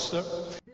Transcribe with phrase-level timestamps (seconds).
[0.00, 0.24] Monster.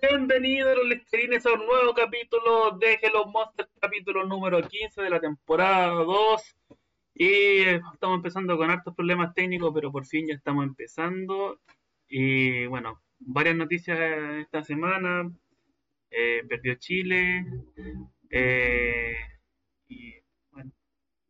[0.00, 5.18] Bienvenidos los lecterines a un nuevo capítulo de Hello Monster, capítulo número 15 de la
[5.18, 6.56] temporada 2.
[7.14, 11.58] Y estamos empezando con hartos problemas técnicos, pero por fin ya estamos empezando.
[12.08, 13.98] Y bueno, varias noticias
[14.42, 15.28] esta semana.
[16.08, 17.44] Eh, perdió Chile.
[18.30, 19.16] Eh,
[19.88, 20.14] y
[20.52, 20.70] bueno,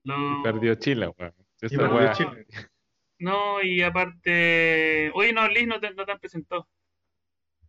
[0.05, 1.33] lo- Perdió Chile, weón.
[2.13, 2.47] Chile.
[3.21, 5.11] No, y aparte.
[5.15, 6.69] Oye, no, Liz no te, no te han presentado.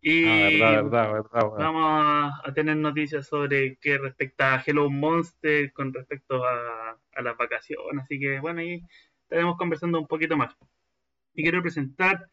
[0.01, 1.57] Y Ah, verdad, verdad, verdad, weón.
[1.57, 7.21] vamos a, a tener noticias sobre qué respecta a Hello Monster con respecto a, a
[7.21, 8.03] las vacaciones.
[8.03, 8.81] Así que bueno, ahí
[9.23, 10.55] estaremos conversando un poquito más.
[11.33, 12.29] Y quiero presentar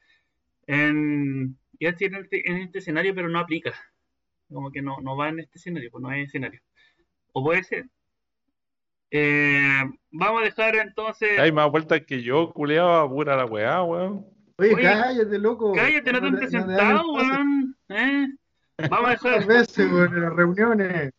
[0.66, 1.56] en.
[1.78, 3.72] Iba a decir en este, en este escenario, pero no aplica.
[4.52, 6.60] Como que no, no va en este escenario, pues no hay escenario.
[7.32, 7.86] O puede ser.
[9.10, 11.38] Eh, vamos a dejar entonces.
[11.38, 14.26] Hay más vueltas que yo, culeaba pura la weá, weón.
[14.56, 15.72] Oye, Oye, cállate, loco.
[15.72, 17.63] Cállate, no te han presentado, weón.
[17.88, 18.26] ¿Eh?
[18.90, 19.46] Vamos a dejar.
[19.46, 21.10] veces, weón, en las reuniones.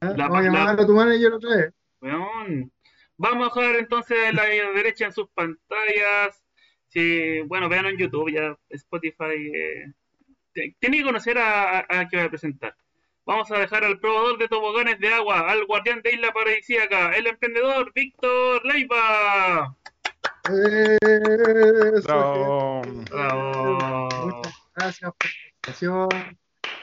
[0.00, 1.72] La- Vamos a la- llamar a tu manager otra vez.
[3.16, 6.42] Vamos a dejar entonces la derecha en sus pantallas.
[6.88, 9.50] Si, bueno, vean en YouTube, ya Spotify.
[9.54, 9.92] eh,
[10.78, 12.76] tiene que conocer a, a, a que voy a presentar.
[13.26, 17.26] Vamos a dejar al probador de toboganes de agua, al guardián de Isla Paradisíaca, el
[17.26, 19.74] emprendedor Víctor Leiva.
[21.96, 24.08] Eso, Bravo.
[24.26, 25.30] Muchas gracias por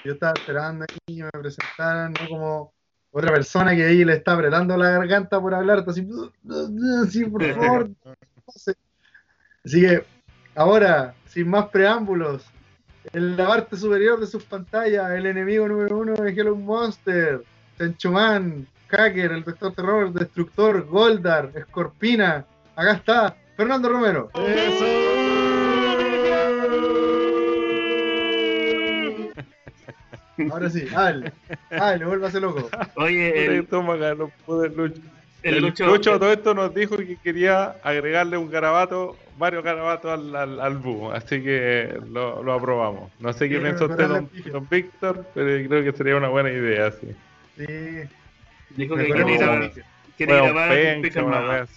[0.03, 2.73] Yo estaba esperando aquí que me presentaran, no como
[3.11, 6.07] otra persona que ahí le está apretando la garganta por hablar, así,
[7.03, 7.89] así por favor.
[7.89, 8.15] no
[8.55, 8.73] sé.
[9.63, 10.03] Así que,
[10.55, 12.45] ahora, sin más preámbulos,
[13.13, 17.43] en la parte superior de sus pantallas, el enemigo número uno de Hello Monster,
[17.77, 22.45] Chanchoman, Hacker, el Doctor Terror, Destructor, Goldar, Escorpina.
[22.75, 24.31] Acá está, Fernando Romero.
[30.49, 31.31] Ahora sí, hable,
[31.69, 32.69] hable, vuélvase loco.
[32.95, 35.01] Oye, el, Toma acá, no pude, Lucho.
[35.43, 36.19] el El Lucho.
[36.19, 41.11] Todo esto nos dijo que quería agregarle un garabato, varios garabatos al, al, al búho,
[41.11, 43.11] así que lo, lo aprobamos.
[43.19, 47.07] No sé qué piensa usted, don, Víctor, pero creo que sería una buena idea, sí.
[47.57, 47.65] Sí,
[48.75, 49.71] Dijo que quiere grabar,
[50.17, 51.67] quiere Bueno, grabar.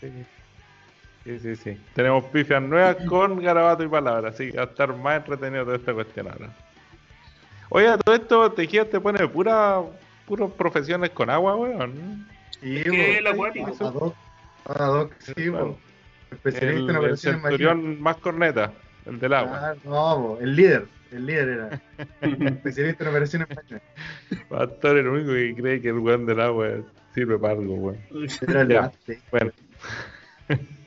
[1.24, 1.80] Sí, sí, sí.
[1.94, 5.76] Tenemos pifias nuevas con garabato y palabras, así que va a estar más entretenido toda
[5.76, 6.50] esta cuestión ahora.
[7.74, 9.82] Oye, todo esto Tejidas te pone pura,
[10.26, 12.24] puras profesiones con agua, weón.
[12.60, 13.18] Sí, Es que po.
[13.18, 13.66] el acuático.
[13.80, 14.14] Ad hoc,
[14.66, 15.76] ad hoc, sí, po.
[16.30, 17.58] Especialista El, en el operaciones marinas.
[17.74, 18.72] centurión más corneta,
[19.06, 19.70] el del agua.
[19.70, 21.80] Ah, no, el líder, el líder era.
[22.48, 23.48] Especialista en operaciones
[24.52, 26.68] a estar el único que cree que el weón del agua
[27.12, 27.98] sirve para algo, weón.
[28.46, 28.92] Era el Ya.
[29.32, 29.50] Bueno.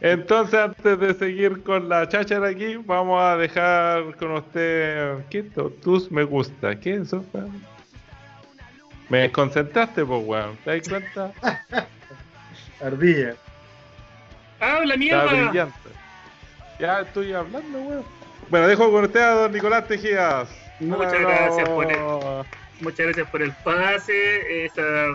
[0.00, 5.18] Entonces, antes de seguir con la cháchara aquí, vamos a dejar con usted.
[5.30, 5.70] ¿Qué esto?
[5.82, 6.78] Tus me gusta.
[6.78, 7.62] ¿Qué es eso, weón?
[9.08, 10.56] Me desconcentraste, pues, weón.
[10.64, 11.32] ¿Te das cuenta?
[12.84, 13.34] Ardilla.
[14.60, 15.24] ¡Habla Está mierda!
[15.48, 15.88] brillante.
[16.78, 18.04] Ya estoy hablando, weón.
[18.50, 20.48] Bueno, dejo con usted a don Nicolás Tejidas.
[20.80, 22.44] Muchas gracias por el-
[22.80, 25.06] Muchas gracias por el pase, esa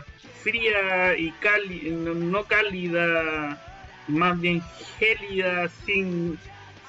[0.41, 3.55] fría y cálida, no, no cálida,
[4.07, 4.61] más bien
[4.99, 6.37] gélida, sin,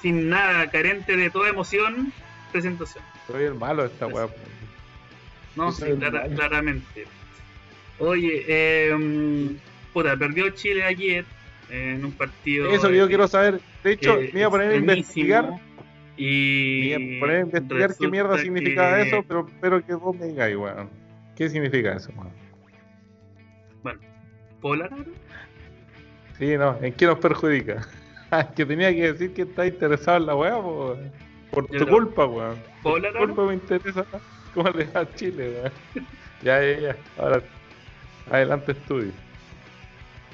[0.01, 2.11] sin nada, carente de toda emoción,
[2.51, 3.03] presentación.
[3.27, 4.29] Soy el malo de esta weón.
[5.55, 5.85] No, sí,
[6.35, 7.05] claramente.
[7.99, 9.55] Oye, eh,
[9.93, 11.25] puta, perdió Chile ayer
[11.69, 12.71] en un partido.
[12.71, 13.61] Eso que yo eh, quiero saber.
[13.83, 15.49] De hecho, me iba a poner a investigar.
[16.17, 16.79] Y.
[16.81, 20.15] Me iba a poner a investigar qué mierda significaba que- eso, pero espero que vos
[20.17, 20.89] me digáis, weón.
[21.35, 22.31] ¿Qué significa eso, weón?
[23.83, 23.99] Bueno,
[24.61, 25.09] ¿puedo hablar ahora?
[26.43, 27.87] Sí, no, ¿en qué nos perjudica?
[28.55, 32.57] que tenía que decir que está interesado en la weá, por Yo tu culpa, weón.
[32.81, 34.05] ¿Puedo Por tu culpa me interesa
[34.53, 35.71] cómo le va a Chile, weón.
[36.43, 36.97] ya, ya, ya.
[37.17, 37.41] Ahora,
[38.29, 39.13] adelante estudio.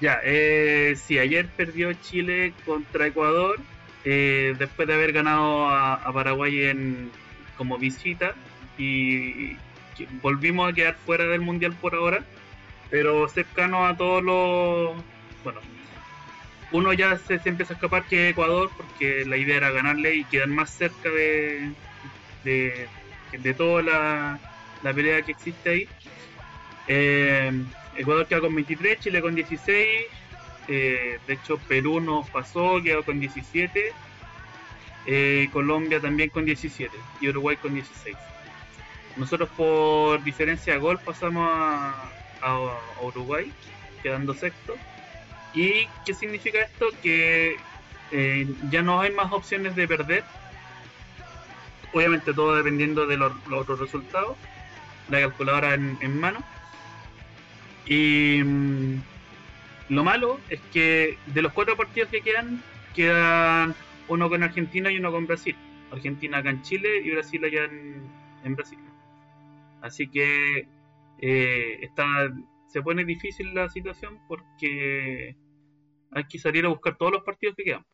[0.01, 3.57] Ya, eh, sí, ayer perdió Chile contra Ecuador,
[4.03, 7.11] eh, después de haber ganado a, a Paraguay en,
[7.55, 8.33] como visita,
[8.79, 9.49] y
[9.95, 12.23] que- volvimos a quedar fuera del Mundial por ahora,
[12.89, 14.95] pero cercano a todos los...
[15.43, 15.59] Bueno,
[16.69, 20.47] uno ya se, empieza a escapar que Ecuador, porque la idea era ganarle y quedar
[20.49, 21.75] más cerca de,
[22.43, 22.91] de,
[23.31, 24.43] de toda la,
[24.81, 25.91] la pelea que existe ahí.
[26.85, 27.51] Eh,
[27.93, 29.87] Ecuador quedó con 23, Chile con 16.
[30.67, 33.97] eh, de hecho, Perú nos pasó, quedó con 17.
[35.03, 38.33] eh, Colombia también con 17 y Uruguay con 16.
[39.15, 43.55] Nosotros por diferencia de gol pasamos a- a Uruguay,
[44.01, 44.83] quedando sexto.
[45.53, 46.87] ¿Y qué significa esto?
[47.01, 47.57] Que
[48.11, 50.23] eh, ya no hay más opciones de perder.
[51.93, 54.37] obviamente todo dependiendo de los, otros resultados,
[55.09, 56.39] la calculadora en, mano.
[57.85, 59.01] Y mm,
[59.89, 62.61] lo malo es que de los cuatro partidos que quedan,
[62.95, 63.75] quedan
[64.07, 65.55] uno con Argentina y uno con Brasil.
[65.91, 68.03] Argentina acá en Chile y Brasil allá en,
[68.43, 68.77] en Brasil.
[69.81, 70.67] Así que
[71.19, 72.29] eh, está,
[72.69, 75.35] se pone difícil la situación porque
[76.11, 77.85] hay que salir a buscar todos los partidos que quedan.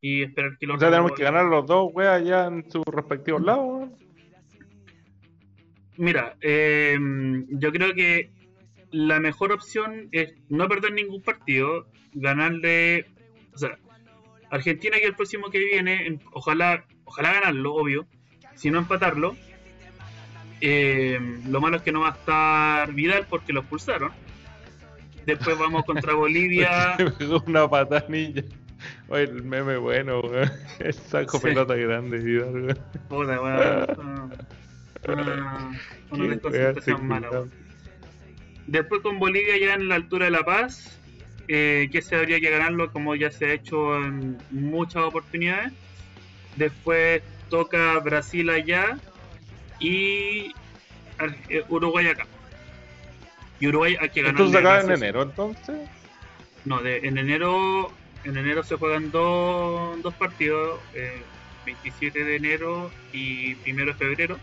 [0.00, 2.84] Y esperar que los O sea, tenemos que ganar los dos, weas, allá en sus
[2.84, 3.88] respectivos lados.
[5.96, 6.98] Mira, eh,
[7.48, 8.30] yo creo que
[8.90, 13.06] la mejor opción es no perder ningún partido, ganarle,
[13.54, 13.78] o sea,
[14.50, 18.06] Argentina que el próximo que viene, en- ojalá, ojalá ganarlo, obvio,
[18.54, 19.36] si no empatarlo.
[20.66, 24.12] Eh, lo malo es que no va a estar Vidal porque lo expulsaron.
[25.26, 26.96] Después vamos contra Bolivia.
[27.46, 28.42] Una patanilla.
[29.08, 30.50] Oye, el meme bueno, weón.
[30.78, 31.48] El saco Sí.
[31.48, 32.78] pelota grande, Vidal.
[33.10, 34.32] Puta, weón,
[35.06, 37.52] una, desconcentración mala, weón.
[38.66, 40.98] Después con Bolivia ya en la altura de La Paz,
[41.46, 45.74] eh, que se habría que ganarlo como ya se ha hecho en muchas oportunidades.
[46.56, 48.98] Después toca Brasil allá
[49.80, 50.52] y
[51.48, 52.26] eh, Uruguay acá.
[53.60, 54.48] Y Uruguay hay que ganar.
[54.48, 55.76] Se acaba en enero, entonces.
[56.64, 57.92] No, de, en enero
[58.24, 61.22] en enero se juegan dos, dos partidos, eh,
[61.66, 64.38] 27 de enero y 1 de febrero.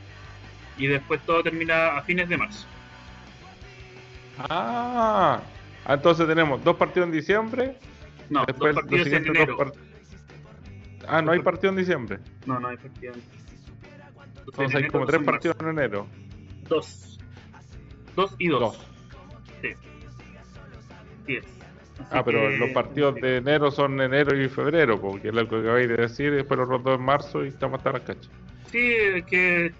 [0.77, 2.65] Y después todo termina a fines de marzo.
[4.49, 5.41] Ah,
[5.85, 7.75] ah, entonces tenemos dos partidos en diciembre.
[8.29, 9.57] No, después dos partidos en enero.
[9.57, 9.73] part-
[11.07, 12.19] Ah, no hay partido en diciembre.
[12.45, 13.13] No, no hay partido.
[13.13, 13.50] en- Entonces,
[14.45, 16.07] Entonces en hay enero, como tres partidos en enero.
[16.67, 17.19] Dos.
[18.15, 18.59] Dos y dos.
[18.61, 18.87] Dos.
[19.61, 19.67] Sí.
[21.27, 21.39] Así
[22.11, 25.57] Ah, pero que- los partidos de enero son enero y febrero, porque es lo que
[25.57, 28.29] acabáis de decir, y después los dos en marzo y estamos hasta las cachas.
[28.71, 28.89] Sí,
[29.29, 29.71] que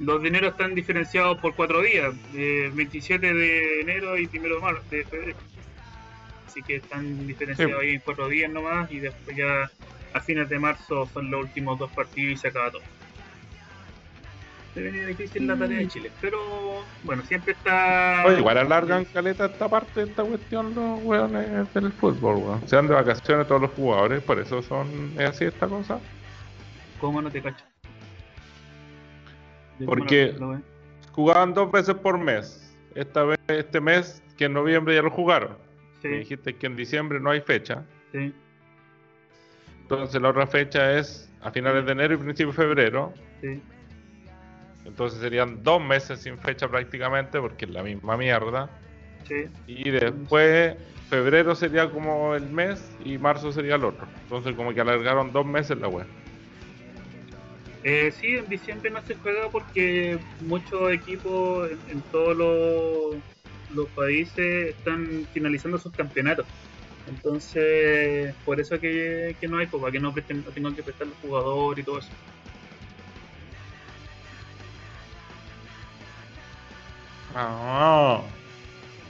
[0.00, 4.82] los dineros están diferenciados por cuatro días, eh, 27 de enero y 1 de, marzo,
[4.90, 5.38] de febrero.
[6.46, 7.86] Así que están diferenciados Sí.
[7.86, 9.70] ahí en cuatro días nomás y después ya
[10.12, 12.82] a fines de marzo son los últimos dos partidos y se acaba todo.
[14.74, 16.38] Se venía difícil la tarea de Chile, pero
[17.02, 18.22] bueno, siempre está...
[18.24, 22.68] Oye, igual alargan caleta esta parte de esta cuestión los weones del fútbol, weón.
[22.68, 25.98] Se dan de vacaciones todos los jugadores, por eso son es así esta cosa.
[27.00, 27.64] ¿Cómo no te cacho?
[29.78, 30.36] ¿De Porque-
[31.12, 32.72] Jugaban dos veces por mes.
[32.94, 35.56] Esta vez, este mes, que en noviembre ya lo jugaron.
[36.04, 37.84] Me Sí, dijiste que en diciembre no hay fecha.
[38.12, 38.32] sí,
[39.82, 43.12] Entonces la otra fecha es a finales de enero y principio de febrero.
[43.40, 43.60] sí.
[44.84, 48.70] Entonces serían dos meses sin fecha prácticamente, porque es la misma mierda.
[49.28, 49.46] sí.
[49.66, 50.76] Y después
[51.08, 54.06] febrero sería como el mes y marzo sería el otro.
[54.22, 56.06] Entonces como que alargaron dos meses la web.
[57.82, 63.16] Eh, sí, en diciembre no se juega porque muchos equipos en, en todos los,
[63.74, 66.46] los países están finalizando sus campeonatos.
[67.06, 70.82] Entonces, por eso que, que no hay, pues, para que no, presten, no tengan que
[70.82, 72.10] prestar los jugadores y todo eso.
[77.34, 78.22] Ah,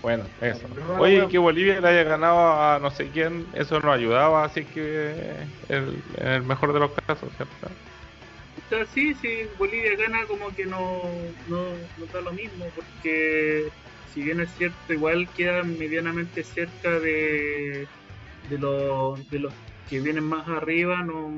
[0.02, 0.66] bueno, eso.
[0.98, 5.10] Oye, que Bolivia le haya ganado a no sé quién, eso no ayudaba, así que
[5.68, 7.68] en el mejor de los casos, ¿cierto?
[8.94, 11.02] Sí, sí, Bolivia gana como que no,
[11.48, 13.68] no, no da lo mismo, porque
[14.06, 17.86] si bien es cierto, igual queda medianamente cerca de,
[18.48, 19.52] de, los, de los
[19.88, 21.32] que vienen más arriba, no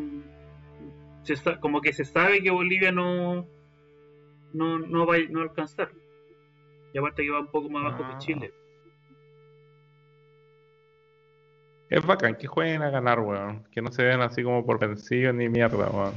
[1.24, 3.46] se como que se sabe que Bolivia no,
[4.52, 5.90] no, no va no va a alcanzar.
[6.92, 8.10] Y aparte que va un poco más abajo Ah.
[8.18, 8.52] que Chile.
[11.90, 13.64] Es bacán que jueguen a ganar, weón.
[13.70, 16.14] Que no se den así como por vencidos ni mierda, weón.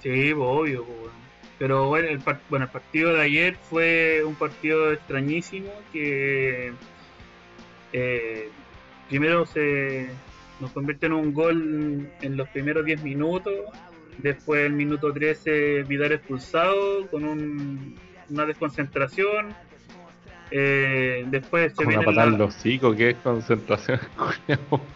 [0.00, 1.12] Sí, pues, obvio, pues, weón.
[1.58, 6.72] Pero bueno el, bueno, el partido de ayer fue un partido extrañísimo que
[7.92, 8.48] eh,
[9.08, 10.08] primero se
[10.60, 13.52] nos convierte en un gol en los primeros 10 minutos,
[14.18, 17.94] después el minuto 13 Vidal expulsado con un-
[18.30, 19.54] una desconcentración,
[20.54, 23.98] eh, después se viene una patada la- en los hocico, que es concentración.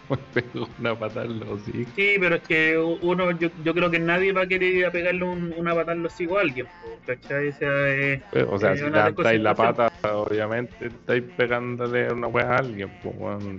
[0.09, 1.93] Me pegó una patada en los hocicos.
[1.95, 4.91] Sí, pero es que uno, yo, yo creo que nadie va a querer ir a
[4.91, 6.67] pegarle un- una patada en los hocico a alguien,
[7.07, 7.47] ¿cachai?
[7.47, 9.75] O sea, eh, O sea, Eh, si levantáis la desconcentración.
[9.75, 13.15] pata, obviamente estáis pegándole una weá a alguien, pues.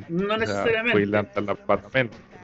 [0.08, 1.06] No O necesariamente.
[1.06, 1.88] la pata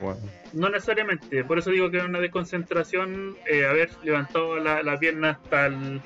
[0.01, 0.17] pues.
[0.53, 5.31] No necesariamente, por eso digo que es una desconcentración eh, haber levantado la, la pierna
[5.31, 6.01] hasta el-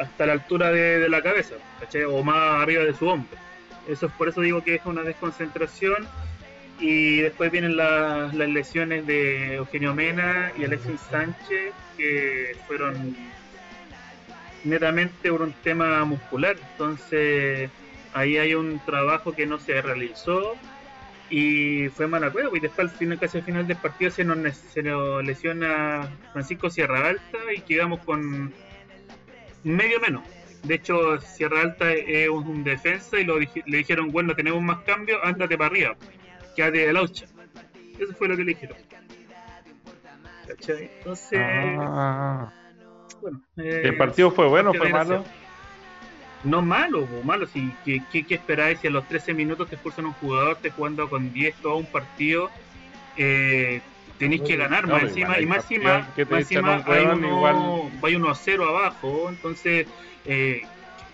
[0.00, 2.04] hasta la altura de, la cabeza, ¿cachai?
[2.04, 3.36] O más arriba de su hombro.
[3.88, 6.06] Eso es por eso digo que es una desconcentración
[6.78, 13.16] Y después vienen las, lesiones de Eugenio Mena y Alexis Sánchez, que fueron
[14.64, 16.56] netamente por un tema muscular.
[16.72, 17.70] Entonces,
[18.14, 20.54] ahí hay un trabajo que no se realizó
[21.28, 22.50] y fue mala prueba.
[22.56, 26.70] Y después, al final, casi al final del partido, se nos, se nos lesiona Francisco
[26.70, 28.52] Sierra Alta y quedamos con
[29.64, 30.22] medio menos.
[30.62, 35.18] De hecho, Sierra Alta es un defensa y lo le dijeron, bueno, tenemos más cambios,
[35.24, 35.96] ándate para arriba,
[36.54, 37.24] quédate de laucha.
[37.98, 38.76] Eso fue lo que le dijeron.
[40.46, 40.90] ¿Cachai?
[40.98, 42.52] Entonces, Ah.
[43.20, 43.40] bueno.
[43.56, 45.24] eh, ¿El partido fue bueno o fue malo?
[46.42, 47.46] No malo, malo.
[47.46, 50.70] Si, ¿qué, qué, qué esperáis si a los 13 minutos te expulsan un jugador, te
[50.70, 52.50] jugando con 10 todo un partido?
[53.16, 53.80] Eh,
[54.20, 55.98] tenéis que ganar No, más encima, y más encima,
[56.30, 59.86] más encima hay uno, igual- hay uno a cero abajo, entonces
[60.26, 60.62] eh,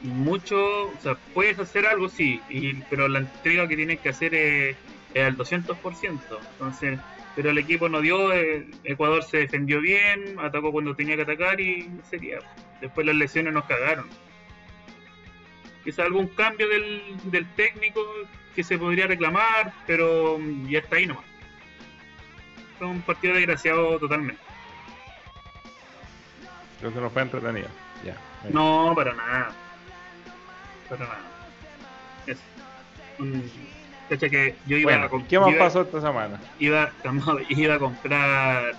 [0.02, 4.34] mucho, o sea, puedes hacer algo, sí, y, pero la entrega que tienes que hacer
[4.34, 4.76] es,
[5.14, 6.20] es al 200%,
[6.52, 6.98] entonces,
[7.34, 11.60] pero el equipo no dio, eh, Ecuador se defendió bien, atacó cuando tenía que atacar
[11.60, 12.38] y sería,
[12.80, 14.08] después las lesiones nos cagaron.
[15.84, 18.00] Quizá algún cambio del, del técnico
[18.56, 21.24] que se podría reclamar, pero mm, ya está ahí nomás.
[22.78, 24.40] Fue un partido desgraciado totalmente.
[26.76, 27.68] Entonces no fue entretenido.
[28.04, 28.16] Ya.
[28.52, 29.50] No, para nada.
[30.88, 31.20] Para nada.
[32.26, 32.38] Es
[33.18, 33.42] un-
[34.08, 36.40] cacha que yo iba a Bueno, comp- ¿qué más iba- pasó esta semana?
[36.58, 37.12] Iba, no,
[37.48, 38.72] iba a comprar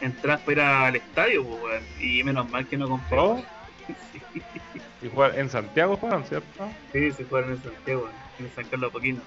[0.00, 3.18] entradas para ir al estadio, pues, y menos mal que no compré.
[3.18, 3.42] ¿Oh?
[4.12, 4.22] Sí,
[5.02, 6.66] Y jugar en Santiago fueron, ¿cierto?
[6.92, 8.08] sí, se fueron en Santiago,
[8.38, 9.22] en San Carlos de Apoquindo.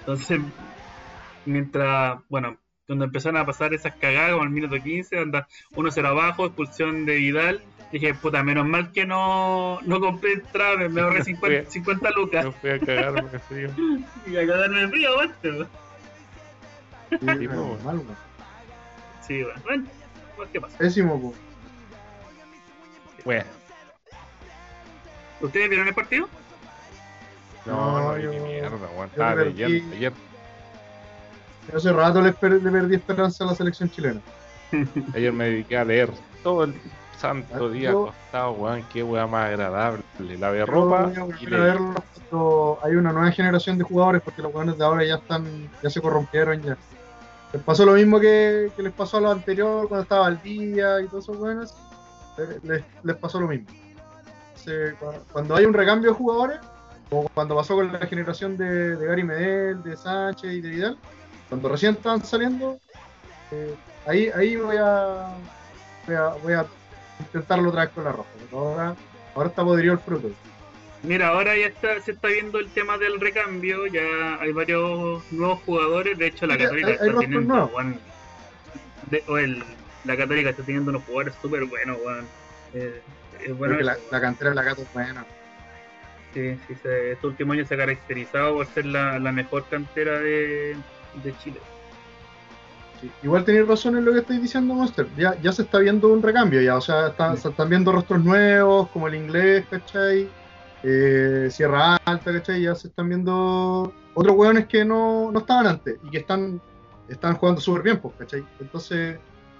[0.00, 0.40] Entonces,
[1.44, 2.56] mientras, bueno,
[2.88, 7.16] cuando empezaron a pasar esas cagadas, como al minuto 15, anda 1-0 abajo, expulsión de
[7.16, 12.10] Vidal, dije, puta, menos mal que no, no compré entrada, me, me ahorré 50, 50
[12.12, 12.44] lucas.
[12.46, 13.70] Yo fui a cagar porque frío.
[14.26, 15.68] Y a cagarme de frío, aguante, weón.
[17.10, 17.26] Sí,
[17.84, 18.16] mal, weón.
[19.20, 19.84] Sí, bueno, bueno,
[20.36, 20.78] pues, ¿qué pasa?
[20.78, 21.34] Pésimo, po.
[23.26, 23.44] Bueno,
[25.42, 26.26] ¿Ustedes vieron el partido?
[27.66, 28.96] no, No, no, yo- ni mierda, weón.
[28.96, 30.12] yo Estaba leyendo ayer.
[31.74, 34.20] Hace rato le, per- le perdí esperanza a la selección chilena.
[35.14, 36.10] Ayer me dediqué a leer
[36.42, 36.74] todo el
[37.18, 38.84] santo Ah, día yo- acostado, weón.
[38.92, 40.02] Qué weá más agradable.
[40.38, 41.46] Lavé ropa y volver a leí.
[41.50, 41.94] verlo
[42.30, 45.44] cuando hay una nueva generación de jugadores porque los jugadores de ahora ya están,
[45.82, 46.76] ya se corrompieron ya.
[47.52, 51.00] Les pasó lo mismo que, que les pasó a los anteriores cuando estaba al día
[51.00, 51.74] y todos esos buenos.
[52.62, 53.66] Les, les pasó lo mismo.
[54.54, 54.94] Se-
[55.32, 56.58] cuando hay un recambio de jugadores,
[57.08, 60.98] como cuando pasó con la generación de, de Gary Medel, de Sánchez y de Vidal,
[61.48, 62.78] cuando recién estaban saliendo,
[63.50, 63.74] eh,
[64.06, 65.28] ahí, ahí voy a,
[66.06, 66.66] voy a voy a
[67.20, 68.28] intentarlo otra vez con la roja.
[68.52, 68.96] Ahora,
[69.34, 70.30] ahora está podrido el fruto.
[71.02, 75.60] Mira, ahora ya está, se está viendo el tema del recambio, ya hay varios nuevos
[75.64, 77.70] jugadores, de hecho la Católica hay- hay está rostros teniendo,
[79.10, 79.64] de- o el-
[80.04, 81.98] la Católica está teniendo unos jugadores súper buenos.
[82.74, 83.00] Eh,
[83.56, 85.24] bueno la, cantera de la Cato es buena.
[86.34, 90.18] Sí, sí, se- este último año se ha caracterizado por ser la, la mejor cantera
[90.18, 90.76] de,
[91.22, 91.60] de Chile.
[93.00, 93.10] Sí.
[93.22, 95.06] Igual tenéis razón en lo que estáis diciendo, Monster.
[95.16, 96.76] Ya, ya se está viendo un recambio, ya.
[96.76, 100.28] O sea, está- se están viendo rostros nuevos, como el inglés, ¿cachai?
[100.82, 102.62] Eh, Sierra Alta, ¿cachai?
[102.62, 106.60] Ya se están viendo otros hueones que no, no estaban antes y que están,
[107.08, 108.44] están jugando súper bien, pues, ¿cachai?
[108.60, 109.16] Entonces,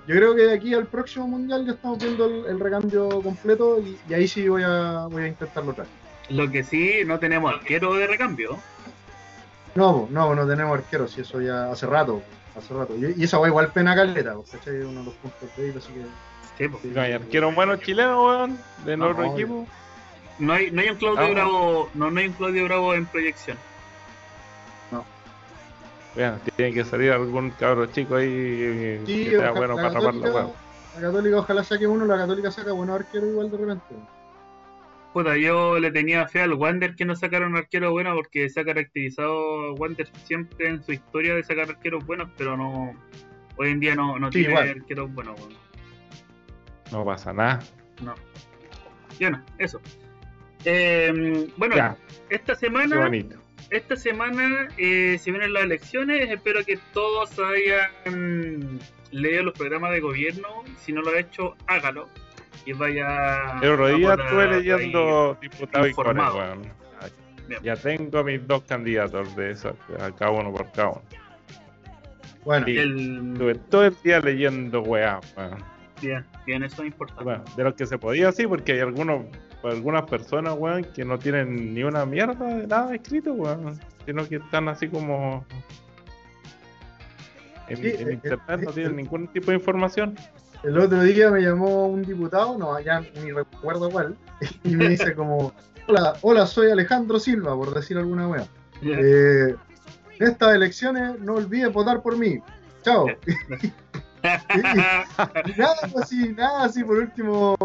[0.08, 3.78] yo creo que de aquí al próximo mundial ya estamos viendo el, el recambio completo
[3.80, 5.92] y, y ahí sí voy a, voy a intentarlo otra vez.
[6.30, 8.58] Lo que sí, no tenemos arquero de recambio.
[9.74, 12.22] No, no, no tenemos arqueros, y eso ya hace rato,
[12.56, 12.94] hace rato.
[12.96, 14.80] Y, y esa weá igual pena caleta, ¿cachai?
[14.80, 16.04] Uno de los puntos de así que.
[16.58, 16.90] Sí.
[16.92, 19.34] No hay arquero bueno chileno, weón, de No, nuestro obvio.
[19.44, 19.66] equipo.
[20.40, 21.30] No hay, no hay un Claudio Ah.
[21.30, 23.56] Bravo, no, no hay un Claudio Bravo en proyección.
[26.16, 30.20] Vean, tiene que salir algún cabro chico ahí Sí, que sea bueno para tapar la
[30.20, 30.46] católica, hueá.
[30.96, 33.84] la católica ojalá saque uno, la católica saca buenos arqueros igual de repente.
[35.18, 38.64] Puta, yo le tenía fe al Wander que no sacaron arquero bueno porque se ha
[38.64, 42.94] caracterizado Wander siempre en su historia de sacar arqueros buenos, pero no
[43.56, 44.68] hoy en día no, no Sí, tiene igual.
[44.80, 45.40] arqueros buenos.
[46.92, 47.58] No pasa nada.
[48.00, 48.14] No.
[49.18, 49.80] Ya no, eso.
[50.64, 51.96] Eh, bueno, Ya,
[52.30, 53.10] esta semana,
[53.70, 58.78] esta semana eh, si vienen las elecciones, espero que todos hayan
[59.10, 60.46] leído los programas de gobierno.
[60.76, 62.08] Si no lo ha hecho, hágalo.
[62.76, 63.58] Vaya.
[63.62, 65.94] El otro día estuve leyendo diputado y.
[67.48, 67.62] Bien.
[67.62, 71.02] Ya tengo mis dos candidatos de esos, a cada uno por cada uno.
[72.44, 72.76] Bueno, Sí.
[72.76, 73.32] El...
[73.32, 75.64] Estuve todo el día leyendo weá, weón.
[76.02, 77.24] Bien, bien, eso es importante.
[77.24, 79.24] Bueno, de los que se podía sí, porque hay algunos,
[79.64, 83.78] algunas personas, weón, que no tienen ni una mierda de nada escrito, weón.
[84.06, 85.44] Sino que están así como
[87.68, 90.14] En, Sí, en eh, internet eh, no tienen eh, ningún tipo de información.
[90.62, 94.16] El otro día me llamó un diputado, no, ya ni recuerdo cuál,
[94.64, 95.52] y me dice como,
[95.86, 98.46] hola, hola, soy Alejandro Silva, por decir alguna wea.
[98.82, 99.54] Eh,
[100.18, 102.40] en estas elecciones no olvides votar por mí.
[102.82, 103.06] Chao.
[104.20, 107.56] Y nada pues, así, nada así, por último,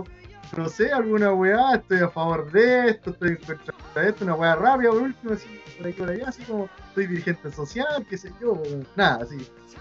[0.56, 4.36] no sé, alguna weá, estoy a favor de esto, estoy en contra de esto, una
[4.36, 5.48] weá rápida, por último, así,
[5.78, 8.62] por aquí por allá, así como, soy dirigente social, qué sé yo,
[8.96, 9.38] nada, así.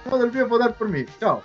[0.07, 1.05] No te olvides votar por mí.
[1.21, 1.43] Chao.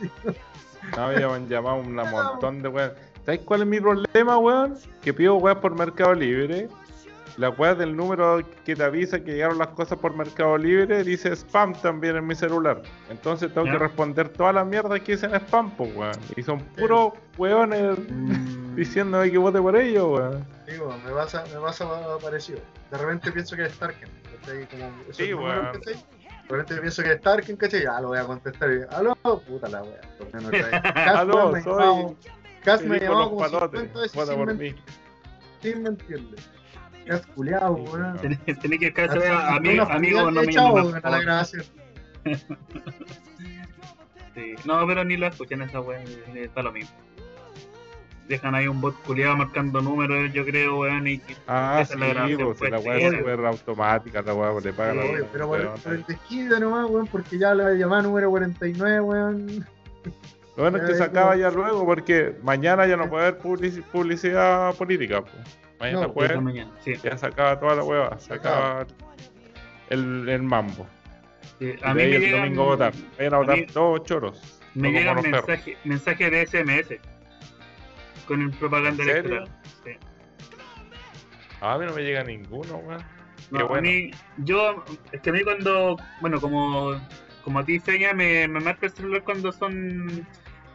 [0.96, 2.92] No, ya me han llamado un montón de weón.
[3.24, 4.76] ¿Sabes cuál es mi problema, weón?
[5.02, 6.68] Que pido weón por Mercado Libre.
[7.36, 11.30] La weá del número que te avisa que llegaron las cosas por Mercado Libre dice
[11.34, 12.82] spam también en mi celular.
[13.08, 13.72] Entonces tengo Ya.
[13.74, 16.12] que responder todas las mierdas que dicen spam, pues, weón.
[16.36, 20.44] Y son puros weones Mm, diciéndome que vote por ellos, weón.
[20.68, 21.86] Digo, me pasa, me pasa
[22.20, 22.58] parecido.
[22.90, 24.08] De repente pienso que es Starken.
[25.12, 25.68] Sí, weón.
[26.50, 27.84] De repente pienso que es Starken, ¿cachai?
[27.84, 28.70] Ya lo voy a contestar.
[28.72, 29.14] Y, Aló,
[29.46, 30.00] puta la wea.
[31.20, 32.16] Aló, me soy llamado-
[32.64, 33.80] Cas me los como palotes.
[33.80, 34.82] 50 veces sin, mentir, mí.
[35.62, 36.36] sin mentirle.
[37.06, 38.18] Cas culiado, weón.
[38.18, 38.38] Tenés
[38.80, 41.64] que hasta a amigo, filial no me weón, más, a la grabación.
[44.34, 44.54] Sí.
[44.64, 46.96] No, pero ni la escuchan esa weá, eh, está lo mismo.
[48.30, 52.00] Dejan ahí un bot culiado marcando números, yo creo, weón, y Ah, Esa sí, es
[52.00, 54.94] la grabación, pues, si la pues, weá es súper automática, la weá pues, le pagan
[54.94, 55.80] Sí, a Obvio, los pero por, weones.
[55.80, 59.66] por el desquite nomás, weón, porque ya la llamada número 49, weón.
[60.56, 61.04] Lo bueno es que Ya, se ya.
[61.06, 65.22] acaba ya luego porque mañana ya no puede haber publici- publicidad política.
[65.22, 65.34] pues.
[65.80, 66.92] Mañana No, jueves mañana, sí.
[67.02, 68.86] ya se acaba toda la hueva, se acaba
[69.88, 70.86] el, el mambo.
[71.58, 72.92] Sí, Y A mí ahí me el llegan, domingo a votar.
[73.18, 74.60] Vayan a votar mí- todos choros.
[74.74, 77.00] me llegan mensajes mensaje de SMS
[78.30, 79.36] con el propaganda ¿En serio?
[79.38, 79.48] electoral.
[79.84, 79.90] Sí.
[81.60, 83.02] A mí no me llega ninguno, weón.
[83.50, 83.82] No, Qué a bueno.
[83.82, 86.92] mí, yo, es que a mí cuando, bueno, como,
[87.42, 90.24] como a ti, Feña, me, me marca el celular cuando son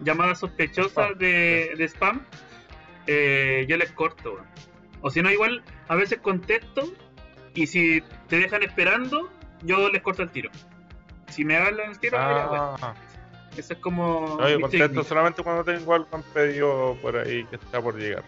[0.01, 2.21] llamadas sospechosas Spam, de, de spam,
[3.07, 4.45] eh, yo les corto, weón.
[5.01, 6.91] O si no, igual, a veces contesto
[7.53, 9.31] y si te dejan esperando,
[9.63, 10.49] yo les corto el tiro.
[11.29, 12.93] Si me hablan el tiro, bueno, Ah,
[13.61, 14.37] eso es como...
[14.39, 15.07] no, yo contesto técnica.
[15.07, 18.23] solamente cuando tengo algo en pedido por ahí que está por llegar.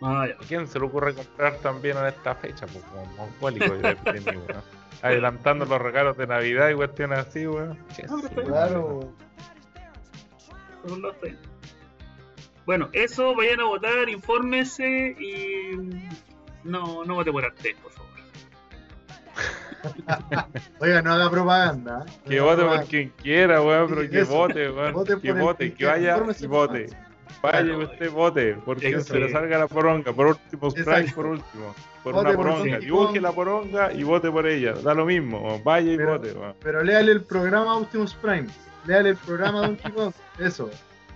[0.00, 0.34] Ah, ya.
[0.34, 2.66] ¿A quién se le ocurre comprar también en esta fecha?
[2.66, 3.96] Pues como mongólico weón.
[5.02, 7.78] Adelantando los regalos de Navidad y cuestiones así, weón.
[7.94, 9.12] Su Claro.
[12.66, 15.76] Bueno, eso, vayan a votar, infórmense y
[16.64, 18.07] no, no vote por Arte, por favor.
[20.80, 22.04] Oiga, no haga propaganda.
[22.06, 22.12] ¿eh?
[22.28, 25.04] Que No vote por quien quiera, weón, pero que vote, weón.
[25.04, 26.86] Que por vote, que que vaya y vote.
[27.42, 27.80] Vaya Claro.
[27.80, 30.12] y usted vote, porque Eso se le salga la poronga.
[30.12, 31.74] Por último, strike por último.
[32.02, 32.70] Por Vote una por poronga.
[32.72, 34.72] Donkey Dibuje la poronga y vote por ella.
[34.72, 35.60] Da lo mismo.
[35.62, 36.54] Vaya y Pero- vote, weón.
[36.60, 38.48] Pero léale el programa Optimus Prime.
[38.86, 40.12] Léale el programa Donkey Kong.
[40.38, 40.68] Eso.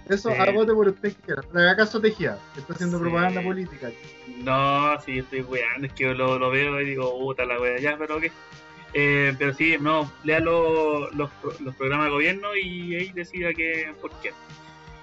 [0.08, 0.36] Eso, Sí.
[0.38, 1.42] a vote por usted que quiera.
[1.52, 3.02] No le haga caso a Tejía, que está haciendo Sí.
[3.04, 3.90] propaganda política.
[4.38, 7.96] No, sí, estoy weando, es que lo, lo veo y digo, puta la wea, ya,
[7.96, 8.32] pero qué.
[8.94, 13.94] Eh, pero sí, no, lea lo- los, los programas de gobierno y ahí decida que,
[14.00, 14.32] por qué.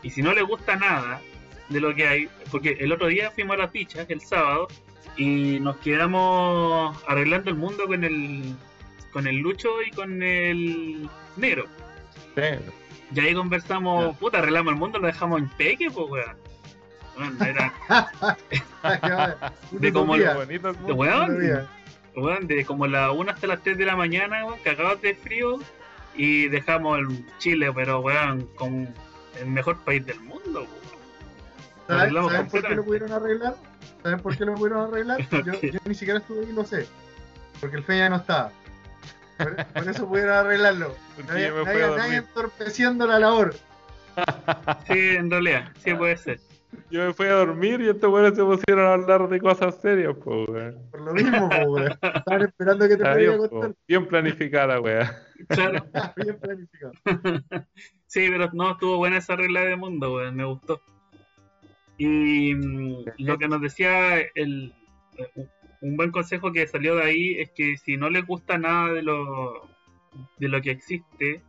[0.04, 1.22] Y si no le gusta nada
[1.70, 4.68] de lo que hay, porque el otro día fuimos a las dichas, el sábado,
[5.18, 8.54] y nos quedamos arreglando el mundo con el,
[9.12, 11.66] con el Lucho y con el Negro.
[12.36, 12.42] Sí.
[13.14, 16.38] Y ahí conversamos, puta, arreglamos el mundo, lo dejamos en peque, pues weón.
[17.18, 17.74] Bueno, era
[19.72, 22.48] De como Utopía, bonito el de weón.
[22.48, 25.60] de como la 1 hasta las 3 de la mañana, weón, cagados de frío
[26.16, 28.94] y dejamos el Chile, pero weón, con
[29.40, 30.90] el mejor país del mundo, weón.
[31.88, 33.56] ¿Saben, Arreglamos ¿saben por qué lo pudieron arreglar?
[34.04, 35.28] ¿Saben por qué lo pudieron arreglar?
[35.32, 36.86] Yo, yo ni siquiera estuve ahí, lo sé.
[37.60, 38.52] Porque el Feña no estaba.
[39.40, 40.96] Por, por eso pudieron arreglarlo.
[41.16, 43.56] Porque Nadie, a entorpeciendo la labor.
[44.88, 46.40] Sí, en realidad, sí puede ser.
[46.92, 50.16] Yo me fui a dormir y estos weones se pusieron a hablar de cosas serias,
[50.24, 50.78] pues, weón.
[50.92, 51.92] Por lo mismo, po, weón.
[51.92, 53.70] Estaban esperando que te Está pudiera bien, contar.
[53.72, 53.78] po.
[53.88, 55.08] Bien planificada, weón.
[55.48, 55.86] Claro.
[56.16, 56.92] Bien planificado.
[58.08, 60.82] Sí, pero no, estuvo buena esa regla de mundo, weón, me gustó.
[62.00, 64.74] Y mm, lo que nos decía el,
[65.82, 69.02] un buen consejo que salió de ahí es que si no les gusta nada de
[69.02, 69.68] lo,
[70.38, 71.42] de lo que existe,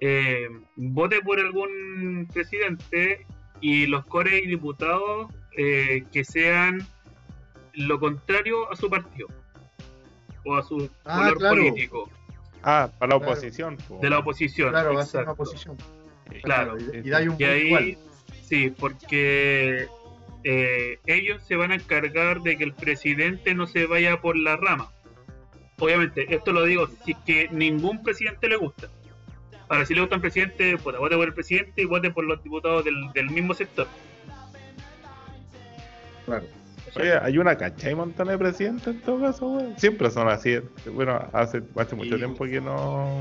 [0.00, 3.24] eh, vote por algún presidente
[3.60, 6.86] y los cores y diputados eh, que sean
[7.74, 9.28] lo contrario a su partido
[10.44, 11.56] o a su Ah, color claro.
[11.56, 12.10] político
[12.64, 13.32] Ah, para la Claro.
[13.32, 13.98] oposición, po.
[14.02, 14.70] de la oposición.
[14.70, 15.76] Claro, va a ser una oposición.
[16.42, 16.76] Claro.
[16.78, 17.98] Y, y un ahí, igual.
[18.42, 19.86] sí, porque
[20.44, 24.56] eh, ellos se van a encargar de que el presidente no se vaya por la
[24.56, 24.90] rama.
[25.78, 28.88] Obviamente, esto lo digo si es que ningún presidente le gusta.
[29.68, 32.42] Ahora, si le gusta el presidente, puta, vote por el presidente y vote por los
[32.42, 33.86] diputados del, del mismo sector.
[36.26, 36.46] Claro.
[36.94, 39.72] Oye, hay una cacha y montón de presidentes en todo caso.
[39.76, 40.58] Siempre son así.
[40.92, 43.20] Bueno, hace, hace mucho tiempo que no.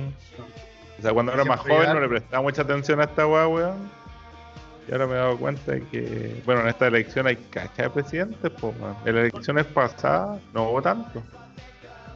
[0.99, 4.00] O sea, cuando era más joven no le prestaba mucha atención a esta weá, weón.
[4.87, 7.89] Y ahora me he dado cuenta de que, bueno, en esta elección hay cacha de
[7.89, 8.75] presidentes, pues.
[9.05, 11.21] En las elecciones pasadas no hubo tanto.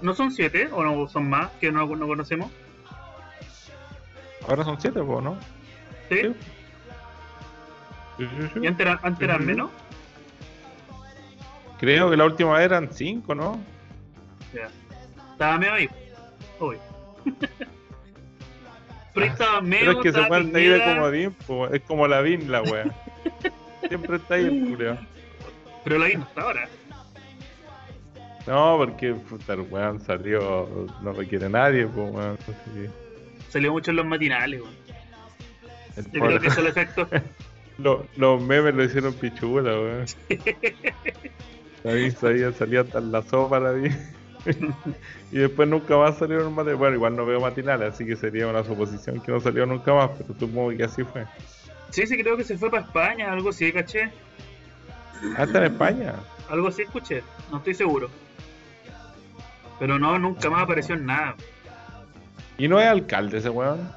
[0.01, 2.51] ¿No son siete o no son más que no, no conocemos?
[4.47, 5.37] Ahora son siete, pues, ¿no?
[6.09, 6.21] ¿Sí?
[6.21, 6.35] Sí.
[8.17, 8.59] Sí, sí, sí.
[8.61, 9.69] ¿Y antes, antes eran menos?
[11.79, 13.59] Creo que la última vez eran cinco, ¿no?
[14.53, 14.69] Ya.
[15.31, 15.89] Estaba medio ahí.
[16.59, 16.79] Obvio.
[19.61, 19.79] Medio.
[19.79, 22.85] Pero es que se pueden ahí de comodín, pues, es como la VIN, la wea.
[23.87, 24.97] Siempre está ahí el culiao.
[25.83, 26.67] Pero la vi no está ahora.
[28.47, 32.37] No, porque puta, el weón salió, no requiere nadie, pues weón.
[33.49, 34.75] Salió mucho en los matinales, weón.
[36.11, 37.07] Yo creo que eso es el efecto.
[37.77, 40.05] Lo- los memes lo hicieron pichula, weón.
[41.85, 43.89] Ahí salía, salía hasta en la sopa la vi.
[45.31, 46.79] y después nunca más salieron matinales.
[46.79, 50.11] Bueno, igual no veo matinales, así que sería una suposición que no salió nunca más,
[50.17, 51.25] pero supongo que así fue.
[51.89, 54.11] Sí, sí, creo que se fue para España, algo así, caché.
[55.37, 56.15] Hasta en España.
[56.49, 58.09] Algo así escuché, no estoy seguro.
[59.79, 61.35] Pero no, nunca más apareció en nada.
[62.57, 63.89] Y no es alcalde ese weón.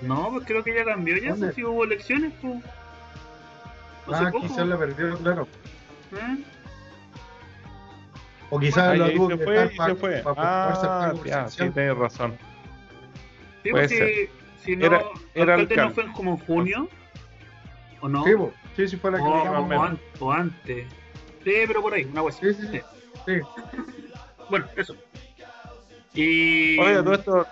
[0.00, 1.46] No, pues creo que ya cambió ya, ¿Dónde?
[1.46, 2.54] pues si hubo elecciones, pues.
[4.12, 5.46] Ah, quizás la perdió, claro.
[8.50, 10.22] O quizás lo tuvo se que fue fue.
[10.36, 12.36] Ah, ya, sí, tienes razón.
[13.62, 14.28] Sí, Puede si, ser.
[14.62, 15.02] si no, Era-
[15.34, 16.88] era alcalde no fue como en junio,
[18.00, 18.24] ¿o no?
[18.24, 18.32] Sí,
[18.76, 19.60] sí, sí fue la que o, más o digamos.
[19.64, 19.88] o menos.
[19.90, 20.86] an- o antes.
[21.44, 22.80] Sí, pero por ahí, una cosa Sí, sí, sí.
[23.26, 23.32] Sí.
[24.50, 24.94] Bueno, eso.
[26.12, 26.78] Y.
[26.78, 27.46] Oye, todo esto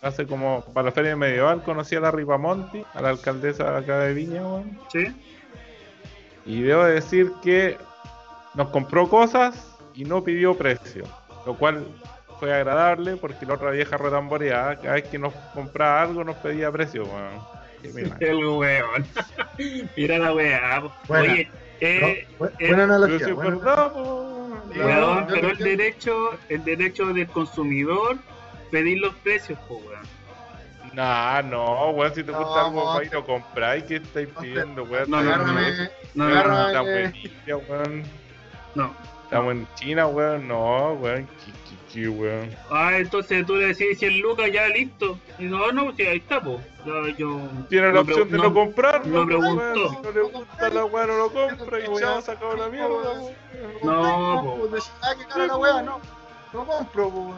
[0.00, 4.00] hace como para la feria medieval conocí a la Ripamonti, a la alcaldesa de acá
[4.00, 4.76] de Viña, weón.
[4.90, 5.06] Sí,
[6.44, 7.78] Y debo decir que
[8.54, 11.04] nos compró cosas y no pidió precio,
[11.46, 11.86] lo cual
[12.38, 16.70] fue agradable porque la otra vieja retamboreada, cada vez que nos compraba algo nos pedía
[16.72, 17.40] precio, weón.
[17.82, 18.16] Qué mira.
[18.20, 19.06] el weón.
[19.96, 20.82] Mira la weá.
[21.08, 21.32] Buena.
[21.32, 23.34] Oye, eh, No, eh, buena analogía.
[23.34, 28.16] buena- verdad, weón, yo pero el derecho, el derecho del consumidor
[28.70, 30.02] pedir los precios, po, weón.
[30.94, 35.10] Nah, no, weón, si te gusta No, algo, y lo compráis, ¿qué estáis pidiendo, weón?
[35.10, 35.90] No, no, eh.
[36.14, 37.14] weón.
[37.98, 38.21] no.
[39.24, 40.48] Estamos en China, weón.
[40.48, 41.26] No, weón.
[41.90, 42.50] Chi, weón.
[42.70, 45.18] Ah, entonces tú le decís 100 lucas, ya listo.
[45.38, 46.60] Y no, no, sí, ahí está, po.
[46.86, 49.26] Yo, yo Tiene la no opción de no, comprar, no weón.
[49.26, 49.90] preguntó.
[49.90, 53.32] Si no le gusta la weón, no lo compra y se acabó la mierda, weón.
[53.82, 54.68] No, po.
[54.68, 56.00] decís, qué cara la wea, no.
[56.52, 57.34] No compro, po.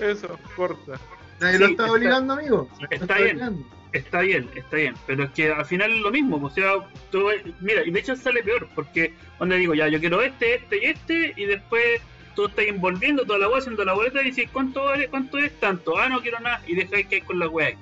[0.00, 0.92] Eso, corta.
[1.40, 2.68] Nadie lo Sí, está está- obligando, amigo.
[2.90, 3.66] está bien.
[3.94, 6.72] Está bien, está bien, pero es que al final es lo mismo, o sea,
[7.12, 7.28] tú-
[7.60, 10.84] mira, y de hecho sale peor, porque donde digo, ya, yo quiero este, este y
[10.86, 12.02] este, y después
[12.34, 15.06] tú estás envolviendo toda la wea, haciendo la boleta y dices, ¿cuánto vale?
[15.08, 15.96] ¿Cuánto es tanto?
[15.96, 17.76] Ah, no quiero nada, y dejáis que hay con la wea, ahí,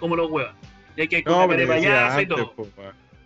[0.00, 0.54] como los huevas.
[0.96, 2.54] Y hay que ir con No, la payaso y todo.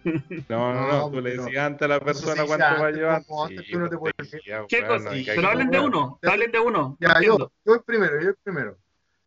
[0.49, 3.25] No, no, no, tú le decías antes a la persona cuánto va a llevar.
[3.27, 5.11] como antes tú no te puedes- decía, ¿Qué cosa?
[5.35, 5.85] Pero hablen de no.
[5.87, 6.96] uno, hablen de uno.
[7.01, 8.77] Ya, yo, yo el primero, yo el primero.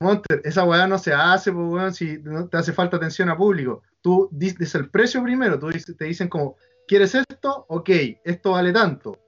[0.01, 3.35] Monter, esa weá no se hace, pues, weón, si no te hace falta atención a
[3.37, 3.81] público.
[4.01, 6.55] Tú dices el precio primero, tú dices, te dicen como,
[6.87, 7.65] ¿quieres esto?
[7.67, 7.89] Ok,
[8.23, 9.19] esto vale tanto.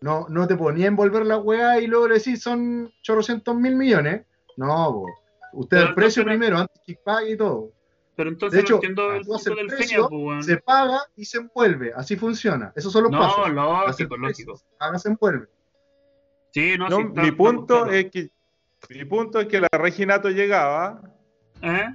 [0.00, 3.74] No, no te ponía a envolver la weá y luego le decís, son chorrocientos mil
[3.74, 4.24] millones.
[4.56, 5.06] No, po.
[5.54, 7.70] usted Pero el precio no- primero, antes que pague y todo.
[8.16, 10.42] Pero entonces De hecho, no entiendo el punto el del precio, feña, pues, weón.
[10.44, 12.72] Se paga y se envuelve, así funciona.
[12.76, 13.38] Esos son los No, pasos.
[13.38, 14.56] Haces el lógico, lógico.
[14.56, 15.48] Se paga, se envuelve.
[16.52, 17.90] Sí, no, No, sí, está- mi está punto claro.
[17.90, 18.30] es que
[18.90, 21.00] mi punto es que la Reginato llegaba,
[21.62, 21.86] ¿Eh?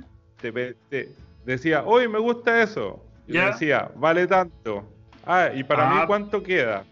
[0.42, 1.10] te,
[1.46, 3.04] decía, hoy me gusta eso.
[3.28, 3.46] Y Ya.
[3.46, 4.84] le decía, vale tanto.
[5.26, 5.94] Ah, y para Ah.
[5.94, 6.84] mí cuánto queda.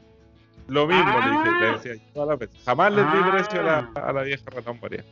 [0.67, 1.57] Lo mismo le, dije, Ah.
[1.61, 2.63] le decía todas las veces.
[2.65, 3.29] Jamás le di Ah.
[3.31, 5.03] precio a la, a la vieja ratamborea.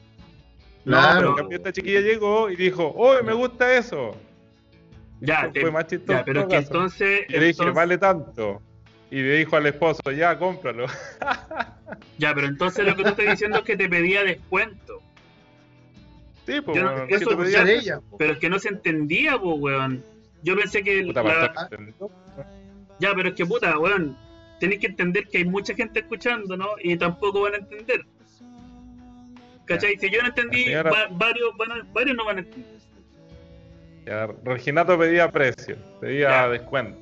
[0.84, 1.18] No, Claro.
[1.20, 4.16] Pero en cambio esta chiquilla llegó y dijo, hoy me gusta eso.
[5.22, 6.20] Ya, te- fue más chistoso.
[6.20, 6.68] ya, pero es que caso.
[6.68, 7.22] entonces.
[7.30, 8.62] Y le dije, entonces- vale tanto.
[9.16, 10.88] Y le dijo al esposo, ya, cómpralo.
[12.18, 15.02] Ya, pero entonces lo que tú estás diciendo es que te pedía descuento.
[16.46, 17.64] Sí, pues, no- bueno, eso ¿qué te ya pedía?
[17.64, 18.00] de ella.
[18.10, 18.18] po.
[18.18, 20.04] Pero es que no se entendía, pues, weón.
[20.44, 21.04] Yo pensé que.
[21.04, 21.70] Puta, la-.
[23.00, 24.18] Ya, pero es que puta, weón.
[24.60, 26.70] Tenéis que entender que hay mucha gente escuchando, ¿no?
[26.82, 28.02] Y tampoco van a entender.
[29.66, 29.98] ¿Cachai?
[29.98, 32.76] Si yo no entendí, La señora- va- varios, van a- varios no van a entender.
[34.06, 36.50] Ya, Reginato pedía precio, pedía Ya.
[36.50, 37.00] descuento.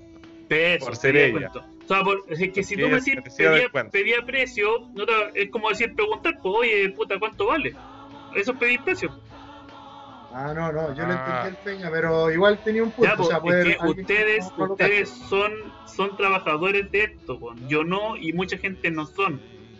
[0.47, 1.52] Peso, Por ser pedía ella.
[1.84, 3.91] O sea, por- es que si tú me decís pedía, descuento.
[3.91, 7.76] pedía precio, no te- es como decir preguntar, pues, oye, puta, ¿cuánto vale?
[8.36, 9.10] eso es pedir precio.
[10.36, 11.43] Ah, no, no, yo le Ah.
[11.43, 13.12] entendí el peña, pero igual tenía un punto.
[13.12, 15.52] Ya, po, o sea, es que ustedes, no ustedes son,
[15.86, 17.54] son trabajadores de esto, po.
[17.67, 19.39] yo no y mucha gente no son.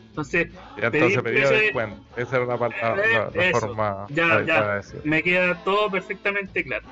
[0.10, 2.04] Entonces, Y entonces pedía precio de- descuento.
[2.16, 4.82] Esa era la, la- la- la Eh, forma Ya, ya.
[5.06, 6.86] me queda todo perfectamente claro.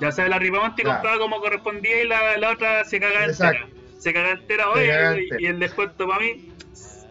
[0.00, 0.90] Ya sabes, la Ripamonte Ya.
[0.92, 3.62] compraba como correspondía y la, la otra se cagaba Exacto.
[3.64, 3.77] entera.
[3.98, 4.88] Se cagaba entera hoy
[5.38, 6.52] y, el descuento para mí,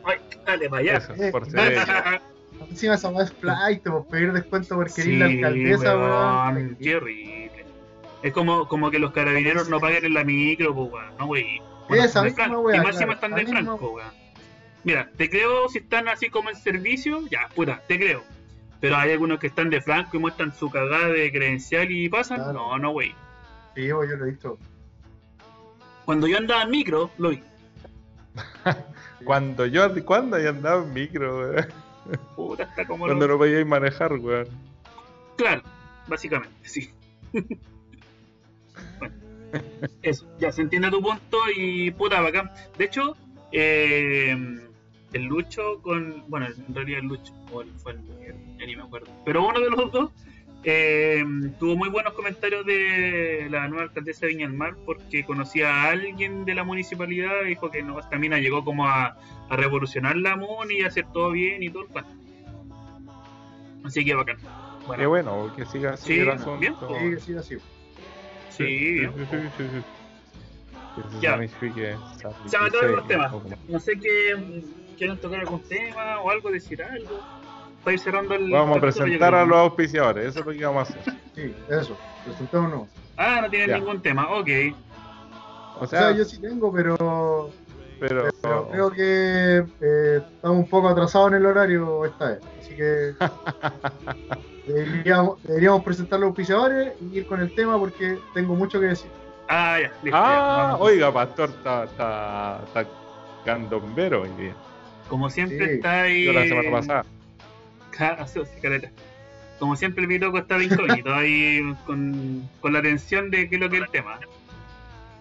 [0.06, 0.97] ay, dale para allá.
[0.97, 1.47] Eso, por
[2.69, 6.78] Encima esa es flight, pedir descuento porque Sí, eres la alcaldesa, weón, weón.
[6.82, 7.65] qué horrible.
[8.23, 11.62] Es como, como que los carabineros no paguen en la micro, pues, weón, no, wey.
[11.89, 14.12] Esa de misma weá, Y más encima claro, están de franco, weón.
[14.84, 18.23] Mira, te creo si están así como en servicio, ya, puta, te creo.
[18.80, 22.38] Pero hay algunos que están de franco y muestran su cagada de credencial y pasan.
[22.38, 22.54] Claro.
[22.54, 23.13] No, no, wey.
[23.76, 24.58] Sí, weón, yo lo he visto.
[26.08, 27.43] Cuando yo andaba en micro, lo vi.
[29.26, 31.67] Cuando yo, cuando yo andaba en micro, weón.
[32.36, 34.48] Puta, está como Cuando lo- no podíais manejar, weón.
[35.36, 35.63] Claro,
[36.08, 36.89] básicamente, sí.
[39.00, 39.15] bueno,
[40.02, 42.52] eso, ya se entiende tu punto y puta bacán.
[42.78, 43.17] De hecho,
[43.52, 44.32] eh,
[45.13, 46.24] el Lucho con.
[46.30, 49.08] Bueno, en realidad el Lucho, o el- fue el Miguel, ya ni me acuerdo.
[49.26, 50.12] Pero uno de los dos
[50.69, 51.23] eh,
[51.58, 55.91] tuvo muy buenos comentarios de la nueva alcaldesa de Viña del Mar porque conocía a
[55.91, 59.15] alguien de la municipalidad y dijo que no, esta mina llegó como a,
[59.49, 62.03] a revolucionar la muni y a hacer todo bien y todo el.
[63.86, 64.36] Así que bacán.
[64.86, 66.58] Bueno, Qué bueno, que siga así Sí, asunto.
[66.58, 67.56] bien, Sí, que siga así.
[68.49, 69.84] Sí, sí, sí, sí, sí, sí.
[70.95, 71.38] Que se Ya.
[72.49, 73.32] Se me acaban los temas.
[73.69, 74.63] No sé qué.
[74.97, 76.51] ¿Quieren tocar algún tema o algo?
[76.51, 77.37] ¿Decir algo?
[77.88, 78.52] Para ir cerrando el.
[78.52, 81.13] Vamos a presentar a los auspiciadores, eso es lo que vamos a hacer.
[81.34, 81.97] Sí, eso.
[82.26, 82.89] Presentémonos.
[83.15, 83.78] Ah, no tienen Ya.
[83.78, 84.28] ningún tema.
[84.38, 84.50] Ok.
[85.80, 87.50] O O sea, yo sí tengo, pero,
[87.97, 92.39] pero, pero creo que eh, estamos un poco atrasados en el horario esta vez.
[92.60, 93.13] Así que
[94.67, 99.10] deberíamos, deberíamos presentar los auspiciadores y ir con el tema porque tengo mucho que decir.
[99.47, 99.93] Ah, ya.
[100.04, 102.86] listo, Ah, oiga, Pastor está, está, está
[103.45, 104.54] candombero hoy día.
[105.08, 106.26] Como siempre Sí, está ahí.
[106.26, 107.06] Yo la semana pasada.
[107.97, 108.89] Ca- sí, caleta.
[109.60, 113.62] Como siempre el Pitoco está de incógnito ahí con, con la atención de qué es
[113.62, 114.19] lo que es el tema.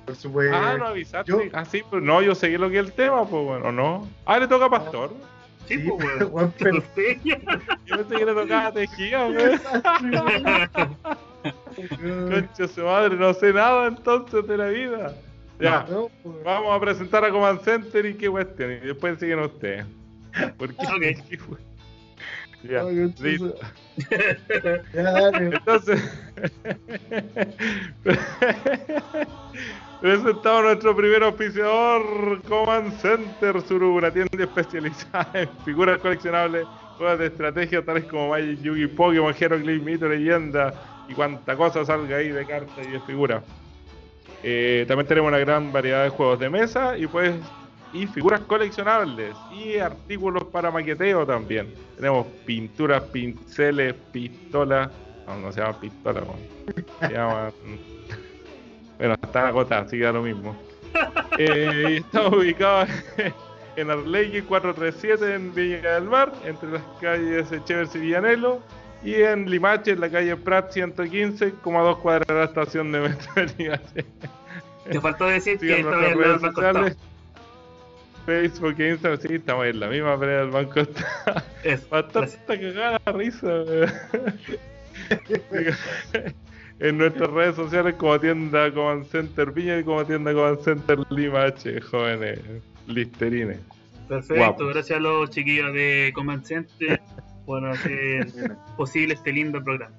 [0.04, 0.54] Por supuesto.
[0.56, 1.30] ah, no avisaste.
[1.32, 4.08] yo- Ah, sí, pues no, yo seguí lo que es el tema, pues bueno, ¿no?
[4.24, 5.12] Ah, le toca a Pastor.
[5.66, 6.54] Sí, Sí, pues, weón.
[6.58, 6.82] Pero-
[7.86, 9.60] Yo pensé que le tocaba a Tejía, weón.
[12.30, 15.14] Concha su madre, no sé nada entonces de la vida.
[15.58, 18.72] Ya, No, pues, vamos a presentar a Command Center y qué cuestión.
[18.72, 19.86] Y después siguen ustedes.
[20.58, 21.58] Porque Ok.
[22.70, 23.54] Ya, entonces- listo.
[24.94, 25.46] ya, dale.
[25.56, 26.00] Entonces,
[30.00, 36.66] presentamos nuestro primer auspiciador, Command Center Suru, una tienda especializada en figuras coleccionables,
[36.98, 40.74] juegos de estrategia tales como Magic, Yugi, Pokémon, Hero, Clip, Mito, Leyenda
[41.08, 43.42] y cuanta cosa salga ahí de cartas y de figuras.
[44.42, 47.34] Eh, también tenemos una gran variedad de juegos de mesa y pues
[47.92, 51.72] y figuras coleccionables y artículos para maqueteo también.
[51.96, 54.90] Tenemos pinturas, pinceles, pistolas.
[55.26, 56.24] No, no se llaman pistolas,
[57.00, 57.52] se llaman.
[58.98, 60.56] Bueno, están agotadas, así que da lo mismo.
[61.38, 62.88] Eh, y estamos ubicados
[63.76, 68.62] en Arlequín 437 en Villa del Mar, entre las calles Echeverri y Villanelo.
[69.04, 72.90] Y en Limache, en la calle Prat 115, como a dos cuadras de la estación
[72.90, 74.06] de metro de Limache.
[74.90, 76.90] Te faltó decir que estaba
[78.26, 80.80] Facebook e Instagram, sí, estamos en la misma pelea del banco.
[80.80, 81.42] Estado.
[81.62, 83.48] Eso, Bastante cagada la risa.
[86.78, 91.44] En nuestras redes sociales como tienda Command Center Viña y como tienda Command Center Lima
[91.44, 92.38] H, jóvenes
[92.86, 93.60] listerines.
[94.08, 94.74] Perfecto, Guapos.
[94.74, 97.00] gracias a los chiquillos de Command Center
[97.46, 98.26] por hacer
[98.76, 99.94] posible este lindo programa.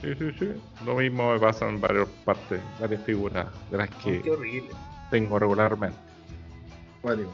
[0.00, 0.52] Sí, sí, sí.
[0.86, 4.70] Lo mismo me pasa en varias partes, varias figuras de las que horrible.
[5.10, 5.98] tengo regularmente.
[7.02, 7.30] Cuático.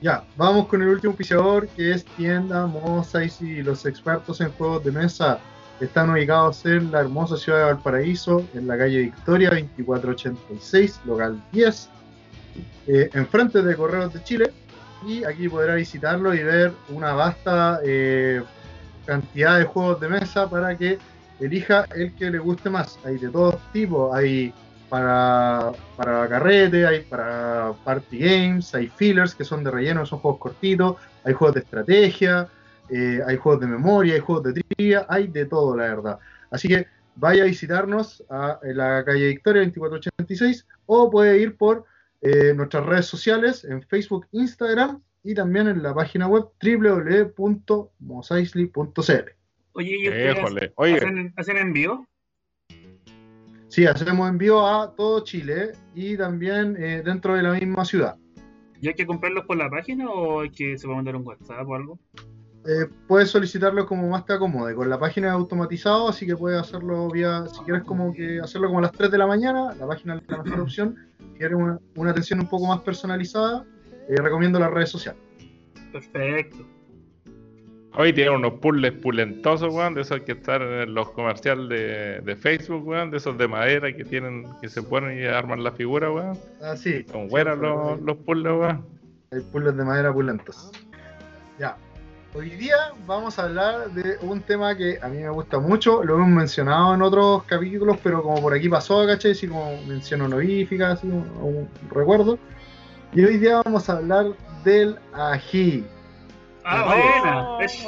[0.00, 4.84] Ya, vamos con el último auspiciador que es Tienda Mosaic y los expertos en juegos
[4.84, 5.38] de mesa
[5.80, 11.90] están ubicados en la hermosa ciudad de Valparaíso, en la calle Victoria 2486, local 10,
[12.86, 14.52] eh, enfrente de Correos de Chile.
[15.06, 18.42] Y aquí podrá visitarlo y ver una vasta eh,
[19.04, 20.98] cantidad de juegos de mesa para que
[21.38, 22.98] elija el que le guste más.
[23.04, 24.52] Hay de todos tipos, hay
[24.88, 30.40] para, para carrete, hay para party games, hay fillers que son de relleno, son juegos
[30.40, 32.48] cortitos, hay juegos de estrategia,
[32.88, 36.18] eh, hay juegos de memoria, hay juegos de trivia, hay de todo, la verdad.
[36.50, 41.84] Así que vaya a visitarnos a en la calle Victoria 2486 o puede ir por
[42.20, 49.30] eh, nuestras redes sociales en Facebook, Instagram y también en la página web www.mosaisli.cl.
[49.72, 50.72] Oye, ¿y ustedes Éjole.
[50.76, 52.06] Oye, hacen, hacen envío?
[53.68, 58.16] Sí, hacemos envío a todo Chile y también eh, dentro de la misma ciudad.
[58.80, 61.26] ¿Y hay que comprarlos por la página o hay que se va a mandar un
[61.26, 61.98] WhatsApp o algo?
[62.68, 64.74] Eh, puedes solicitarlo como más te acomode.
[64.74, 68.68] Con la página es automatizado, así que puedes hacerlo vía, si quieres como que hacerlo
[68.68, 70.96] como a las 3 de la mañana, la página es la mejor opción.
[71.18, 73.64] Si quieres una, una atención un poco más personalizada,
[74.08, 75.20] eh, recomiendo las redes sociales.
[75.92, 76.66] Perfecto.
[77.94, 82.36] hoy tienen unos puzzles pulentosos, weón, de esos que están en los comerciales de, de
[82.36, 86.10] Facebook, weón, de esos de madera que tienen, que se ponen y arman la figura,
[86.10, 86.36] weón.
[86.60, 87.06] Ah, sí.
[87.12, 88.86] Son buenos los, los puzzles, weón.
[89.30, 90.72] Hay puzzles de madera pulentos.
[91.58, 91.76] Ya.
[92.36, 96.04] Hoy día vamos a hablar de un tema que a mí me gusta mucho.
[96.04, 99.32] Lo hemos mencionado en otros capítulos, pero como por aquí pasó, ¿cachai?
[99.32, 102.38] Así como mención honorífica, así un, un recuerdo.
[103.14, 104.26] Y hoy día vamos a hablar
[104.64, 105.84] del ají.
[106.64, 107.64] Ah, buena.
[107.64, 107.86] Es-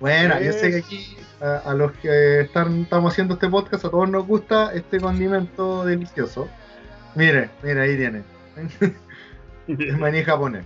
[0.00, 3.90] Bueno, yo sé que aquí a, a los que están, estamos haciendo este podcast, a
[3.90, 6.48] todos nos gusta este condimento delicioso.
[7.14, 8.22] Mire, mire, ahí tiene.
[9.68, 10.64] Es maní japonés.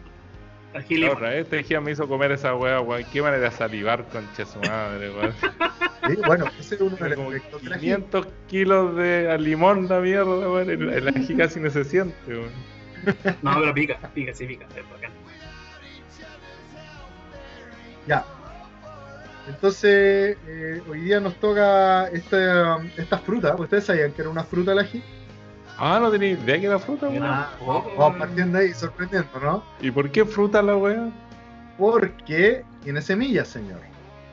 [0.90, 3.04] La otra vez Tejía me hizo comer esa weá, weón.
[3.12, 5.34] Qué manera de salivar, concha su madre, weón.
[6.08, 7.80] Sí, bueno, ese es uno de los como efectos del ají.
[7.80, 10.70] 500 kilos de limón la mierda, weón.
[10.70, 12.50] El, el ají casi no se siente, weón.
[13.42, 14.66] No, pero pica, pica, sí pica.
[14.76, 15.12] Es bacán.
[18.06, 18.24] Ya.
[19.48, 23.54] Entonces, eh, hoy día nos toca esta, esta fruta.
[23.56, 25.02] ¿Ustedes sabían que era una fruta el ají?
[25.78, 27.20] Ah, no tenía idea que era fruta, weón.
[27.20, 29.62] Vamos, vamos partiendo ahí, sorprendiendo, ¿no?
[29.80, 31.08] ¿Y por qué fruta la weá?
[31.78, 33.80] Porque tiene semillas, señor.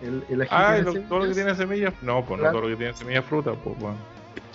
[0.01, 1.57] El, el ají Ah, ¿y tiene lo- todo lo que semillas.
[1.57, 1.93] tiene semillas.
[2.01, 3.95] No, pues no todo lo que tiene semillas es fruta, pues weón.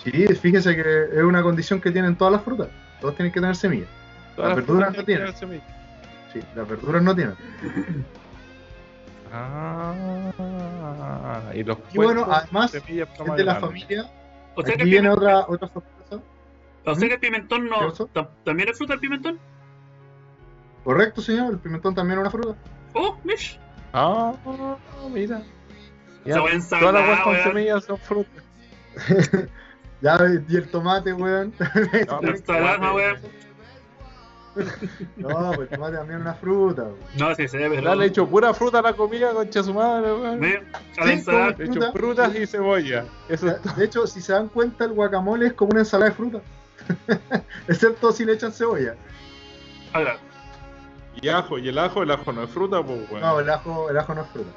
[0.03, 2.69] Sí, fíjese que es una condición que tienen todas las frutas.
[3.01, 3.87] Todos tienen que tener semillas.
[4.35, 5.35] Todas Las las verduras no tienen.
[5.35, 5.67] semillas.
[6.33, 7.35] Sí, las verduras no tienen.
[9.31, 12.73] Ah, y los Y bueno, además,
[13.25, 14.09] más de la familia.
[14.55, 15.69] O sea que Aquí viene otra, otra.
[16.85, 18.27] O sea que el pimentón ¿Qué no.
[18.43, 19.39] ¿También es fruta el pimentón?
[20.83, 21.53] Correcto, señor.
[21.53, 22.55] El pimentón también es una fruta.
[22.93, 23.59] Oh, mish.
[23.93, 24.33] Ah,
[25.11, 25.41] mira.
[26.25, 28.43] Ya, weá todas las weas con semillas son frutas.
[30.01, 31.53] Ya, y el tomate, weón.
[32.07, 33.17] No, weón.
[35.17, 36.83] No, pues el tomate también es una fruta.
[36.83, 36.97] weón.
[37.17, 37.81] No, sí, se pero.
[37.81, 40.41] Ya le he hecho pura fruta a la comida, concha su madre, weón.
[40.41, 41.55] Sí, ensalada.
[41.57, 41.91] Le he hecho fruta.
[41.91, 43.05] frutas y cebolla.
[43.27, 43.75] Eso todo.
[43.75, 46.41] De hecho, si se dan cuenta, el guacamole es como una ensalada de fruta.
[47.67, 48.95] Excepto si le echan cebolla.
[49.93, 50.17] Ahora,
[51.21, 53.21] Y ajo, y el ajo, el ajo no es fruta, pues weón.
[53.21, 54.51] No, el ajo, el ajo no es fruta.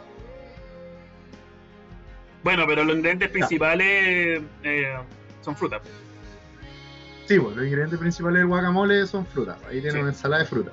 [2.45, 4.97] bueno, pero los ingredientes principales eh,
[5.43, 5.81] son frutas.
[7.27, 9.57] Sí, pues, los ingredientes principales del guacamole son frutas.
[9.69, 9.99] Ahí tiene Sí.
[9.99, 10.73] una ensalada de fruta.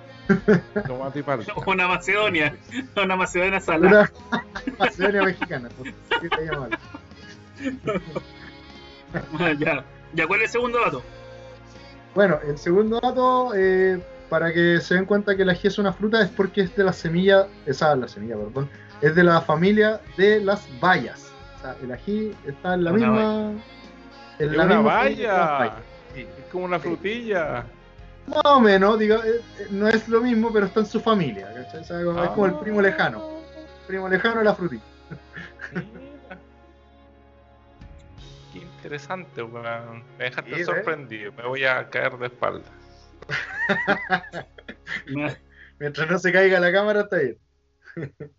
[0.88, 1.53] Tomate y palta.
[1.66, 2.55] Una macedonia.
[3.01, 4.12] Una macedonia salada.
[4.80, 5.70] Macedonia mexicana.
[5.78, 6.70] pues, ¿qué se llama?
[9.60, 9.84] ya.
[10.14, 11.03] Ya, ¿cuál es el segundo dato?
[12.16, 15.93] Bueno, el segundo dato, eh, para que se den cuenta que el ají es una
[15.93, 18.70] fruta, es porque es de la semilla, esa la semilla, perdón,
[19.01, 21.32] es de la familia de las bayas.
[21.57, 23.51] O sea, el ají está en la Una misma.
[24.39, 25.74] En la una misma valla.
[26.16, 26.22] Sí.
[26.22, 27.66] Es como una frutilla.
[28.28, 31.51] Más o menos, diga, eh, eh, no es lo mismo, pero está en su familia.
[31.53, 31.82] ¿cachai?
[31.82, 33.39] O sea, es como el primo lejano.
[33.88, 34.84] Primo lejano de la frutilla.
[38.90, 40.04] Interesante, weón.
[40.18, 40.66] Me dejaste Sí, ¿ves?
[40.66, 41.32] sorprendido.
[41.34, 42.72] Me voy a caer de espaldas.
[45.80, 47.38] Mientras no se caiga la cámara, está bien.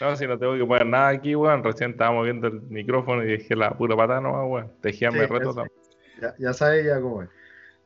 [0.00, 1.64] No, si no tengo que poner nada aquí, weón.
[1.64, 4.72] Recién estábamos viendo el micrófono y dije la pura patada nomás, weón.
[4.80, 5.76] Tejíame Sí, reto también.
[6.22, 7.28] Ya, ya sabes ya cómo es.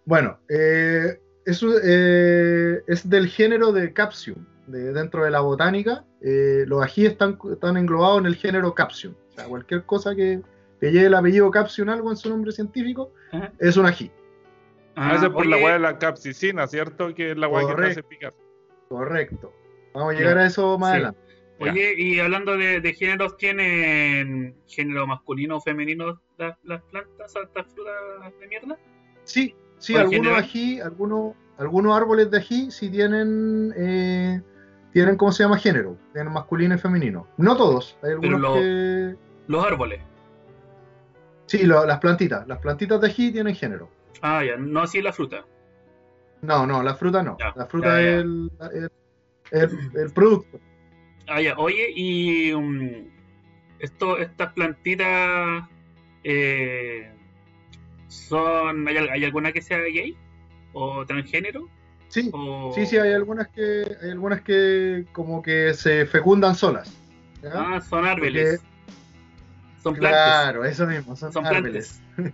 [0.04, 4.44] Bueno, eh, eso, eh, es del género de Capsium.
[4.66, 9.14] De, dentro de la botánica, eh, los ajíes están, están englobados en el género Capsium.
[9.30, 10.42] O sea, cualquier cosa que,
[10.80, 13.52] que lleve el apellido Capsium algo en su nombre científico Ajá.
[13.58, 14.10] es un ají.
[14.96, 17.14] Ah, ese es por la weá de la capsicina, ¿cierto?
[17.14, 18.34] Que es la weá que te hace picar.
[18.88, 19.52] Correcto.
[19.94, 20.42] Vamos a llegar Ya.
[20.42, 20.94] a eso más Sí.
[20.96, 21.20] adelante.
[21.60, 27.66] Oye, y hablando de, de géneros, ¿tienen género masculino o femenino las, las plantas, estas
[27.74, 28.78] frutas de mierda?
[29.24, 34.40] Sí, sí, ¿O en algunos ají, algunos, algunos árboles de ají sí tienen, eh,
[34.92, 35.58] tienen, ¿cómo se llama?
[35.58, 37.26] Género, tienen masculino y femenino.
[37.36, 39.16] No todos, hay algunos lo- que...
[39.48, 40.00] Los árboles.
[41.48, 43.90] Sí, lo- las plantitas, las plantitas de ají tienen género.
[44.22, 45.44] Ah, ya, no así la fruta.
[46.42, 47.36] No, no, la fruta no.
[47.40, 48.10] Ya, la fruta ya, ya.
[48.18, 48.90] es el, el-
[49.50, 50.60] el- el producto.
[51.26, 51.56] Ah, ya.
[51.58, 53.08] Oye, y um,
[53.80, 55.64] esto, estas plantitas
[56.22, 57.10] eh,
[58.08, 58.86] son.
[58.88, 60.16] ¿hay, ¿Hay alguna que sea gay?
[60.72, 61.68] ¿O transgénero?
[62.08, 62.72] Sí, O...
[62.74, 66.94] sí, sí, hay algunas que, hay algunas que como que se fecundan solas.
[67.42, 67.50] ¿ya?
[67.54, 68.62] Ah, son árboles.
[69.82, 70.24] Son plantas.
[70.24, 72.00] claro, eso mismo, son, Son árboles.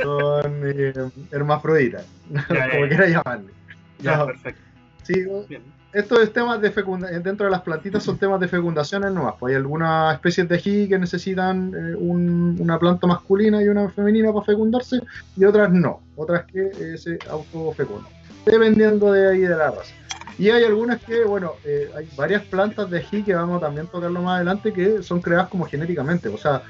[0.00, 0.92] Son eh,
[1.32, 2.88] hermafroditas, como ya, ya.
[2.88, 3.52] quiera llamarle.
[3.98, 4.60] Ya, No, perfecto.
[5.02, 5.62] sí, Bien.
[5.92, 9.34] estos temas de fecundación, dentro de las plantitas son temas de fecundaciones nomás.
[9.40, 13.88] Pues hay algunas especies de ají que necesitan eh, un- una planta masculina y una
[13.90, 15.00] femenina para fecundarse,
[15.36, 18.12] y otras no, otras que eh, se autofecundan,
[18.46, 19.92] dependiendo de ahí de la raza.
[20.38, 23.86] Y hay algunas que, bueno, eh, hay varias plantas de ají que vamos a también
[23.86, 26.62] tocarlo más adelante que son creadas como genéticamente, o sea,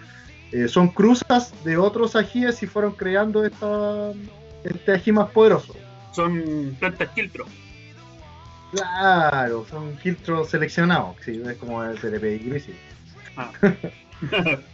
[0.51, 4.13] eh, son cruzas de otros ajíes y fueron creando esta,
[4.65, 5.75] este ají más poderoso.
[6.15, 7.47] Son plantas quiltro.
[8.73, 12.75] Claro, son filtros seleccionados, sí, es como el pedigrí, sí.
[13.37, 13.51] Ah.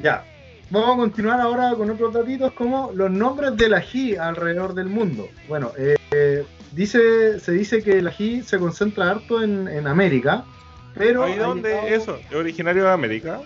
[0.00, 0.24] Ya,
[0.70, 5.28] vamos a continuar ahora con otros datitos como los nombres del ají alrededor del mundo.
[5.48, 6.46] Bueno, eh,
[6.78, 10.44] dice, se dice que el ají se concentra harto en, en América,
[10.94, 11.24] pero...
[11.24, 12.16] ¿Ahí ha dónde llegado- eso?
[12.30, 13.40] ¿Es originario de América?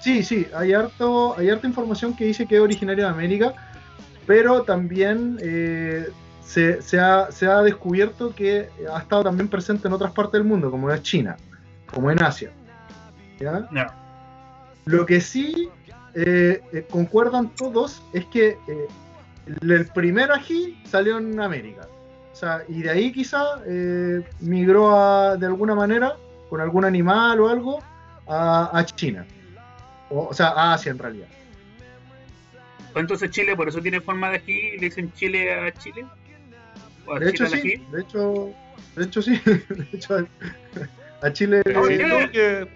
[0.00, 3.54] Sí, sí, hay, harto, hay harta información que dice que es originario de América,
[4.26, 6.08] pero también eh,
[6.40, 10.44] se, se ha, se ha descubierto que ha estado también presente en otras partes del
[10.44, 11.36] mundo, como es China,
[11.92, 12.50] como en Asia.
[13.40, 13.68] ¿ya?
[13.74, 13.94] Ya.
[14.84, 15.68] Lo que sí
[16.14, 18.86] eh, eh, concuerdan todos es que eh,
[19.62, 21.82] el el primer ají salió en América.
[22.38, 26.14] O sea, y de ahí quizá eh, migró a- de alguna manera,
[26.48, 27.82] con algún animal o algo,
[28.28, 29.26] a, a China.
[30.08, 31.26] O, o sea, a Asia en realidad.
[32.94, 36.06] O entonces Chile, por eso tiene forma de ají, le dicen Chile a Chile.
[37.06, 37.68] O a De hecho, Chile sí.
[37.74, 37.84] ají.
[37.90, 38.50] De hecho,
[38.94, 39.40] de hecho, sí.
[39.44, 40.28] De hecho,
[41.20, 41.62] a Chile.
[41.66, 42.06] Eh, ya.
[42.06, 42.30] ¿no?
[42.30, 42.68] que,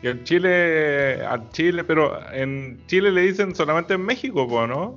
[0.00, 4.96] que en Chile, a Chile, pero en Chile le dicen solamente en México, ¿no?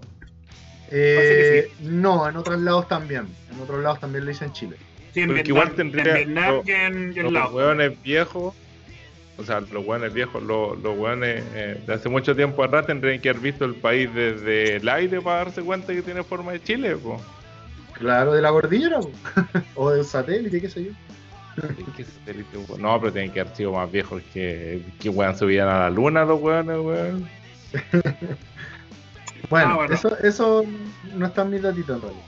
[0.91, 3.27] Eh, No, en otros lados también.
[3.53, 4.77] En otros lados también le dicen Chile.
[5.13, 7.53] Sí, en Porque Vietnam, igual tendría- en Vietnam lo- y en, y en Los Laos.
[7.53, 8.53] hueones viejos,
[9.37, 13.19] o sea, los hueones viejos, los, los hueones eh, de hace mucho tiempo atrás tendrían
[13.21, 16.61] que haber visto el país desde el aire para darse cuenta que tiene forma de
[16.63, 17.21] Chile, po.
[17.93, 18.99] Claro, de la cordillera.
[18.99, 19.11] po.
[19.75, 20.91] o del satélite, qué sé yo.
[21.95, 22.77] ¿Qué satélite, po?
[22.77, 26.23] No, pero tienen que haber sido más viejos que, que weón subían a la luna
[26.25, 27.27] los hueones, weón.
[29.49, 29.93] Bueno, Ah, bueno.
[29.95, 30.63] Eso, eso
[31.15, 32.23] no está en mis datitos en realidad.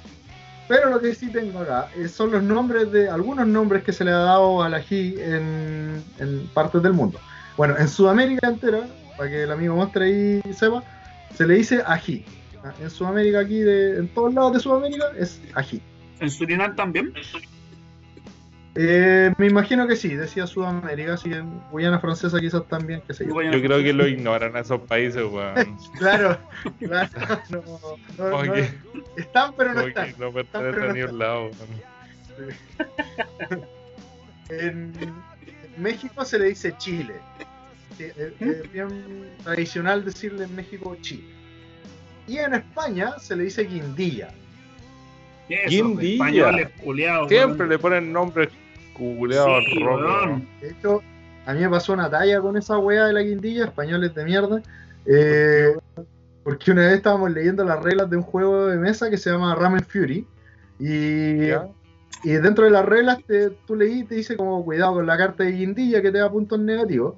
[0.68, 4.06] Pero lo que sí tengo acá eh, son los nombres de algunos nombres que se
[4.06, 7.20] le ha dado al ají en, en partes del mundo.
[7.58, 8.88] Bueno, en Sudamérica entera,
[9.18, 10.84] para que el amigo muestre ahí y sepa,
[11.36, 12.24] se le dice ají.
[12.64, 15.82] Ah, En Sudamérica, aquí, de, en todos lados de Sudamérica, es ají.
[16.20, 17.14] En Surinam también.
[18.76, 23.26] Eh, me imagino que sí, decía Sudamérica, así en Guyana Francesa quizás también, qué sé
[23.26, 23.34] yo.
[23.34, 25.78] Creo que lo ignoran a esos países, weón.
[25.98, 26.38] Claro,
[26.78, 27.10] claro,
[27.50, 27.64] no,
[28.18, 28.70] no, no, que,
[29.18, 30.14] están pero no están.
[30.14, 31.52] que no a lado.
[34.50, 34.94] En
[35.80, 37.16] en México se le dice Chile.
[37.98, 41.34] Es es bien tradicional decirle en México Chile.
[42.28, 44.34] Y en España se le dice guindilla.
[45.50, 46.26] Eso, Guindilla.
[46.26, 47.28] Españoles, culiados.
[47.28, 47.70] Siempre weón.
[47.70, 48.50] le ponen nombres
[48.94, 50.48] culeados Sí, weón.
[50.62, 51.02] De hecho,
[51.46, 54.62] a mí me pasó una talla con esa wea de la guindilla, españoles de mierda.
[55.06, 55.74] eh,
[56.44, 59.54] porque una vez estábamos leyendo las reglas de un juego de mesa que se llama
[59.56, 60.26] Ramen Fury.
[60.80, 61.50] Y,
[62.24, 65.18] y dentro de las reglas te, tú leí y te dice como cuidado con la
[65.18, 67.16] carta de guindilla que te da puntos negativos.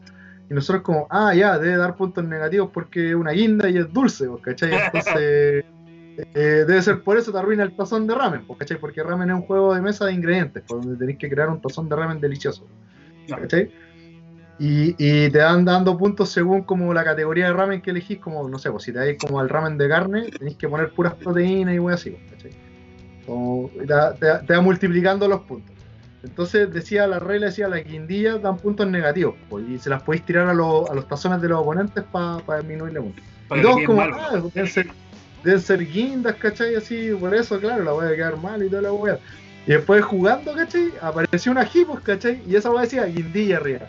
[0.49, 3.93] Y nosotros como, ah, ya, debe dar puntos negativos porque es una guinda y es
[3.93, 4.73] dulce, ¿cachai?
[4.93, 5.63] Entonces,
[6.33, 8.77] eh, debe ser por eso te arruina el tazón de ramen, ¿cachai?
[8.79, 11.61] Porque ramen es un juego de mesa de ingredientes, por donde tenéis que crear un
[11.61, 12.65] tazón de ramen delicioso.
[14.59, 18.47] Y, y te dan dando puntos según como la categoría de ramen que elegís, como,
[18.47, 21.15] no sé, pues si te dais como al ramen de carne, tenéis que poner puras
[21.15, 22.51] proteínas y wey así, ¿cachai?
[23.25, 25.75] Como, te, te va- te va multiplicando los puntos.
[26.23, 30.23] Entonces decía la regla, decía las guindillas dan puntos negativos, pues, y se las podéis
[30.25, 33.25] tirar a, los- a los tazones de los oponentes para disminuirle puntos.
[33.47, 34.43] Para Y que todos como, ah,
[35.43, 36.75] deben ser, guindas, ¿cachai?
[36.75, 39.19] Así, por eso, claro, la voy a quedar mal y toda la weá.
[39.67, 40.91] Y después jugando, ¿cachai?
[41.01, 42.41] Apareció una hipos, ¿cachai?
[42.47, 43.87] Y esa weá decía guindilla arriba.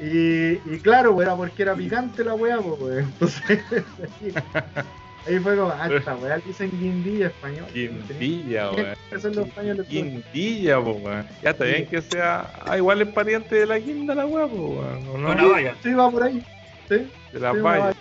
[0.00, 3.04] Y, y claro, pues, era porque era picante la weá, pues.
[3.04, 3.60] Entonces,
[5.26, 7.66] ahí, fue como, ah, esta weá le dicen guindilla español.
[7.72, 8.70] Guindilla,
[9.10, 9.88] ser los españoles, pues.
[9.88, 11.26] Guindilla, po, weón.
[11.42, 12.50] Ya está bien que sea.
[12.66, 15.08] Ah, igual es pariente de la guinda la weá, po, weón.
[15.08, 15.30] ¿o no?
[15.30, 15.74] Una valla.
[15.82, 16.44] Sí, va por ahí.
[16.88, 17.94] Sí, De la sí, valla.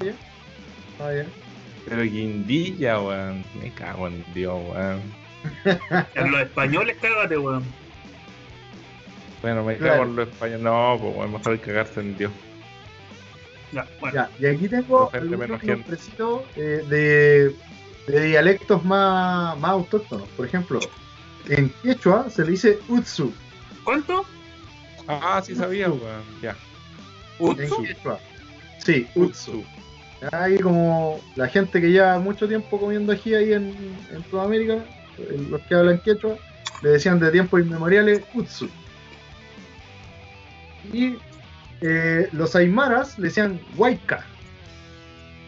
[1.00, 1.26] Valla.
[1.88, 3.44] Pero guindilla, weón.
[3.62, 5.02] Me cago en Dios, weón.
[6.16, 7.64] En los españoles, cágate, weón.
[9.42, 9.94] Bueno, me Claro.
[9.94, 10.64] cago en lo español.
[10.64, 12.32] No, pues weón, mejor cagarse en Dios.
[13.74, 14.16] Ya, bueno.
[14.16, 15.68] Ya, y aquí tengo algunos gente.
[15.76, 17.56] nombrecitos eh, de,
[18.12, 20.28] de dialectos más, más autóctonos.
[20.38, 20.80] Por ejemplo,
[21.50, 23.34] en quechua se le dice utsu.
[23.84, 24.26] ¿Cuánto?
[25.08, 26.24] Ah, sí sabía, weón.
[26.42, 26.56] Ya.
[27.40, 27.84] En ¿Utsu?
[27.84, 28.20] quechua.
[28.78, 29.52] Sí, utsu.
[29.52, 29.64] Utsu.
[30.32, 33.76] Ahí como la gente que lleva mucho tiempo comiendo ají ahí en,
[34.12, 34.84] en Sudamérica,
[35.50, 36.38] los que hablan quechua,
[36.82, 38.70] le decían de tiempos inmemoriales utsu.
[40.92, 41.16] Y
[41.82, 44.26] eh, los aymaras le decían huayca.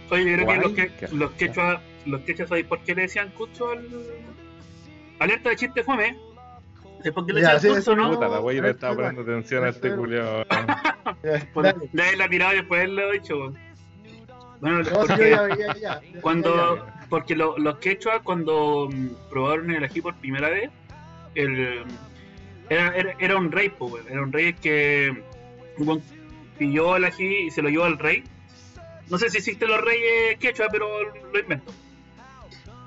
[0.10, 3.30] Oye, yo creo que los, que, los quechua, los quechua, ¿sabéis por qué le decían
[3.32, 3.88] cucho al.
[5.20, 6.18] Alerta de chiste fome?
[6.98, 8.12] ¿Sabéis por qué le decían sí, eso no?
[8.12, 10.46] Puta, la wey le ver, estaba poniendo atención a este culiao.
[11.94, 13.65] Le la tirado y después le he dicho, weón.
[14.66, 17.06] Bueno, No, sí, yo porque, ya veía, ya, ya, ya, cuando, ya.
[17.08, 20.72] porque lo- los quechua cuando mm, probaron el ají por primera vez,
[21.36, 21.84] el,
[22.70, 24.08] era, era, era un rey, weón.
[24.10, 25.24] era un rey que
[25.78, 26.02] weón,
[26.58, 28.24] pilló el ají y se lo llevó al rey.
[29.08, 30.88] No sé si existen los reyes quechua, pero
[31.32, 31.72] lo invento.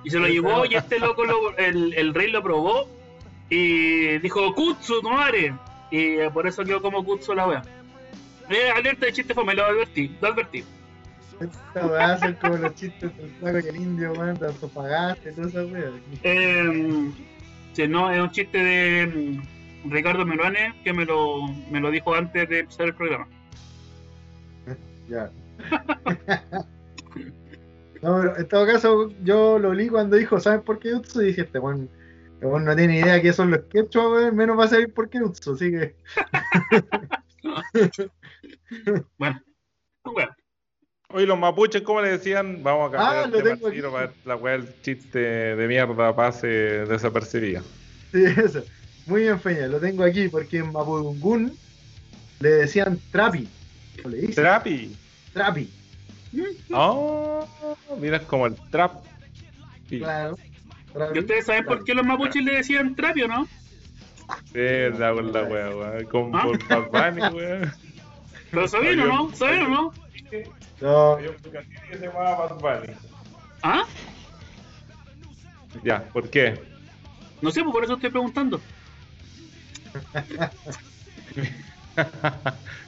[0.03, 2.89] Y se lo llevó y este loco, lo- el, el rey lo probó
[3.51, 5.55] y dijo, Kutsu, tu madre.
[5.93, 7.63] Y eh, por eso quedó como Kutsu la wea.
[8.51, 10.65] Eh, alerta de chiste fome, lo advertí, lo advertí.
[11.41, 15.35] Esta weá hacen como los chistes del flaco y el indio, weón, de Antofagasta y
[15.35, 15.93] toda esa weá.
[16.23, 17.11] Eh,
[17.73, 22.15] sí, no, es un chiste de mm, Ricardo Meruane que me lo, me lo dijo
[22.15, 23.29] antes de empezar el programa.
[25.09, 25.31] Ya.
[28.03, 31.21] No, pero en todo caso, yo lo li cuando dijo, ¿sabes por qué Utsu?
[31.23, 31.89] Y dije, este weón,
[32.41, 35.21] este no tiene idea qué son los quechua, weón, menos va a saber por qué
[35.21, 35.97] Utsu, así que.
[39.17, 39.41] Bueno,
[40.05, 40.31] bueno,
[41.11, 42.63] Oye, los mapuches, ¿cómo le decían?
[42.63, 43.81] Vamos a cambiar Ah, el lo tema tengo aquí.
[43.81, 47.63] para la weá del chiste de mierda pase desapercibida.
[48.13, 48.63] Sí, eso.
[49.07, 51.57] Muy bien, Feña, lo tengo aquí porque en Mapudungún
[52.41, 53.49] le decían trapi.
[54.05, 54.35] ¿O le dicen?
[54.35, 54.95] Trapi.
[55.33, 55.71] trapi.
[56.75, 57.49] Oh,
[57.99, 59.03] mira, es como el trap.
[59.89, 60.37] Sí, Claro.
[60.93, 63.49] trapi, ¿y ustedes saben por qué los mapuches le decían trapio, no?
[64.53, 64.59] sí,
[64.99, 66.05] la, la weá, weá.
[66.05, 66.43] Con ¿Ah?
[66.45, 67.75] por Bad Bunny, weá.
[68.51, 69.35] ¿Pero sabían o no?
[69.35, 69.93] ¿Saben o no?
[70.81, 72.93] No, Había un canción que se llamaba Bad Bunny.
[73.63, 73.85] ¿Ah?
[75.83, 76.61] Ya, ¿por qué?
[77.41, 78.61] No sé, pues por eso estoy preguntando.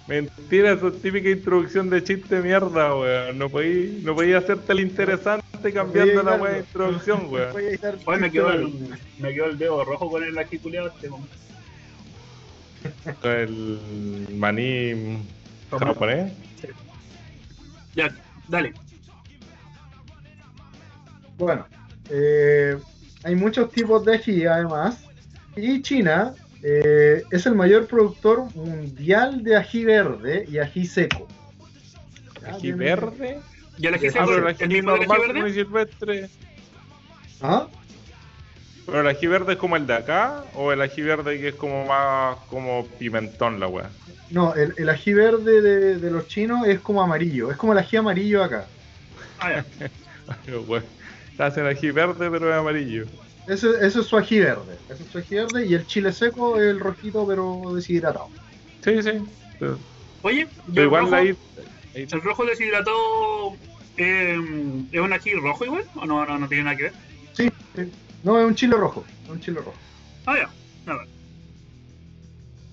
[0.07, 3.39] Mentira, esa es típica introducción de chiste de mierda, weón.
[3.39, 7.55] No podía, no podía hacerte el interesante cambiando la weá de introducción, weón.
[8.07, 11.29] Hoy me quedó el, me quedó el dedo rojo con el aquí culiado este, weón.
[13.21, 15.19] Con el maní
[15.71, 16.33] japonés.
[17.95, 18.15] Ya,
[18.49, 18.73] dale.
[21.39, 21.67] Bueno,
[22.11, 22.77] eh,
[23.25, 25.05] hay muchos tipos de ají además.
[25.57, 31.27] Y China eh, es el mayor productor mundial de ají verde y ají seco.
[32.47, 33.41] Ají verde.
[33.79, 35.53] ¿Ya el ají Ah, seco, el el mismo ají verde?
[35.55, 36.31] silvestre.
[37.43, 37.67] ¿Ah?
[38.91, 41.55] Pero el ají verde es como el de acá o el ají verde que es
[41.55, 43.97] como más como pimentón la weá.
[44.29, 47.51] No, el, el ají verde de, de los chinos es como amarillo.
[47.51, 48.71] Es como el ají amarillo acá.
[49.39, 49.65] Ah,
[51.39, 53.07] hacen ají verde pero es amarillo.
[53.47, 54.83] Eso, eso es su ají verde.
[54.89, 55.67] Eso es su ají verde.
[55.67, 58.33] Y el chile seco es el rojito pero deshidratado.
[58.83, 59.11] Sí, sí.
[59.59, 59.81] Pero,
[60.23, 61.35] Oye, ¿y pero el igual rojo, ahí.
[61.95, 62.97] ahí- el rojo deshidratado
[63.97, 64.37] eh,
[64.93, 65.85] es un ají rojo igual?
[65.95, 66.97] ¿O no, no, no tiene nada que ver?
[67.33, 67.93] Sí, sí.
[68.23, 69.05] No, es un chile rojo.
[69.25, 69.75] Es un chile rojo.
[70.27, 70.51] Ah, ya.
[70.87, 71.05] Nada.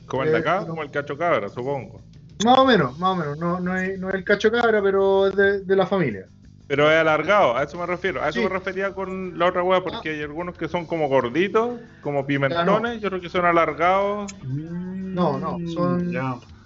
[0.07, 2.01] como el de acá, eh, como el cacho cabra, supongo.
[2.45, 3.37] Más o menos, más o menos.
[3.37, 6.27] No, no, es, no es el cacho cabra, pero es de, de la familia.
[6.67, 8.21] Pero es alargado, a eso me refiero.
[8.21, 8.43] A eso Sí.
[8.45, 13.01] me refería con la otra weá, porque hay algunos que son como gorditos, como pimentones,
[13.01, 14.33] yo creo que son alargados.
[14.43, 16.13] No, No, son-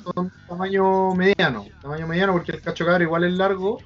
[0.04, 3.78] son tamaño mediano, tamaño mediano porque el cacho cabro igual es largo.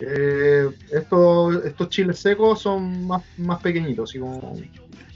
[0.00, 4.56] Eh, estos, estos chiles secos son más, más pequeñitos, así como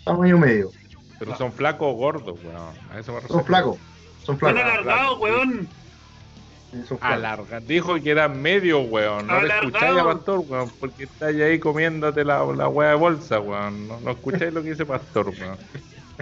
[0.05, 0.71] tamaño medio.
[1.19, 2.57] Pero son flacos o gordos, weón.
[2.93, 3.35] A eso me refiero.
[3.35, 3.77] Son flacos,
[4.25, 4.61] son Son flacos.
[4.63, 5.69] alargados, weón.
[6.73, 7.03] son flacos.
[7.17, 7.61] Alarga.
[7.61, 9.27] Dijo que era medio, weón.
[9.27, 9.69] No le Alargado.
[9.69, 10.71] escucháis a Pastor, weón.
[10.81, 13.89] Porque estáis ahí comiéndote la, la weá de bolsa, weón.
[13.89, 15.57] No, no escucháis lo que dice Pastor, weón.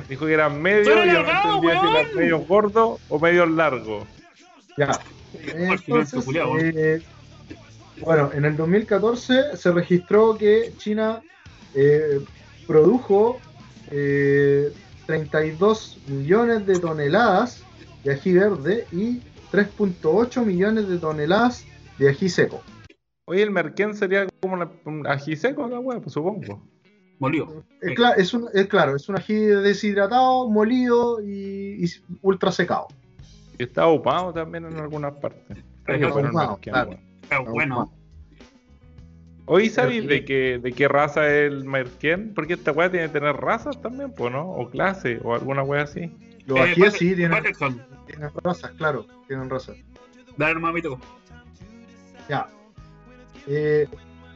[0.08, 2.16] Dijo que eran medio Son y yo no entendía si eran weón.
[2.16, 4.04] medios gordos o medios largos.
[4.76, 4.98] Ya.
[5.54, 7.02] Entonces, eh,
[8.00, 11.22] bueno, en el 2014 se registró que China
[11.74, 12.20] eh,
[12.66, 13.38] produjo
[13.90, 14.72] eh,
[15.06, 17.64] 32 millones de toneladas
[18.04, 19.20] de ají verde y
[19.52, 21.64] 3.8 millones de toneladas
[21.98, 22.62] de ají seco.
[23.26, 26.66] Oye, el merquén sería como un ají seco, la weá, pues supongo.
[27.18, 27.64] Molido.
[28.16, 31.88] Es, un, es claro, es un ají deshidratado, molido y, y
[32.20, 32.88] ultra secado.
[33.58, 35.58] Y está ahumado también en algunas partes.
[35.86, 36.88] Hay que Está
[37.40, 37.92] bueno.
[39.46, 42.32] Oye, ¿sabéis de qué, de qué raza es el merquén?
[42.32, 44.48] Porque esta weá tiene que tener razas también, pues, ¿no?
[44.50, 46.12] O clase, o alguna weá así.
[46.46, 47.42] Los Eh, ajíes Bate- sí tienen,
[48.06, 49.76] tienen razas, claro, tienen razas.
[50.36, 51.00] Dale toco.
[52.28, 52.48] Ya.
[53.48, 53.88] Eh,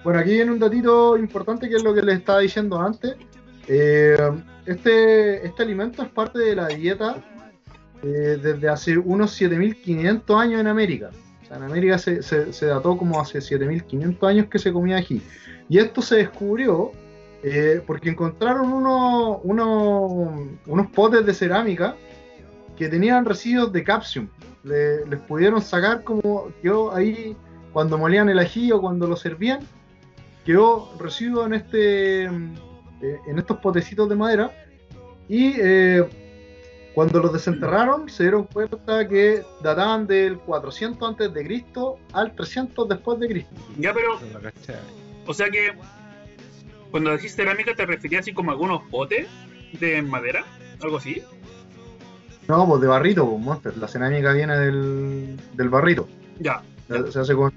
[0.03, 3.17] bueno, aquí viene un datito importante que es lo que les estaba diciendo antes.
[3.69, 4.17] Eh,
[4.67, 7.17] este, este alimento es parte de la dieta
[8.03, 11.11] eh, desde hace unos 7500 años en América.
[11.47, 14.97] O sea, en América se, se- se dató como hace 7500 años que se comía
[14.97, 15.23] ají.
[15.69, 16.91] Y esto se descubrió
[17.45, 21.95] eh, porque encontraron unos, unos, unos potes de cerámica
[22.77, 24.29] que tenían residuos de capsium.
[24.65, 27.37] Le- les pudieron sacar como quedó ahí
[27.73, 29.61] cuando molían el ají o cuando lo servían,
[30.45, 32.31] quedó residuo en este eh,
[33.29, 34.51] en estos potecitos de madera
[35.29, 36.26] y eh,
[36.97, 42.89] cuando los desenterraron se dieron cuenta que databan del 400 antes de Cristo al 300
[42.89, 43.55] después de Cristo.
[43.79, 44.19] Ya, pero,
[45.27, 45.75] o sea que
[46.91, 49.29] cuando decís cerámica te referías así como a algunos botes
[49.79, 50.47] de madera,
[50.83, 51.23] algo así.
[52.49, 53.77] No, pues de barrito, pues, Monster.
[53.77, 56.09] La cerámica viene del, del barrito.
[56.41, 56.63] Ya.
[57.11, 57.53] Se hace con,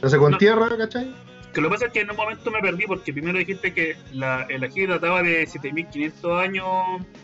[0.00, 0.38] se hace con No.
[0.38, 1.12] tierra, ¿cachai?
[1.52, 3.96] Que lo que pasa es que en un momento me perdí porque primero dijiste que
[4.12, 6.64] la, el ají databa de 7500 años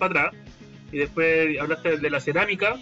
[0.00, 0.42] para atrás
[0.92, 2.76] y después hablaste de la cerámica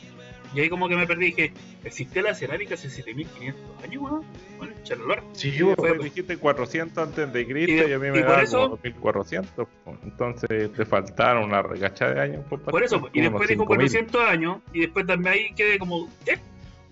[0.55, 1.53] y ahí como que me perdí dije,
[1.85, 4.23] ¿existe la cerámica hace 7500 años, weón?
[4.59, 5.23] Bueno, chalolor.
[5.33, 8.23] Sí, Y pues, después dijiste 400 antes de Cristo Y y, de- a mí me
[8.23, 9.69] da eso- como 2400.
[10.05, 12.45] Entonces te faltaron una regacha de años.
[12.49, 13.67] Por eso, y después dijo 5000.
[13.67, 16.39] 400 años y después también ahí quedé como, ¿qué?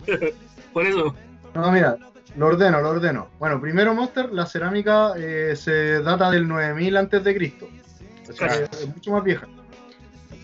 [0.73, 1.15] Por eso,
[1.55, 1.97] No, mira,
[2.37, 3.29] lo ordeno, lo ordeno.
[3.39, 7.69] Bueno, primero Monster, la cerámica eh, se data del 9000 antes de Cristo.
[8.29, 9.47] O sea, es mucho más vieja.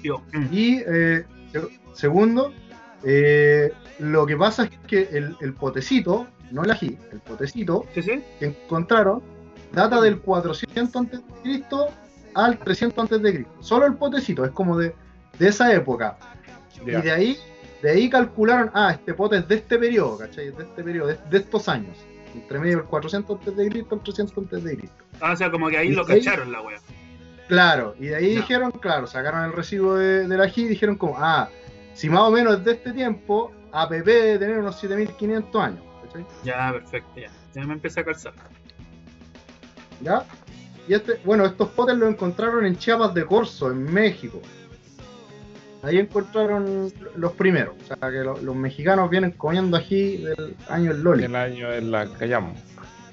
[0.03, 2.53] Digo, mm, Y eh, se- segundo,
[3.05, 8.03] eh, lo que pasa es que el, el potecito, no el ají, el potecito ¿sí,
[8.03, 8.23] sí?
[8.39, 9.23] que encontraron
[9.73, 11.89] data del 400 antes de Cristo
[12.35, 13.53] al 300 antes de Cristo.
[13.61, 14.95] Solo el potecito, es como de,
[15.39, 16.17] de esa época.
[16.85, 17.37] Y de ahí,
[17.83, 20.51] de ahí calcularon, ah, este pote es de este periodo, ¿cachai?
[20.51, 21.97] De este periodo, de, de estos años.
[22.35, 25.05] Entre medio del 400 antes de Cristo al 300 antes de Cristo.
[25.21, 26.79] Ah, o sea, como que ahí Y lo ahí- cacharon la wea.
[27.51, 31.17] Claro, y de ahí dijeron, claro, sacaron el recibo de, del ají y dijeron como,
[31.19, 31.49] ah,
[31.95, 36.25] si más o menos es de este tiempo, APP debe tener unos 7500 años, ¿cachai?
[36.45, 37.29] Ya, perfecto, ya.
[37.53, 38.33] Ya me empecé a calzar.
[40.01, 40.25] ¿Ya?
[40.87, 44.41] Y este, bueno, estos potes los encontraron en Chiapas de Corzo, en México.
[45.83, 47.75] Ahí encontraron los primeros.
[47.83, 51.25] O sea, que lo- los mexicanos vienen comiendo ají del año el Loli.
[51.25, 52.61] El año en la callamos.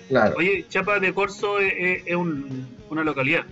[0.10, 0.36] Claro.
[0.38, 3.44] Oye, Chapa de Corzo es, es- es un- una localidad.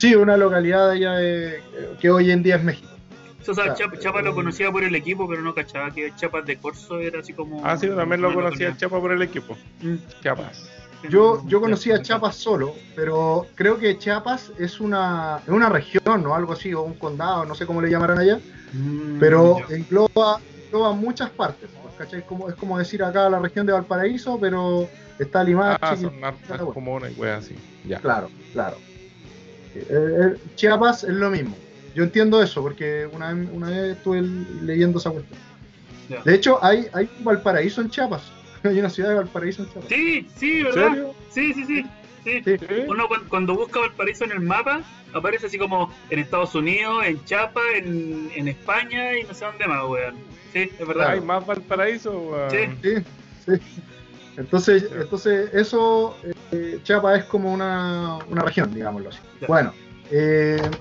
[0.00, 1.60] Sí, una localidad allá de-
[2.00, 2.88] que hoy en día es México.
[3.46, 3.74] O sea.
[3.74, 7.20] Chapa, Chapa lo conocía por el equipo, pero no cachaba que Chapas de Corzo era
[7.20, 7.60] así como.
[7.66, 8.74] Ah, sí, también lo conocía.
[8.76, 9.56] Chapa por el equipo.
[9.82, 9.96] Mm.
[10.22, 10.70] Chiapas.
[11.08, 16.26] Yo, yo conocía a Chiapas solo, pero creo que Chiapas es una, es una región
[16.26, 18.38] o algo así, o un condado, no sé cómo le llamarán allá,
[18.72, 21.68] Mm, pero engloba, engloba muchas partes.
[21.98, 22.24] ¿cachai?
[22.24, 24.88] Como, es como decir acá la región de Valparaíso, pero
[25.18, 25.78] está Limache.
[25.82, 26.14] Ah, y- son
[27.10, 27.54] y weas así.
[27.84, 27.98] Ya.
[27.98, 28.76] Claro, claro.
[29.74, 31.56] Eh, eh, Chiapas es lo mismo.
[31.94, 34.22] Yo entiendo eso porque una vez, una vez estuve
[34.62, 35.38] leyendo esa cuestión.
[36.24, 38.22] De hecho, hay, hay Valparaíso en Chiapas.
[38.62, 39.88] Hay una ciudad de Valparaíso en Chiapas.
[39.88, 40.88] Sí, sí, ¿En ¿verdad?
[40.90, 41.14] serio?
[41.30, 41.82] Sí, sí, sí.
[42.24, 42.42] sí.
[42.44, 42.58] Sí.
[42.58, 42.74] ¿Sí?
[42.88, 44.82] Uno cuan- cuando busca Valparaíso en el mapa,
[45.14, 49.66] aparece así como en Estados Unidos, en Chapa, en, en España y no sé dónde
[49.66, 50.16] más, weón.
[50.52, 51.10] Sí, es verdad.
[51.10, 52.10] ¿Hay más Valparaíso?
[52.18, 52.50] weón?
[52.50, 52.58] Sí.
[52.82, 53.02] Sí,
[53.46, 53.62] sí.
[54.36, 56.16] Entonces, entonces eso,
[56.52, 59.20] eh, Chiapas es como una, una región, digámoslo así.
[59.46, 59.74] Bueno,
[60.10, 60.78] eh,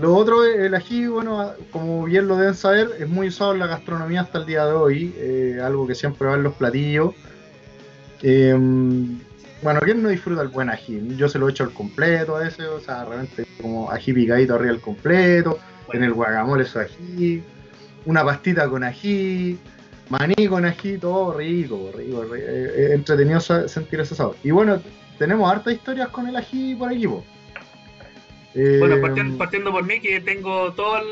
[0.00, 3.68] Lo otro, el ají, bueno, como bien lo deben saber, es muy usado en la
[3.68, 7.14] gastronomía hasta el día de hoy, eh, algo que siempre va en los platillos.
[8.22, 8.54] Eh,
[9.62, 11.16] bueno, ¿quién no disfruta el buen ají?
[11.16, 14.54] Yo se lo he hecho al completo a veces, o sea, realmente como ají picadito
[14.54, 15.58] arriba al completo,
[15.92, 17.44] en el guacamole eso ají,
[18.04, 19.58] una pastita con ají,
[20.08, 22.34] maní con ají, todo rico, rico, rico.
[22.36, 24.36] Eh, eh, entretenido sentir ese sabor.
[24.42, 24.80] Y bueno,
[25.18, 27.24] tenemos hartas historias con el ají por aquí, po.
[28.54, 31.02] Eh, Bueno, partiendo, partiendo por mí, que tengo todos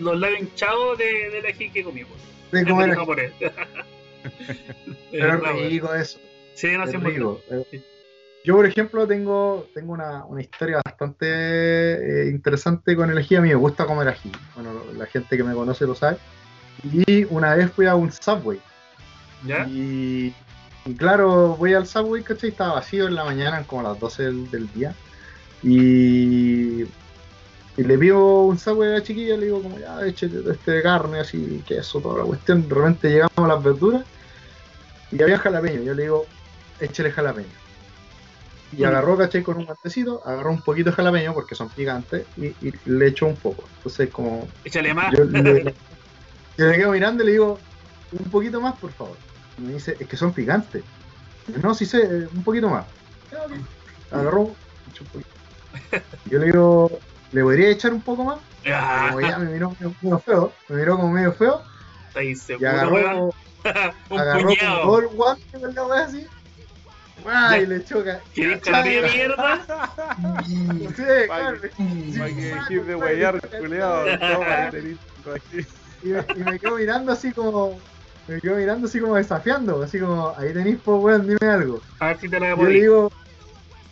[0.00, 2.02] los labios hinchados de, del ají que comí.
[2.50, 3.32] de comer
[5.10, 6.18] pero rico eso.
[6.54, 7.40] Sí, no es rico.
[7.50, 7.82] Eh,
[8.44, 13.36] Yo, por ejemplo, tengo, tengo una, una historia bastante eh, interesante con el ají.
[13.36, 14.30] A mí me gusta comer ají.
[14.54, 16.18] Bueno, la gente que me conoce lo sabe.
[16.82, 18.60] Y una vez fui a un Subway.
[19.44, 19.66] ¿Ya?
[19.66, 20.34] Y,
[20.86, 22.50] y claro, voy al Subway, ¿cachai?
[22.50, 24.94] Estaba vacío en la mañana, como a las 12 del, del día.
[25.62, 26.82] Y,
[27.76, 30.82] y le pido un Subway a la chiquilla, le digo como ya, échate este de
[30.82, 32.68] carne, así, queso, toda la cuestión.
[32.68, 34.04] De repente llegamos a las verduras
[35.12, 35.82] y había jalapeño.
[35.82, 36.26] Yo le digo,
[36.80, 37.48] échale jalapeño.
[38.76, 39.42] Y agarró, ¿cachai?
[39.42, 43.26] Con un guantecito, agarró un poquito de jalapeño porque son picantes y, y le echó
[43.26, 43.64] un poco.
[43.78, 45.12] Entonces, como Échale más.
[45.16, 45.74] yo le,
[46.60, 47.58] yo le quedo mirando y le digo,
[48.10, 49.16] un poquito más, por favor.
[49.56, 50.84] Y me dice, es que son picantes.
[51.48, 52.86] Y no, sí sé, eh, un poquito más.
[53.30, 53.52] Ya, ok.
[54.10, 54.56] Agarró,
[54.90, 55.30] echó un poquito.
[56.26, 57.00] Yo le digo,
[57.32, 58.40] ¿le podría echar un poco más?
[58.66, 61.62] Ah, Como ya me miró medio, medio feo, me miró como medio feo
[62.14, 63.06] ahí y seguro, weón.
[63.06, 63.34] agarró,
[64.10, 65.00] Un agarró todo puñado.
[65.00, 66.26] el guante con la wea así.
[67.22, 67.62] ¡guau!
[67.62, 68.72] Y le echó ca- ¿Querés ¿cachai?
[68.74, 69.66] jalapeño de mierda?
[70.96, 71.60] Sí, claro.
[71.76, 74.18] sí, Para que de huellar, culiado.
[74.18, 75.79] Toma, aquí.
[76.02, 77.78] Y me, y me quedo mirando así como.
[78.28, 81.80] Me quedo mirando así como desafiando, así como, ahí tenéis, pues weón, dime algo.
[81.98, 83.12] A ver si te la Yo voy le digo,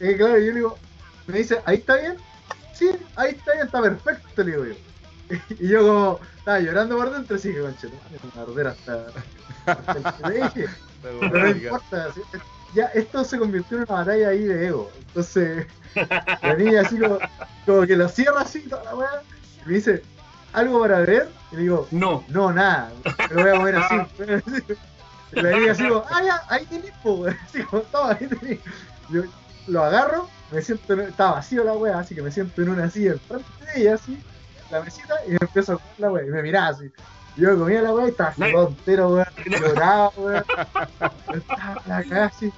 [0.00, 0.78] eh, claro, yo le digo,
[1.26, 2.16] me dice, ¿ahí está bien?
[2.72, 4.74] Sí, ahí está bien, está perfecto, le digo yo.
[5.58, 9.06] Y yo como, estaba llorando por dentro, así que conche, no, me arder hasta,
[9.66, 10.66] hasta el dije.
[11.02, 12.20] Pero no importa, ¿sí?
[12.74, 14.90] ya esto se convirtió en una batalla ahí de ego.
[15.08, 15.66] Entonces,
[16.42, 17.18] la niña así como,
[17.66, 19.22] como que lo cierra así, toda la weá,
[19.64, 20.02] y me dice,
[20.52, 21.28] ¿algo para beber?
[21.52, 22.24] Y le digo, No.
[22.28, 22.90] no, nada,
[23.30, 23.94] me voy a mover así.
[25.32, 27.26] Y la niña así como, ah, ya, ahí tenés, po.
[27.44, 28.60] Así como, toma, ahí tenés.
[29.10, 29.22] Yo
[29.66, 32.88] lo agarro, me siento, en- está vacío la wea, así que me siento en una
[32.90, 34.18] silla enfrente de ella, así,
[34.70, 36.90] la mesita, y me empiezo a comer la wea, y me miraba así.
[37.36, 40.44] Yo comía la wea y estaba así entero, weón, lloraba, weón.
[41.34, 42.52] Estaba la cagada así.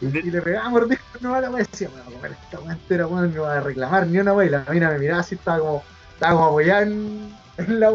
[0.00, 2.72] Y, y le pegaba mordisco no a la wea y decía, bueno, comer esta wea
[2.74, 4.46] entera, weón, no va a reclamar ni una wea.
[4.46, 5.84] Y la mina me miraba así, estaba como,
[6.22, 7.34] estaba como apoyada en,
[7.68, 7.90] la.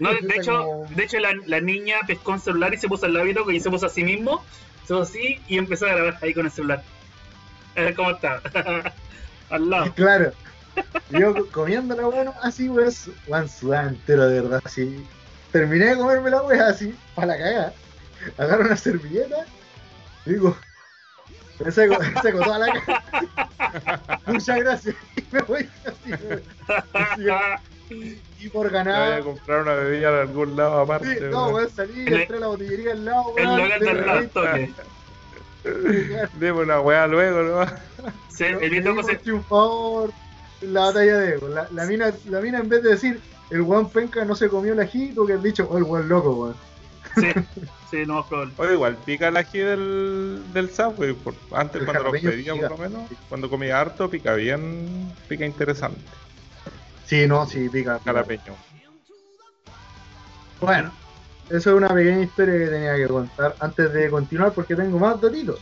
[0.00, 3.04] No, de hecho, como- de hecho la, la niña pescó un celular y se puso
[3.06, 4.42] al lado y se puso a sí mismo,
[4.86, 6.82] se puso así y empezó a grabar ahí con el celular.
[7.76, 8.40] A ver cómo está.
[9.50, 9.92] al lado.
[9.94, 10.32] Claro.
[11.10, 12.92] Yo comiendo la nomás así, weón,
[13.26, 15.04] weón, sudaba entero de verdad, así.
[15.52, 17.74] Terminé de comerme la weá así, para la cagada.
[18.38, 19.46] Agarro una servilleta
[20.24, 20.56] digo,
[21.64, 21.70] me
[22.22, 24.20] saco toda la cara.
[24.26, 24.94] Muchas gracias.
[25.16, 26.12] Y me voy así.
[26.92, 29.22] Así, y por Me voy a ganar.
[29.22, 31.18] comprar una bebida en algún lado aparte.
[31.18, 31.70] Sí, no, weón.
[31.70, 33.58] salí, El- entré a la botillería al lado, El weón.
[33.62, 34.74] local de del.
[36.38, 37.66] Deme una weá luego, ¿no?
[38.50, 40.12] Yo- el loco se, por triunfador
[40.60, 41.48] la batalla de ego.
[41.48, 44.72] La, la mina, la mina en vez de decir el weón penca no se comió
[44.74, 46.56] el ají, tuvo que haber dicho, oh el weón loco, weón.
[47.16, 47.28] Sí,
[47.90, 48.52] sí, no más probable.
[48.58, 51.14] Oye, igual pica el ají del, del Subway.
[51.14, 52.68] por- antes, El cuando lo pedía, pica.
[52.68, 56.00] por lo menos, cuando comía harto, pica bien, pica interesante.
[57.06, 58.00] Sí, no, sí, pica.
[58.04, 58.54] Jalapeño.
[60.60, 60.90] Bueno,
[61.48, 65.20] eso es una pequeña historia que tenía que contar antes de continuar porque tengo más
[65.20, 65.60] datitos.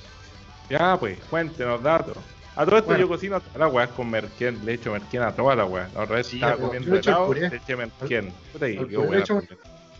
[0.71, 2.17] Ya, pues, cuéntenos datos.
[2.57, 3.01] A todo esto Bueno.
[3.03, 5.89] yo cocino toda la weá con merquén, le echo merquén a toda la weá.
[5.95, 8.33] La otra vez Sí, estaba pero comiendo helado, le eché merquén.
[8.53, 9.25] Puta, y qué weá.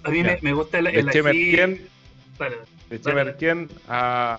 [0.05, 1.57] A mí me, me gusta el, el ají.
[2.39, 2.57] Dale.
[3.15, 4.39] merquén a...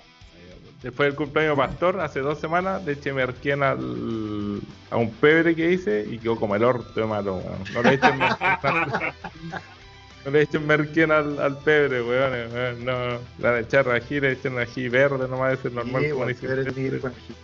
[0.84, 4.62] Después del cumpleaños de Pastor, hace dos semanas, le eché merquén al,
[4.92, 7.64] a un pebre que hice y quedó como el orto de malo, weón.
[7.74, 8.20] No le echen
[10.26, 12.32] no le echen merquén al, al pebre, weón.
[12.36, 16.22] eh, No, la de echar ají, le echen ají verde, nomás es normal Sí, como
[16.26, 16.92] con ají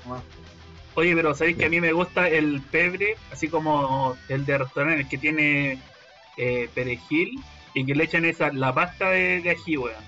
[0.06, 0.24] nomás.
[0.94, 5.02] Oye, pero sabéis que a mí me gusta el pebre, así como el de restaurante,
[5.02, 5.80] el que tiene
[6.38, 7.40] eh, perejil
[7.74, 10.04] y que le echan esa, la pasta de, de ají, weón.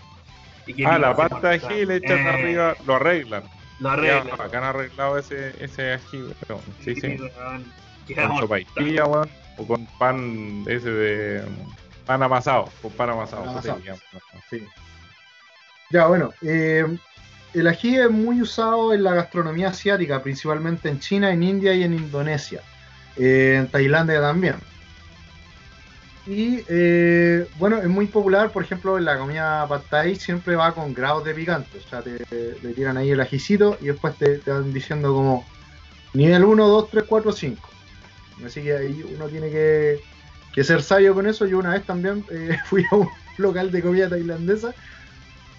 [0.65, 3.43] Y que Ah, la pasta de ají le echan Eh, arriba, lo arreglan.
[3.79, 4.41] Lo Ya, arreglan.
[4.41, 6.61] acá han arreglado ese, ese ají, weón.
[6.83, 7.17] Sí, sí.
[7.19, 7.65] weón.
[8.15, 9.29] Con sopaipilla, weón.
[9.57, 11.43] O con pan ese de.
[12.05, 12.69] Pan amasado.
[12.81, 13.43] Con pan amasado.
[13.43, 13.81] Pan amasado.
[14.49, 14.63] Sí.
[15.91, 16.85] Ya, bueno, eh,
[17.53, 21.83] el ají es muy usado en la gastronomía asiática, principalmente en China, en India y
[21.83, 22.61] en Indonesia.
[23.15, 24.55] Eh, en Tailandia también.
[26.25, 30.93] Y eh, bueno, es muy popular, por ejemplo, en la comida pad siempre va con
[30.93, 31.77] grados de picante.
[31.77, 32.17] O sea, te,
[32.73, 35.45] tiran ahí el ajicito y después te, te van diciendo como
[36.13, 37.69] nivel 1, 2, 3, 4, 5.
[38.45, 39.99] Así que ahí uno tiene que,
[40.53, 41.45] que ser sabio con eso.
[41.45, 44.73] Yo una vez también eh, fui a un local de comida tailandesa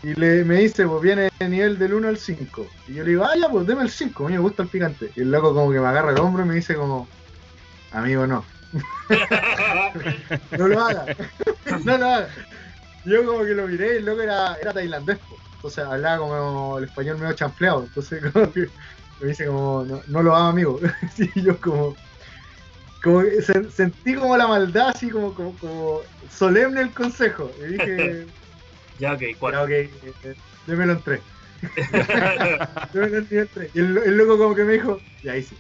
[0.03, 2.67] y le, me dice, pues viene el nivel del 1 al 5.
[2.89, 4.69] Y yo le digo, ah, ya, pues deme el 5, a mí me gusta el
[4.69, 5.11] picante.
[5.17, 7.09] Y el loco como que me agarra el hombro y me dice como,
[7.93, 8.45] amigo, no.
[10.59, 11.07] no lo haga,
[11.85, 12.29] no lo haga.
[13.05, 15.37] Yo como que lo miré y el loco era, era tailandés, po.
[15.57, 18.69] entonces hablaba como el español medio chanfleado, entonces como que
[19.21, 20.81] me dice como, no, no lo haga amigo.
[21.19, 21.95] y yo como,
[23.03, 26.01] como que sentí como la maldad, así como, como, como
[26.31, 27.51] solemne el consejo.
[27.61, 28.27] Y dije,
[28.99, 29.65] Ya, ok, cuatro.
[29.65, 29.91] ok, eh,
[30.67, 31.21] démelo en tres.
[32.93, 33.71] démelo en tres.
[33.75, 35.57] Y el, el loco como que me dijo, ya sí.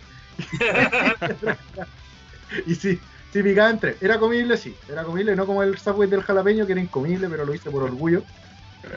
[2.66, 3.01] y sí,
[3.32, 3.97] sí picaba en tres.
[4.01, 4.74] Era comible, sí.
[4.88, 7.82] Era comible, no como el subway del jalapeño, que era incomible, pero lo hice por
[7.82, 8.22] orgullo.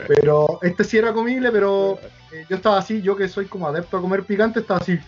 [0.06, 1.98] Pero este sí era comible, pero
[2.30, 4.98] eh, yo estaba así, yo que soy como adepto a comer picante, estaba así.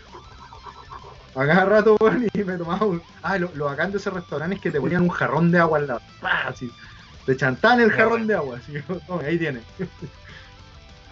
[1.34, 3.02] A rato, weón, y me tomaba un...
[3.22, 5.78] Ah, lo, lo bacán de ese restaurante es que te ponían un jarrón de agua
[5.78, 6.00] al lado.
[6.20, 6.48] ¡Pah!
[6.48, 6.70] Así.
[7.24, 8.26] Te chantaban el jarrón bueno.
[8.26, 8.74] de agua, así.
[9.26, 9.62] ahí tienes.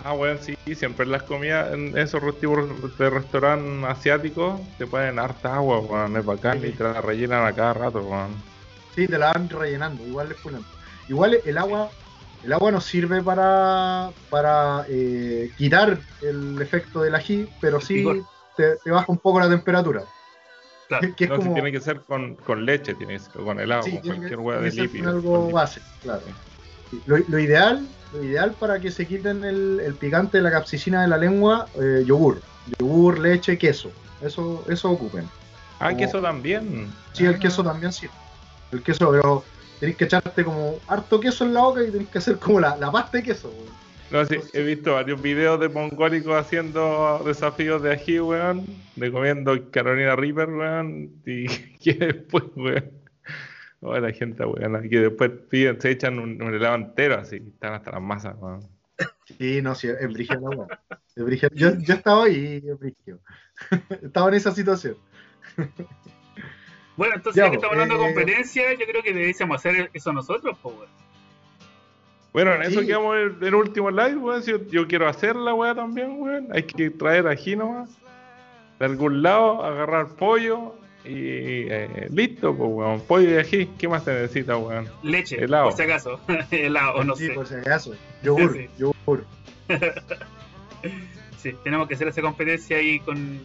[0.05, 2.69] Ah, bueno, sí, siempre las comidas, en esos tipos
[2.99, 7.53] de restaurantes asiáticos, te ponen harta agua, weón, es bacán y te la rellenan a
[7.53, 8.31] cada rato, weón.
[8.95, 10.69] Sí, te la van rellenando, igual es pulento.
[11.09, 11.91] Igual el agua,
[12.45, 18.05] el agua nos sirve para, para eh, quitar el efecto del ají, pero sí
[18.57, 20.05] te, te baja un poco la temperatura.
[20.89, 21.15] Claro.
[21.17, 23.83] Que es no, si tiene que ser con, con leche, tiene que ser con helado,
[23.83, 25.11] sí, con cualquier hueá de lípido.
[25.11, 26.23] algo con base, claro.
[26.91, 30.51] Sí, Lo, lo ideal, lo ideal para que se quiten el, el picante de la
[30.51, 32.41] capsicina de la lengua, eh, yogur.
[32.79, 33.91] Yogur, leche, queso.
[34.21, 35.25] Eso, eso ocupen.
[35.79, 36.89] Ah, como- queso también.
[37.13, 37.39] Sí, el Ah.
[37.39, 38.07] queso también sí.
[38.73, 39.45] El queso, pero
[39.81, 42.77] tenéis que echarte como harto queso en la boca y tenéis que hacer como la,
[42.77, 43.49] la pasta de queso.
[43.51, 43.79] weón.
[44.11, 48.65] No, sí, he visto varios videos de mongólicos haciendo desafíos de ají, weón,
[48.97, 51.47] de comiendo Carolina Reaper, weón, y
[51.79, 52.91] que después, weón,
[53.81, 57.75] oh, la gente, weón, que después piden, se echan un, un helado entero, así, están
[57.75, 58.61] hasta las masas, weón.
[59.39, 60.51] Sí, no, sí, es brígido
[61.15, 61.51] la brígido.
[61.55, 63.19] Yo, yo estaba ahí es brígido.
[64.03, 64.97] estaba en esa situación.
[66.97, 69.91] Bueno, entonces Ya, ya que estamos hablando de eh, competencia, yo creo que deberíamos hacer
[69.93, 70.89] eso nosotros, pues, weón.
[72.33, 72.87] Bueno, en eso Sí.
[72.87, 76.21] quedamos en el, el último live, weón, si yo, yo quiero hacer la weá también,
[76.21, 77.97] weón, hay que traer ají nomás,
[78.79, 80.75] de algún lado, agarrar pollo,
[81.09, 84.89] y eh, listo, pues, weón, pollo y ají, ¿qué más se necesita, weón?
[85.03, 85.65] Leche, Helado.
[85.71, 86.21] por si acaso.
[86.51, 87.33] helado, no sí, sé.
[87.33, 87.95] por si acaso.
[88.23, 89.25] Yogur, Sí, yogur.
[91.39, 93.41] Sí, tenemos que hacer esa competencia ahí con,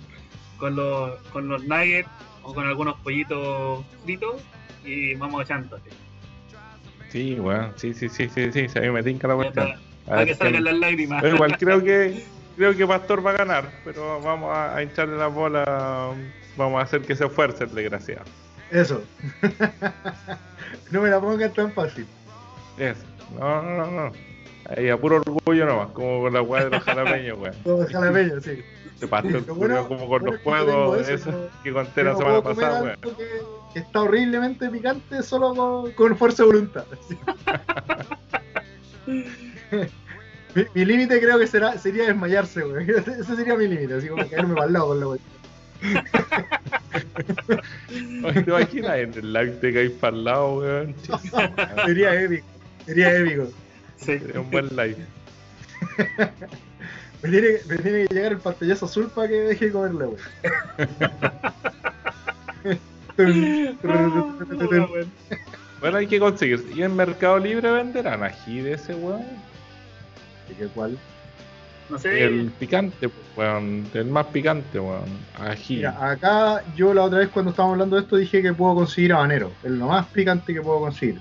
[0.57, 2.09] con, los, con los nuggets
[2.41, 4.41] o con algunos pollitos fritos
[4.83, 5.79] y vamos echando.
[7.09, 9.73] Sí, weón, sí, sí, sí, sí, sí, se me me tinca la cuestión.
[10.05, 11.21] Para, A que salgan las lágrimas.
[11.21, 12.23] Pero igual creo que
[12.57, 16.11] creo que Pastor va a ganar, pero vamos a, a hincharle la bola,
[16.57, 18.23] vamos a hacer que se esfuerce el desgraciado.
[18.71, 19.03] Eso.
[20.91, 22.05] no me la pongan tan fácil.
[22.77, 23.03] Eso.
[23.39, 24.11] No, no, no, no.
[24.75, 27.55] Ahí a puro orgullo nomás, como con la weá de los jalapeños, weón.
[27.63, 28.63] Todo jalapeño, sí.
[28.93, 32.41] Este pastor Lo bueno- como con bueno los juegos eso, no- que conté la semana
[32.41, 32.97] pasada, weón.
[33.73, 36.85] que, está horriblemente picante solo con, con fuerza de voluntad.
[40.55, 42.89] mi mi límite creo que será, sería desmayarse, güey.
[42.89, 45.19] Ese sería mi límite, así como caerme para el lado con la güey.
[48.23, 50.95] Oye, ¿Te imaginas en el live te caes para el lado, weón?
[51.85, 52.45] Sería épico.
[52.85, 53.47] Sería épico.
[53.97, 54.19] Sí.
[54.19, 54.97] Sería un buen live.
[57.23, 60.19] Me tiene, me tiene que llegar el pastellazo azul para que deje de comerle, güey.
[63.17, 65.11] Weón.
[65.79, 66.65] Bueno, hay que conseguir.
[66.73, 69.25] ¿Y en Mercado Libre venderán ají de ese weón?
[70.49, 70.97] ¿Y qué cuál?
[71.89, 72.23] No sé.
[72.23, 73.85] El picante, weón.
[73.93, 75.03] El más picante, weón.
[75.39, 75.77] Ají.
[75.77, 79.13] Mira, acá yo la otra vez cuando estábamos hablando de esto dije que puedo conseguir
[79.13, 81.19] habanero, es lo más picante que puedo conseguir.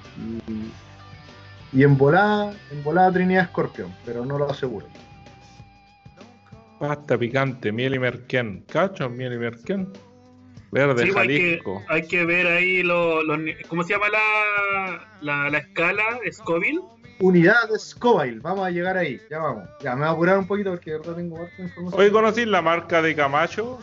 [1.73, 4.87] Y, y en volada, en volada Trinidad Scorpion, pero no lo aseguro.
[6.79, 8.65] Pasta picante, miel y merquén.
[8.69, 9.09] ¿Cacho?
[9.09, 9.89] Miel y merquén.
[10.73, 11.83] Verde, Sí, pues, hay, que, Jalisco.
[11.89, 16.03] hay que ver ahí ni- ¿Cómo se llama la, la, la escala?
[16.33, 16.81] ¿Scoville?
[17.23, 19.69] Unidad de Scoville, vamos a llegar ahí, ya vamos.
[19.81, 22.01] Ya me voy a apurar un poquito porque de verdad tengo harta información.
[22.01, 23.79] Hoy conocí la marca de Camacho.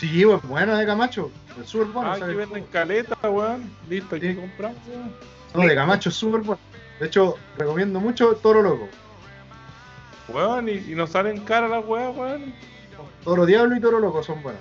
[0.00, 1.30] Sí, pues buena de Camacho,
[1.62, 2.10] es súper bueno.
[2.10, 3.70] Ah, aquí venden caleta, weón.
[3.88, 4.34] Listo, aquí Sí.
[4.34, 5.12] compramos, weón.
[5.54, 6.60] No, de Camacho es súper bueno.
[6.98, 8.88] De hecho, recomiendo mucho Toro Loco.
[10.28, 12.52] Weón, y, y nos salen caras las weas, weón.
[13.22, 14.60] Toro Diablo y Toro Loco son buenas.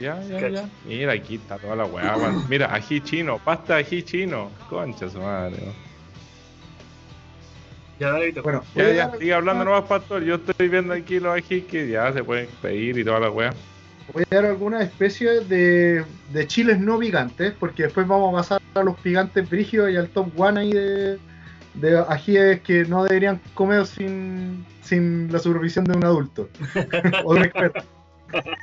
[0.00, 0.68] Ya, ya, ya.
[0.86, 2.16] Mira, aquí está toda la weá.
[2.16, 2.44] weón.
[2.48, 4.50] Mira, ají chino, pasta de ají chino.
[4.68, 5.56] Concha su madre.
[5.60, 5.74] weón.
[7.98, 8.38] Ya, David.
[8.42, 10.22] Bueno, Ya, ya, sigue hablando nomás, pastor.
[10.24, 13.52] Yo estoy viendo aquí los ají que ya se pueden pedir y toda la weá.
[14.14, 18.62] voy a dar alguna especie de, de chiles no picantes, porque después vamos a pasar
[18.74, 21.18] a los picantes brígidos y al top one ahí de,
[21.74, 26.48] de ajíes que no deberían comer sin, sin la supervisión de un adulto
[27.24, 27.82] o de un experto.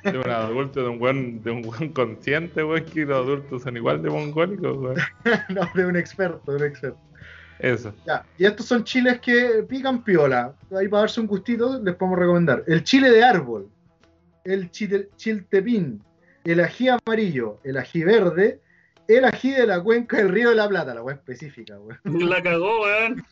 [0.03, 3.75] De un adulto, de un buen, de un buen consciente, weón, que los adultos son
[3.77, 4.97] igual de mongólicos, weón.
[5.49, 6.99] no, de un experto, de un experto.
[7.59, 7.93] Eso.
[8.05, 10.53] Ya, y estos son chiles que pican piola.
[10.77, 12.63] Ahí para darse un gustito les podemos recomendar.
[12.67, 13.67] El chile de árbol,
[14.43, 16.03] el chile- chiltepín,
[16.43, 18.61] el ají amarillo, el ají verde,
[19.07, 21.99] el ají de la cuenca del río de la Plata, la weá específica, weón.
[22.29, 23.25] La cagó, weón.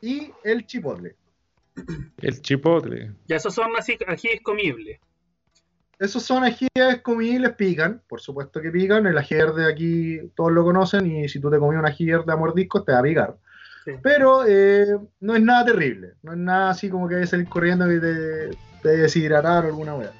[0.00, 1.16] Y el chipotle.
[2.20, 3.12] El chipotle.
[3.26, 5.00] Ya, esos son así ajíes comibles.
[5.98, 6.68] Esos son ajíes
[7.02, 9.06] comibles, pican, por supuesto que pican.
[9.06, 12.32] El ají verde aquí todos lo conocen y si tú te comí un ají verde
[12.32, 13.36] a mordiscos te va a picar.
[13.84, 13.92] Sí.
[14.02, 17.48] Pero eh, no es nada terrible, no es nada así como que hay que salir
[17.48, 18.50] corriendo y te,
[18.82, 20.12] te deshidratar o alguna weá.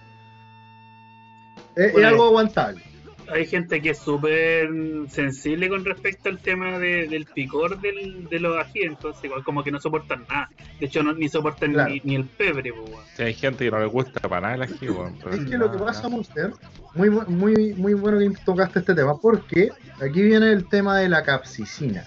[1.77, 2.83] Es, algo aguantable.
[3.31, 4.69] Hay gente que es súper
[5.11, 9.63] sensible con respecto al tema de- del picor del, de los ajíes, entonces igual como
[9.63, 10.49] que no soportan nada.
[10.81, 11.91] De hecho, no, ni soportan Claro.
[11.91, 12.91] ni, ni el pebre, pues.
[13.17, 14.87] Si hay gente que no le gusta para nada el ají,
[15.33, 16.09] Es que lo que pasa.
[16.09, 16.53] Monster,
[16.95, 19.71] muy, muy, muy bueno que tocaste este tema, porque
[20.01, 22.05] aquí viene el tema de la capsicina.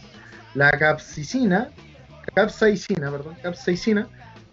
[0.56, 1.70] La capsicina,
[2.34, 4.08] capsaicina, perdón, capsaicina,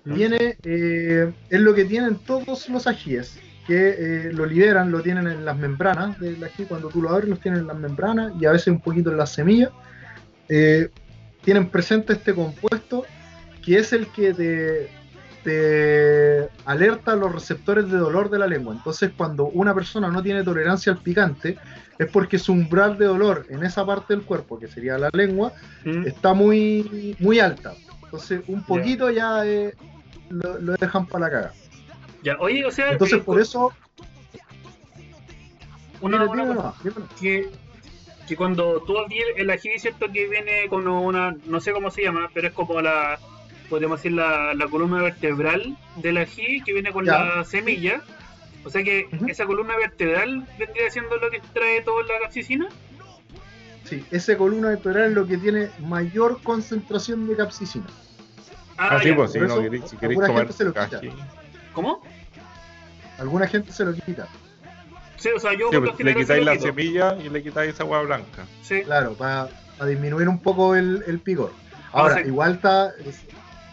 [0.05, 3.39] viene, eh, es lo que tienen todos los ajíes,
[3.69, 7.29] que eh, lo liberan, lo tienen en las membranas del ají, cuando tú lo abres
[7.29, 9.69] los tienen en las membranas y a veces un poquito en las semillas.
[10.49, 10.89] Eh,
[11.45, 13.05] tienen presente este compuesto
[13.62, 14.91] que es el que te,
[15.45, 18.73] te alerta a los receptores de dolor de la lengua.
[18.75, 21.59] Entonces, cuando una persona no tiene tolerancia al picante,
[21.99, 25.53] es porque su umbral de dolor en esa parte del cuerpo, que sería la lengua,
[25.85, 26.07] ¿Mm?
[26.07, 27.75] está muy, muy alta.
[28.03, 29.75] Entonces, un poquito ya eh,
[30.31, 31.53] lo, lo dejan para la caga.
[32.29, 33.72] Ya, oye, o sea, Entonces, que- por eso.
[36.03, 37.49] una, dime, una cosa, dime que,
[38.29, 42.03] que cuando tú abrí el, ají, cierto que viene con una, no sé cómo se
[42.03, 43.18] llama, pero es como la,
[43.70, 47.24] podemos decir, la, la columna vertebral del ají que viene con Ya.
[47.24, 48.03] la semilla.
[48.64, 52.68] O sea que esa columna vertebral vendría siendo lo que trae toda la capsicina.
[53.85, 57.87] Sí, esa columna vertebral es lo que tiene mayor concentración de capsicina.
[58.76, 59.16] Ah, sí, ya.
[59.16, 61.11] pues si no queréis, si queréis ají.
[61.72, 62.03] ¿Cómo?
[63.19, 64.27] Alguna gente se lo quita.
[65.16, 66.66] Sí, o sea, yo Sí, pues, le quitáis la quito.
[66.66, 68.47] semilla y le quitáis esa agua blanca.
[68.62, 68.83] Sí.
[68.83, 69.49] Claro, para
[69.87, 71.53] disminuir un poco el, el picor.
[71.93, 72.29] Ahora, Ah, sí.
[72.29, 73.25] igual está, es-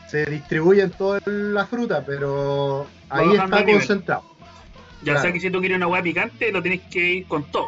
[0.09, 4.23] se distribuye en toda la fruta, pero ahí está concentrado.
[5.03, 5.21] Ya Claro.
[5.21, 7.67] sea que si tú quieres una hueá picante, lo tenés que ir con todo.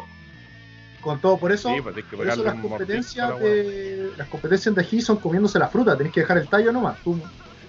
[1.00, 3.38] Con todo, por eso, Sí, pues tienes que por eso las competencias hueá.
[3.40, 6.98] de las competencias de ají son comiéndose la fruta, tenés que dejar el tallo nomás.
[7.04, 7.20] Tú,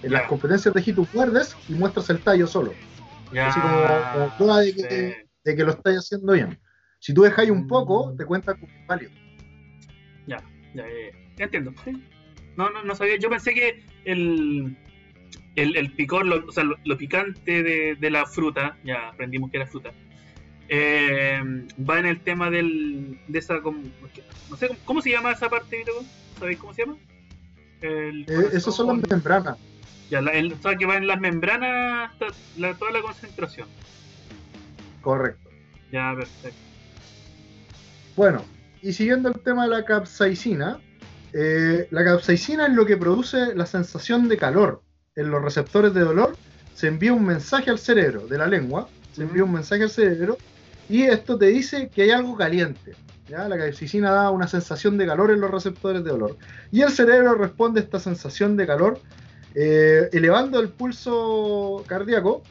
[0.02, 2.74] en las competencias de ají tú muerdes y muestras el tallo solo.
[3.32, 3.48] Ya.
[3.48, 5.30] Así como, como prueba de que, sí.
[5.44, 6.60] de que lo estás haciendo bien.
[7.00, 7.68] Si tú dejáis un Mm.
[7.68, 9.12] poco, te cuenta como válido.
[10.28, 10.38] Ya,
[10.74, 11.74] ya, ya, ya entiendo.
[12.58, 13.18] No, no, no sabía.
[13.18, 14.76] Yo pensé que el,
[15.56, 19.50] el, el picor, lo, o sea, lo, lo picante de, de la fruta, ya aprendimos
[19.52, 19.92] que era fruta,
[20.68, 21.40] eh,
[21.90, 23.62] va en el tema del, de esa.
[23.62, 23.82] como-
[24.50, 25.84] No sé, ¿cómo, se llama esa parte?
[26.38, 26.98] ¿Sabéis cómo se llama?
[27.82, 29.58] El Eh, esos son las membranas.
[30.10, 33.68] Ya, la, el- o sea, que va en las membranas ta- la- toda la concentración.
[35.02, 35.50] Correcto.
[35.92, 36.58] Ya, perfecto.
[38.16, 38.44] Bueno,
[38.82, 40.80] y siguiendo el tema de la capsaicina,
[41.34, 44.82] eh, la capsaicina es lo que produce la sensación de calor
[45.16, 46.36] en los receptores de dolor.
[46.74, 50.38] Se envía un mensaje al cerebro de la lengua, se envía un mensaje al cerebro
[50.90, 52.94] y esto te dice que hay algo caliente.
[53.28, 53.48] ¿ya?
[53.48, 56.38] La capsaicina da una sensación de calor en los receptores de dolor
[56.72, 59.00] y el cerebro responde a esta sensación de calor
[59.56, 62.44] eh, elevando el pulso cardíaco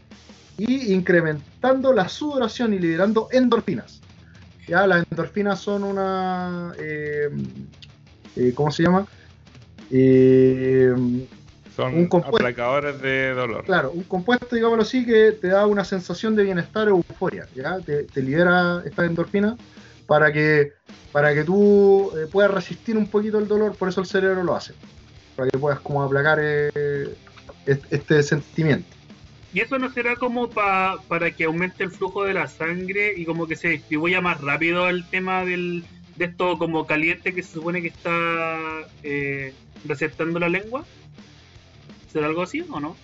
[0.56, 4.00] y incrementando la sudoración y liberando endorfinas.
[4.66, 6.74] Ya, las endorfinas son una.
[6.78, 7.30] eh,
[8.36, 9.06] eh, ¿Cómo se llama?
[11.74, 12.36] Son un compuesto.
[12.36, 13.64] aplacadores de dolor.
[13.64, 17.46] claro, un compuesto, digámoslo así, que te da una sensación de bienestar o euforia.
[17.54, 17.78] ¿ya?
[17.78, 19.56] Te, te libera esta endorfina
[20.06, 20.72] para que,
[21.12, 24.74] para que tú puedas resistir un poquito el dolor, por eso el cerebro lo hace.
[25.38, 26.68] Para que puedas como aplacar eh,
[27.64, 28.88] est- este sentimiento.
[29.54, 33.24] ¿Y eso no será como pa- para que aumente el flujo de la sangre y
[33.24, 35.84] como que se distribuya más rápido el tema del,
[36.16, 38.18] de esto como caliente que se supone que está
[39.04, 40.84] eh, receptando la lengua?
[42.12, 42.96] ¿Será algo así o no?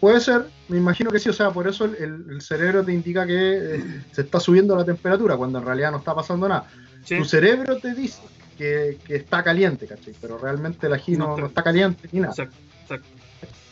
[0.00, 2.92] puede ser, me imagino que sí, o sea, por eso el, el- el cerebro te
[2.92, 6.66] indica que eh, se está subiendo la temperatura, cuando en realidad no está pasando nada.
[7.04, 7.18] Sí.
[7.18, 8.18] Tu cerebro te dice
[8.62, 10.14] que, que está caliente, ¿cachai?
[10.20, 12.32] Pero realmente el ají No no, está- no está caliente ni nada.
[12.32, 13.06] Exacto, exacto.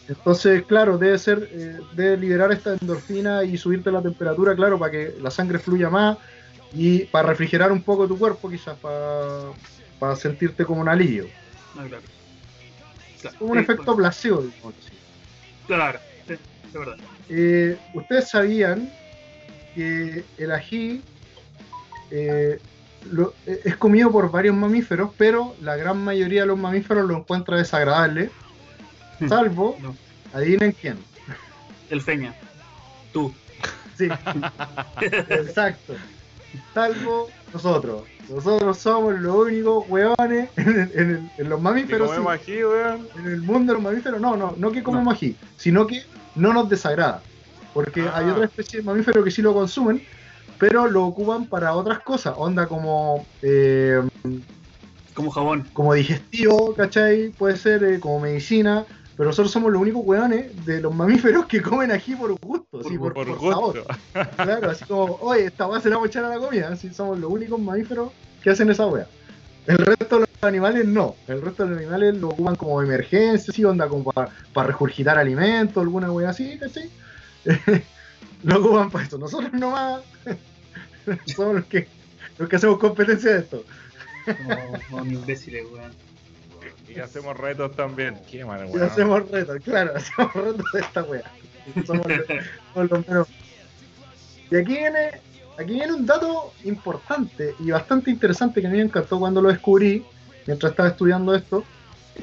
[0.08, 4.90] Entonces, claro, debe ser, eh, debe liberar esta endorfina y subirte la temperatura, claro, para
[4.90, 6.18] que la sangre fluya más
[6.72, 9.52] y para refrigerar un poco tu cuerpo, quizás para,
[10.00, 11.26] para sentirte como un alivio.
[11.74, 12.02] No, claro.
[13.20, 14.96] Claro, Como un sí, efecto placebo, digamos así.
[15.66, 16.34] Claro, sí,
[16.72, 16.96] de verdad.
[17.28, 18.90] Eh, Ustedes sabían
[19.74, 21.00] que el ají
[22.10, 22.58] eh,
[23.10, 27.16] lo- eh, es comido por varios mamíferos, pero la gran mayoría de los mamíferos lo
[27.16, 28.30] encuentra desagradable,
[29.28, 29.96] salvo, No.
[30.32, 30.98] adivinen quién.
[31.90, 32.34] El feña.
[33.12, 33.32] Tú.
[33.96, 34.08] Sí,
[35.00, 35.94] exacto.
[36.74, 38.02] Salvo nosotros.
[38.28, 42.10] Nosotros somos los únicos hueones en, el- en el- en los Que mamíferos.
[42.16, 42.22] sí.
[42.28, 43.08] aquí, weón.
[43.18, 45.10] En el mundo de los mamíferos, no, no, no que comemos No.
[45.12, 46.02] ají, sino que
[46.36, 47.22] no nos desagrada.
[47.74, 48.12] Porque Ah.
[48.18, 50.02] hay otra especie de mamíferos que sí lo consumen,
[50.60, 52.34] pero lo ocupan para otras cosas.
[52.36, 54.00] Onda como, eh,
[55.14, 55.66] Como jabón.
[55.72, 57.30] como digestivo, ¿cachai?
[57.30, 58.84] Puede ser eh, como medicina.
[59.16, 62.96] Pero nosotros somos los únicos hueones de los mamíferos que comen ají por gusto, sí,
[62.96, 63.50] por, Por por gusto.
[63.50, 63.84] sabor.
[64.36, 66.68] Claro, así como, oye, esta weá se la vamos a echar a la comida.
[66.68, 69.06] Así somos los únicos mamíferos que hacen esa weá.
[69.66, 71.16] El resto de los animales no.
[71.28, 75.82] El resto de los animales lo ocupan como emergencia, sí, onda como para regurgitar alimentos,
[75.82, 76.88] alguna weá así, ¿cachai?
[78.42, 79.18] lo ocupan para eso.
[79.18, 80.00] Nosotros nomás
[81.36, 81.86] somos los que,
[82.38, 83.64] los que hacemos competencia de esto.
[84.24, 85.92] Como, como imbéciles, weón.
[86.88, 88.16] Y hacemos retos también.
[88.30, 88.82] Qué mal, Y weón.
[88.82, 91.22] hacemos retos, claro, hacemos retos de esta weá.
[91.86, 92.26] Somos los,
[92.74, 93.28] somos los menos.
[94.50, 95.10] Y aquí viene,
[95.56, 99.48] aquí viene un dato importante y bastante interesante que a mí me encantó cuando lo
[99.48, 100.04] descubrí,
[100.46, 101.64] mientras estaba estudiando esto,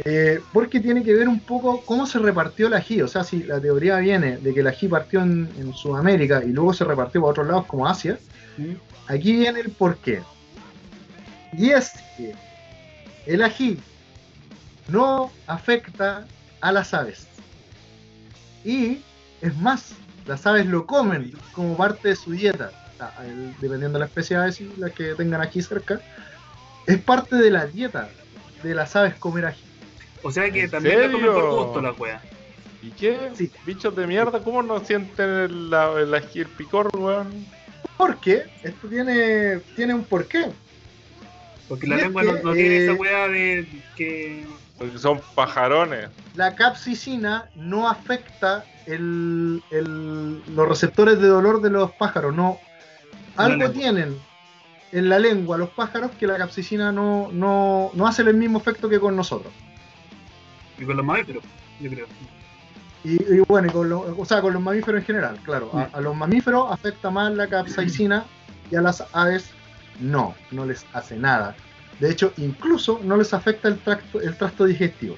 [0.03, 3.01] eh, porque tiene que ver un poco cómo se repartió el ají.
[3.01, 6.49] O sea, si la teoría viene de que el ají partió en, en Sudamérica y
[6.49, 8.19] luego se repartió para otros lados como Asia,
[8.58, 8.74] ¿Mm?
[9.08, 10.22] aquí viene el porqué.
[11.53, 12.34] Y es que
[13.26, 13.80] el ají
[14.88, 16.26] no afecta
[16.62, 17.28] a las aves.
[18.64, 18.99] Y
[19.41, 19.93] es más,
[20.26, 22.72] las aves lo comen como parte de su dieta.
[23.24, 26.01] El- dependiendo de la especie de aves y las que tengan aquí cerca,
[26.88, 28.10] es parte de la dieta
[28.64, 29.64] de las aves comer ají.
[30.24, 32.22] O sea que ¿En también la comen por gusto la wea.
[32.82, 33.32] ¿Y qué?
[33.36, 33.51] Sí.
[33.66, 37.45] Bichos de mierda, ¿cómo no sienten el, el ají, el picor, weón?
[37.97, 40.45] Porque esto tiene, tiene un porqué.
[41.67, 44.47] Porque Y la lengua que, no, no tiene eh, esa wea de que.
[44.78, 46.09] Porque son pajarones.
[46.36, 52.36] La capsicina no afecta el- el- los receptores de dolor de los pájaros.
[52.36, 52.59] No,
[53.36, 54.17] algo tienen
[54.91, 58.88] en la lengua los pájaros que la capsicina no, no, no hace el mismo efecto
[58.88, 59.51] que con nosotros.
[60.80, 61.43] Y con los mamíferos,
[61.82, 62.07] yo creo.
[63.08, 65.72] Y, y bueno, y con, los- o sea, con los mamíferos en general, claro.
[65.74, 68.26] A, a los mamíferos afecta más la capsaicina
[68.70, 69.51] y a las aves
[70.01, 71.55] no, no les hace nada.
[71.99, 75.16] De hecho, incluso no les afecta el tracto, el tracto digestivo.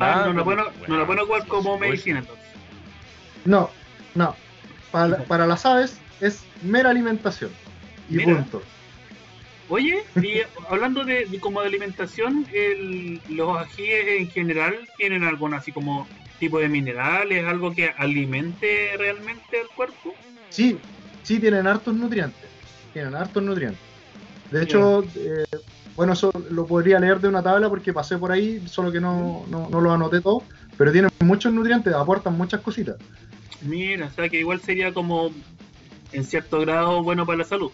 [0.00, 2.44] Ah, no, la pero- pueden, no pueden ocupar como sí, medicina entonces.
[3.44, 3.68] No,
[4.14, 4.34] no.
[4.90, 7.50] Para, para las aves es mera alimentación.
[8.08, 8.36] Y Mira.
[8.36, 8.62] punto.
[9.68, 15.54] Oye, y hablando de, de como de alimentación, el, los ajíes en general tienen algún
[15.54, 16.06] así como
[16.44, 20.14] tipo de minerales, algo que alimente realmente al cuerpo.
[20.50, 20.78] Sí,
[21.22, 22.48] sí tienen hartos nutrientes.
[22.92, 23.80] Tienen hartos nutrientes.
[24.50, 25.44] De hecho, eh,
[25.96, 29.44] bueno, eso lo podría leer de una tabla porque pasé por ahí, solo que no,
[29.48, 30.42] no, no lo anoté todo.
[30.76, 32.96] Pero tienen muchos nutrientes, aportan muchas cositas.
[33.62, 35.30] Mira, o sea que igual sería como
[36.12, 37.70] en cierto grado bueno para la salud.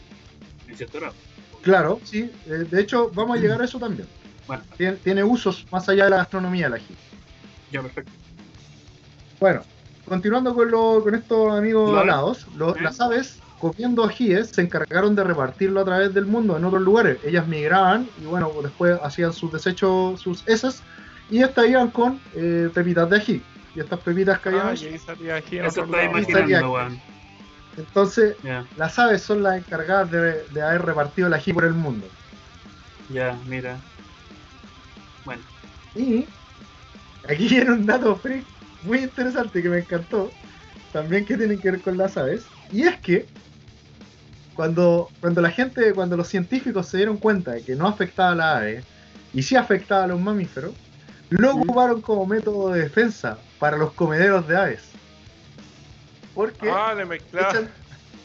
[0.69, 1.15] En cierto grado.
[1.63, 2.31] Claro, sí.
[2.47, 4.07] eh, de hecho, vamos a llegar a eso también.
[4.47, 6.95] Bueno, Tiene, tiene usos más allá de la gastronomía el ají.
[7.71, 8.13] ya perfecto.
[9.41, 9.65] Bueno,
[10.05, 12.13] continuando con, lo, con estos amigos Vale.
[12.13, 12.81] alados, lo- ¿Eh?
[12.83, 17.19] las aves comiendo ajíes se encargaron de repartirlo a través del mundo en otros lugares.
[17.25, 20.83] Ellas migraban y bueno, después hacían sus desechos, sus heces,
[21.31, 23.43] y estas iban con eh, pepitas de ají.
[23.75, 24.69] Y estas pepitas caían.
[24.69, 26.77] Ah, y ahí salía ají en Eso imaginando.
[27.77, 28.37] Entonces,
[28.77, 32.07] las aves son las encargadas de, de haber repartido el ají por el mundo.
[33.09, 33.79] ya, mira.
[35.25, 35.43] Bueno,
[35.95, 36.27] Y
[37.29, 38.45] aquí viene un dato freak
[38.83, 40.31] muy interesante que me encantó,
[40.93, 43.27] también que tiene que ver con las aves, y es que
[44.55, 48.35] cuando, cuando la gente, cuando los científicos se dieron cuenta de que no afectaba a
[48.35, 48.83] la ave
[49.33, 50.75] y sí afectaba a los mamíferos,
[51.31, 54.83] lo ocuparon como método de defensa para los comederos de aves.
[56.35, 56.95] Porque Ah,
[57.33, 57.71] echan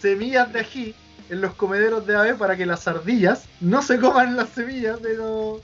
[0.02, 0.96] semillas de ají
[1.30, 5.16] en los comederos de aves para que las ardillas no se coman las semillas de
[5.16, 5.62] los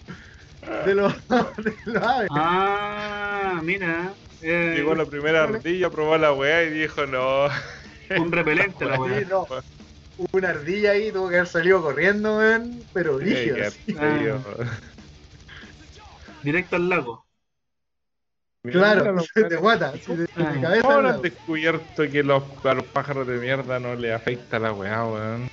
[0.85, 1.13] de los,
[1.57, 2.29] de los aves.
[2.31, 4.13] Ah, mira.
[4.41, 7.47] Eh, Llegó la primera ardilla, probó la weá y dijo no.
[8.17, 9.21] un repelente la Sí, weá.
[9.29, 9.47] no.
[10.33, 13.57] Una ardilla ahí tuvo que haber salido corriendo, weón, pero rígido.
[13.85, 14.39] feo.
[16.43, 17.25] Directo al lago.
[18.63, 20.55] Claro, de guata, así de, de Ah.
[20.61, 20.81] cabeza.
[20.87, 25.03] ¿Cómo han descubierto que los, a los pájaros de mierda no les afecta la weá,
[25.05, 25.49] weón?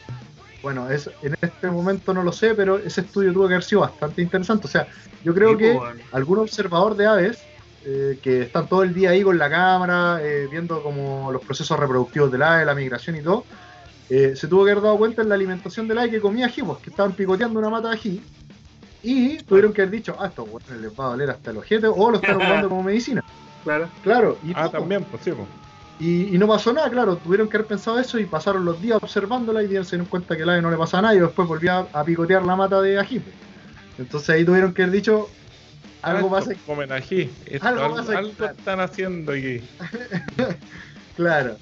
[0.62, 3.82] Bueno, es, en este momento no lo sé, pero ese estudio tuvo que haber sido
[3.82, 4.66] bastante interesante.
[4.66, 4.88] O sea,
[5.24, 5.78] yo creo Sí, que
[6.12, 7.38] algún observador de aves
[7.84, 11.78] eh, que están todo el día ahí con la cámara, eh, viendo como los procesos
[11.78, 13.44] reproductivos del ave, la migración y todo,
[14.10, 16.62] eh, se tuvo que haber dado cuenta en la alimentación del ave que comía ají,
[16.62, 18.22] pues, que estaban picoteando una mata de ají.
[19.02, 21.86] Y tuvieron que haber dicho, ah, estos weones les va a doler hasta el ojete,
[21.86, 23.22] o lo están ocupando como medicina.
[23.64, 23.88] Claro.
[24.02, 25.46] Claro, y Ah, no, también, pues sí, pues.
[26.00, 28.98] y, y no pasó nada, claro, tuvieron que haber pensado eso y pasaron los días
[29.00, 31.46] observándola y dieron se dieron cuenta que el ave no le pasa nada y después
[31.46, 33.20] volvía a, a picotear la mata de ají.
[33.20, 33.34] pues.
[33.98, 35.28] Entonces ahí tuvieron que haber dicho,
[36.02, 36.30] algo
[36.66, 37.30] comen ají.
[37.46, 38.54] Esto, Algo algo pasa algo claro.
[38.58, 39.60] están haciendo aquí.
[41.16, 41.56] Claro.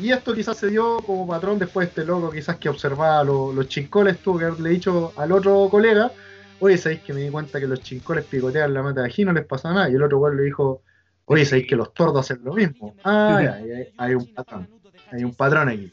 [0.00, 3.52] Y esto quizás se dio como patrón después de este loco, quizás que observaba lo-
[3.52, 6.10] los chincoles, tuvo que haberle dicho al otro colega,
[6.58, 9.32] oye, sabéis que me di cuenta que los chincoles picotean la mata de ají, no
[9.32, 9.88] les pasa nada.
[9.90, 10.82] Y el otro güey le dijo,
[11.26, 12.96] oye, sabéis que los tordos hacen lo mismo.
[13.04, 14.68] Ah, ya, hay, hay un patrón.
[15.12, 15.92] Hay un patrón aquí.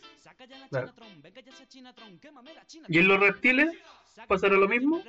[0.70, 0.92] Claro.
[2.88, 3.70] ¿Y en los reptiles?
[4.28, 5.02] ¿Pasará lo mismo?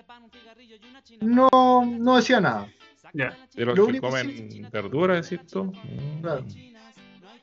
[1.20, 1.48] No,
[1.84, 2.68] no decía nada.
[3.14, 3.36] Ya.
[3.54, 5.30] De los Lo que único comen sí- verduras.
[5.32, 6.20] Mm.
[6.20, 6.44] Claro.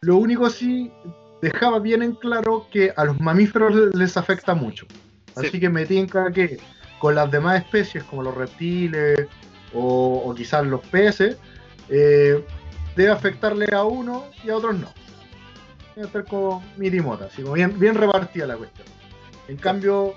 [0.02, 0.92] Lo único sí
[1.42, 4.86] dejaba bien en claro que a los mamíferos les afecta mucho.
[5.36, 5.60] Así Sí.
[5.60, 6.60] que me tinca que
[7.00, 9.28] con las demás especies, como los reptiles
[9.74, 11.38] o, o quizás los peces,
[11.90, 12.44] eh,
[12.96, 14.88] debe afectarle a uno y a otros no.
[15.96, 18.88] Debe estar como mirimota, así como bien, bien repartida la cuestión.
[19.48, 20.16] En cambio,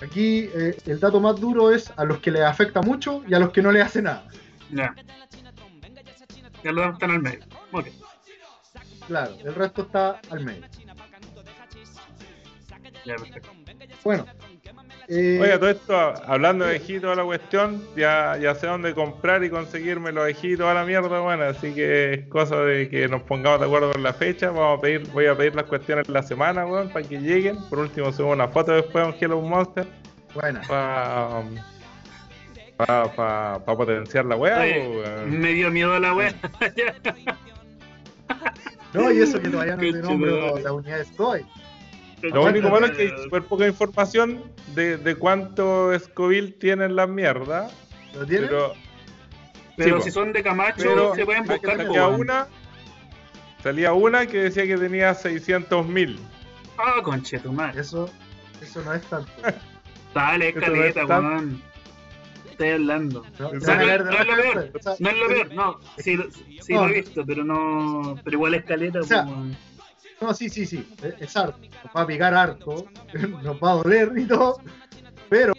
[0.00, 3.38] aquí eh, el dato más duro es a los que les afecta mucho y a
[3.38, 4.26] los que no les hace nada.
[4.70, 4.94] Ya.
[6.62, 7.44] Ya lo están al medio.
[7.72, 7.88] Ok.
[9.06, 10.66] Claro, el resto está al medio.
[13.04, 13.50] Ya, perfecto.
[14.04, 14.26] Bueno.
[15.10, 19.42] Eh, Oiga, todo esto, hablando de ají, toda la cuestión, ya, ya sé dónde comprar
[19.42, 23.22] y conseguirme los ají, toda la mierda, bueno, así que es cosa de que nos
[23.22, 26.22] pongamos de acuerdo con la fecha, vamos a pedir, voy a pedir las cuestiones la
[26.22, 29.86] semana, weón, para que lleguen, por último subo una foto después a un Hello Monster
[30.34, 30.60] buena.
[30.68, 31.42] para
[32.76, 35.40] pa, pa, pa potenciar la weá, Oye, weón.
[35.40, 36.32] me dio miedo la wea.
[36.76, 36.94] Ya.
[38.92, 41.46] No, y eso que todavía no te nombro la unidad de Stoy.
[42.22, 44.42] Lo único malo es que hay súper poca información
[44.74, 47.72] de, de cuánto Scoville tienen las mierdas,
[48.14, 48.48] ¿Lo tienes?
[48.50, 48.72] pero
[49.76, 51.76] Pero Sí, si son de Camacho, Pero se pueden buscar.
[51.78, 52.46] salía una,
[53.62, 56.18] salía una que decía que tenía 600 mil.
[56.78, 57.80] Ah, conche tu madre.
[57.80, 58.10] Eso,
[58.60, 59.30] eso no es tanto.
[60.14, 61.62] Dale, caleta, es tan- weón.
[62.50, 63.24] Estoy hablando.
[63.38, 64.70] No, O sea, es lo peor.
[64.98, 65.80] No es lo peor, no.
[65.98, 66.86] Sí, lo- sí No.
[66.86, 68.18] lo he visto, pero no.
[68.22, 69.56] Pero igual es caleta, O sea, po, weón.
[70.20, 70.86] No, sí, sí, sí.
[71.02, 71.58] Es, es harto.
[71.84, 72.86] Nos va a picar harto.
[73.42, 74.60] Nos va a doler y todo.
[75.28, 75.52] Pero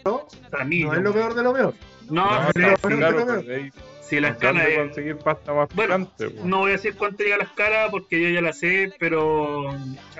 [0.65, 1.73] mí, no es lo peor de lo peor.
[2.09, 3.71] No, claro, pues, ahí
[4.01, 4.65] Si las caras.
[4.65, 6.45] de conseguir pasta más Bueno, picante, pues.
[6.45, 9.69] No voy a decir cuánto llega las caras porque yo ya la sé, pero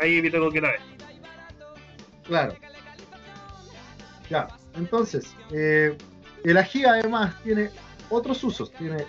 [0.02, 0.80] ahí evito que la vea.
[2.24, 2.56] Claro.
[4.30, 5.98] Ya, entonces, eh,
[6.46, 7.70] el ají además tiene
[8.10, 8.72] otros usos.
[8.72, 9.06] Tiene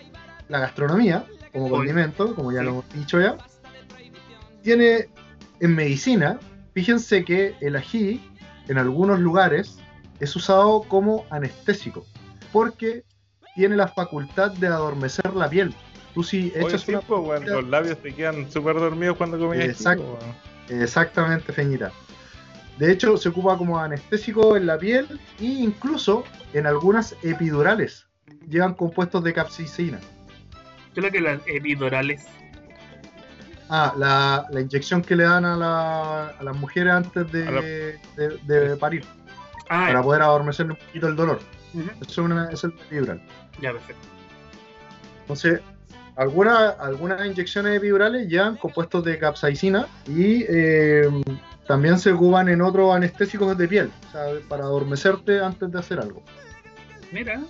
[0.48, 2.64] la gastronomía, como condimento, como ya Sí.
[2.64, 3.36] lo hemos dicho ya.
[4.64, 5.08] Tiene
[5.62, 6.40] en medicina,
[6.74, 8.20] fíjense que el ají
[8.66, 9.78] en algunos lugares
[10.18, 12.04] es usado como anestésico,
[12.52, 13.04] porque
[13.54, 15.72] tiene la facultad de adormecer la piel.
[16.14, 17.00] Tú si Oye, echas sí, una...
[17.00, 20.18] pues, weón, los labios te quedan súper dormidos cuando comías Exacto.
[20.20, 20.32] ají,
[20.66, 20.82] pues.
[20.82, 21.92] Exactamente, Feñita.
[22.78, 26.24] De hecho, se ocupa como anestésico en la piel e incluso
[26.54, 28.06] en algunas epidurales.
[28.48, 30.00] Llevan compuestos de capsicina.
[30.92, 32.26] ¿Qué es lo que las epidurales?
[33.74, 37.50] Ah, la, la inyección que le dan a, la- a las mujeres antes de, A
[37.50, 39.02] la- de- de parir,
[39.70, 41.40] Ah, para poder adormecerle un poquito el dolor.
[41.72, 43.22] Eso es, una, es epidural.
[43.62, 44.02] ya, perfecto.
[45.22, 45.60] Entonces,
[46.16, 51.08] algunas algunas inyecciones epidurales llevan compuestos de capsaicina y eh,
[51.66, 55.98] también se ocupan en otros anestésicos de piel, o sea, para adormecerte antes de hacer
[56.00, 56.22] algo.
[57.10, 57.40] Mira.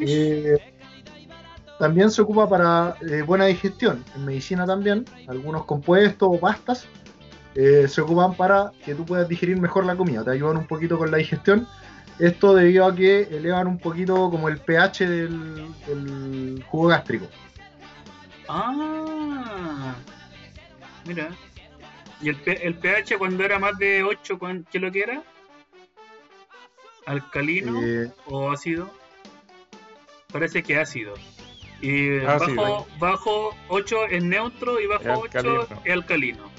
[0.00, 0.56] Eh,
[1.78, 4.04] también se ocupa para eh, buena digestión.
[4.14, 6.86] En medicina también, algunos compuestos o pastas
[7.54, 10.24] eh, se ocupan para que tú puedas digerir mejor la comida.
[10.24, 11.66] Te ayudan un poquito con la digestión.
[12.18, 17.26] Esto debido a que elevan un poquito como el pH del, del jugo gástrico.
[18.48, 19.94] Ah.
[21.06, 21.28] Mira.
[22.22, 25.22] ¿Y el, el pH cuando era más de 8, cuán- qué lo que era?
[27.04, 28.90] ¿Alcalino Eh, o ácido?
[30.32, 31.14] Parece que ácido.
[31.82, 35.66] Y Ah, sí, bajo, bajo 8 es neutro y bajo Es 8 alcalino.
[35.84, 36.50] es alcalino.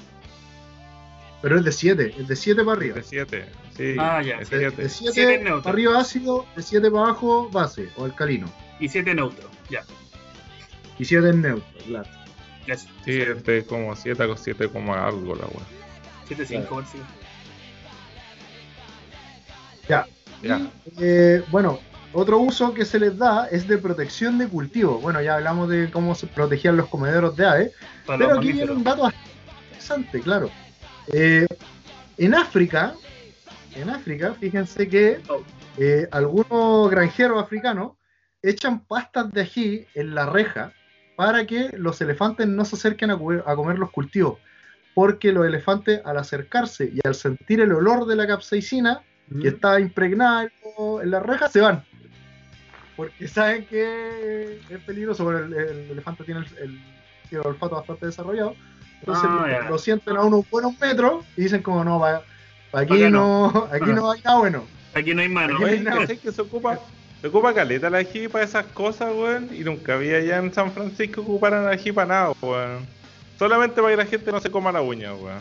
[1.42, 2.94] Pero es de 7, es de 7 para arriba.
[2.96, 3.46] De 7.
[3.76, 4.38] Sí, Ah, ya.
[4.38, 4.82] de De, siete.
[4.82, 5.62] de Siete 7 neutro.
[5.62, 8.48] para arriba ácido, de 7 para abajo base o alcalino.
[8.80, 9.48] Y 7 neutro.
[9.70, 9.84] Ya.
[10.98, 12.08] Y 7 es neutro, claro.
[12.66, 12.86] Eso.
[13.04, 15.64] Sí, este como 7 con 7 como algo la weá.
[16.26, 16.98] 7, 5, por si.
[19.88, 20.06] Ya.
[20.42, 20.48] Y,
[21.00, 21.80] eh, bueno,
[22.12, 24.98] otro uso que se les da es de protección de cultivo.
[25.00, 27.72] Bueno, ya hablamos de cómo se protegían los comederos de aves,
[28.06, 29.30] Para pero aquí viene un dato bastante
[29.68, 30.50] interesante, claro.
[31.12, 31.46] Eh,
[32.16, 32.94] en África,
[33.74, 35.42] en África, fíjense que Oh.
[35.76, 37.92] eh, algunos granjeros africanos
[38.42, 40.72] echan pastas de ají en la reja
[41.16, 44.38] para que los elefantes no se acerquen a, comer- a comer los cultivos.
[44.94, 49.42] Porque los elefantes, al acercarse y al sentir el olor de la capsaicina, Mm.
[49.42, 50.48] que está impregnada
[51.02, 51.84] en la reja, se van.
[52.98, 56.82] Porque saben que es peligroso, porque el, el elefante tiene el, el-
[57.28, 58.56] tiene el olfato bastante desarrollado.
[59.00, 62.22] Entonces Ah, lo, sienten a unos buenos metros y dicen como no, pa
[62.80, 64.64] aquí no, aquí no hay nada bueno.
[64.94, 65.64] Aquí no hay mano.
[65.64, 65.98] Aquí- no.
[66.00, 66.80] que sé que se ocupa,
[67.20, 69.48] se ocupa caleta la ají para esas cosas, weón.
[69.54, 72.84] Y nunca había allá en San Francisco ocuparan la ají para nada, weón.
[73.38, 75.38] Solamente para que la gente no se coma la uña, weón.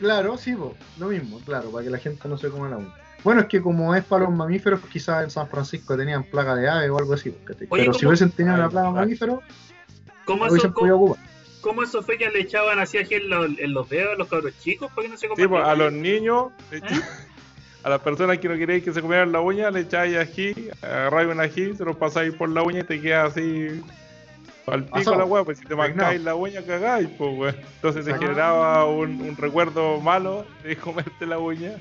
[0.00, 2.92] Claro, sí, po, lo mismo, claro, para que la gente no se coma la uña.
[3.24, 6.68] Bueno, es que como es para los mamíferos, quizás en San Francisco tenían plaga de
[6.68, 7.28] ave o algo así.
[7.30, 9.40] Oye, Pero si ¿cómo- hubiesen tenido la plaga de mamíferos,
[10.24, 11.24] ¿Cómo, eso, hubiesen podido cómo, ocupar.
[11.60, 14.52] cómo esos fechas le echaban así ají en, los- en los dedos a los cabros
[14.60, 16.82] chicos para que no se Sí, pues, a los niños, echa-
[17.84, 21.28] a las personas que no queréis que se comieran la uña, le echáis ají, agarráis
[21.30, 23.82] un ají, se lo pasáis por la uña y te queda así
[24.66, 27.56] al pico la weá, pues si te marcáis la uña cagáis, pues weón.
[27.76, 28.26] Entonces Exacto.
[28.26, 31.72] generaba un, un recuerdo malo de comerte la uña.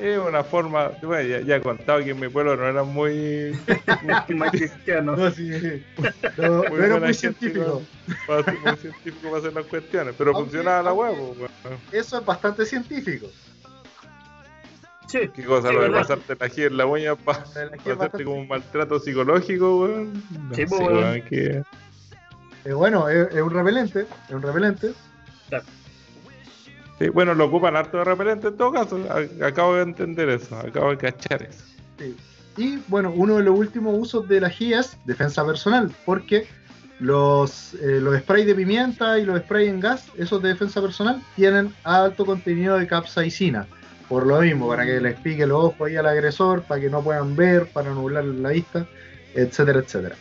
[0.00, 3.54] Es una forma, bueno, ya, ya he contado que en mi pueblo no era muy,
[4.34, 5.14] Más cristiano.
[5.16, 5.84] No, sí,
[6.38, 7.82] no, no era muy científico.
[8.26, 11.48] para ser muy científico para hacer las cuestiones, pero Aunque- funcionaba la pues weón.
[11.92, 13.26] Eso es bastante científico.
[15.06, 15.28] Sí.
[15.34, 15.68] ¿Qué cosa?
[15.68, 16.02] Sí, lo de ¿verdad?
[16.02, 20.12] pasarte la ají en la uña para hacerte bastante- como un maltrato psicológico, weón.
[20.48, 21.62] No Sí, sé, pues, que-
[22.64, 24.92] Eh, bueno, es, es un repelente, es un repelente.
[27.00, 29.00] Sí, bueno, lo ocupan harto de repelente en todo caso.
[29.42, 31.64] Acabo de entender eso, acabo de cachar eso.
[31.98, 32.14] sí.
[32.58, 36.46] Y bueno, uno de los últimos usos de la ají es defensa personal, porque
[36.98, 41.22] los, eh, los sprays de pimienta y los sprays en gas, esos de defensa personal,
[41.36, 43.66] tienen alto contenido de capsaicina.
[44.10, 47.02] Por lo mismo, para que les pique los ojos ahí al agresor, para que no
[47.02, 48.84] puedan ver, para nublar la vista,
[49.34, 50.16] etcétera, etcétera.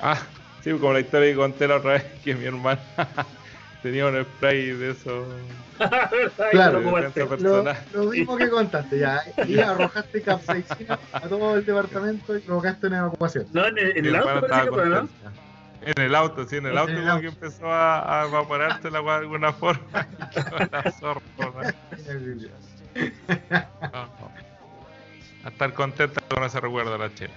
[0.00, 0.22] Ah,
[0.62, 2.80] sí, como la historia que conté la otra vez, que mi hermana
[3.86, 5.24] tenía un spray de eso.
[6.50, 6.90] Claro, lo
[7.92, 9.22] Lo, mismo que contaste, ya.
[9.46, 13.46] Y arrojaste capsaicina a todo el departamento y provocaste una evacuación.
[13.52, 15.90] No, en el, en Mi el auto parece que.
[15.90, 17.20] En el auto, sí, en el En auto el como auto.
[17.20, 20.08] que empezó a, a evaporarse la weá de alguna forma.
[20.20, 21.52] y quedó la zorra, ¿no?
[23.82, 24.08] Ah,
[25.44, 27.34] A estar contenta con ese recuerdo la chela.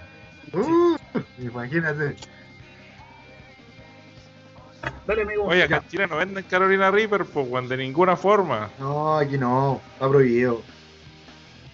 [0.52, 0.96] Uh,
[1.38, 2.16] imagínate.
[5.06, 5.44] Dale, amigo.
[5.44, 8.70] Oye, acá en Chile no venden Carolina Reaper, pues, weón, de ninguna forma.
[8.78, 10.62] No, aquí no, está prohibido.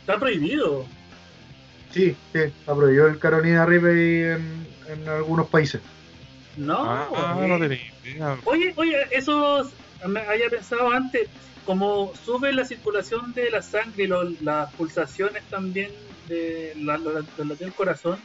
[0.00, 0.86] Está prohibido.
[1.92, 5.80] Sí, sí, está prohibido el Carolina Reaper en, en algunos países.
[6.56, 6.78] No.
[6.84, 8.36] Ah, no tenía.
[8.44, 9.70] Oye, oye, eso
[10.06, 11.28] me había pensado antes,
[11.64, 15.90] como sube la circulación de la sangre y lo- las pulsaciones también
[16.28, 18.18] de la, la, la- la- del corazón,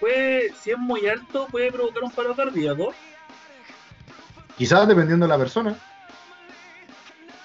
[0.00, 2.94] puede, si es muy alto, puede provocar un paro cardíaco.
[4.58, 5.76] Quizás dependiendo de la persona.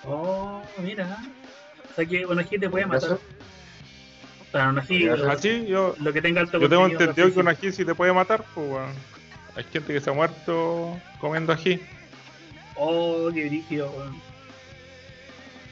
[0.06, 1.18] Oh, mira.
[1.92, 3.18] O sea que ají te puede matar.
[4.52, 5.30] Para ser.
[5.30, 7.96] Así, yo, lo que tenga alto yo tengo entendido que de un ají sí te
[7.96, 8.94] puede matar, pues, weón.
[9.56, 11.80] Hay gente que se ha muerto comiendo ají.
[12.76, 14.16] Oh, qué brígido, weón.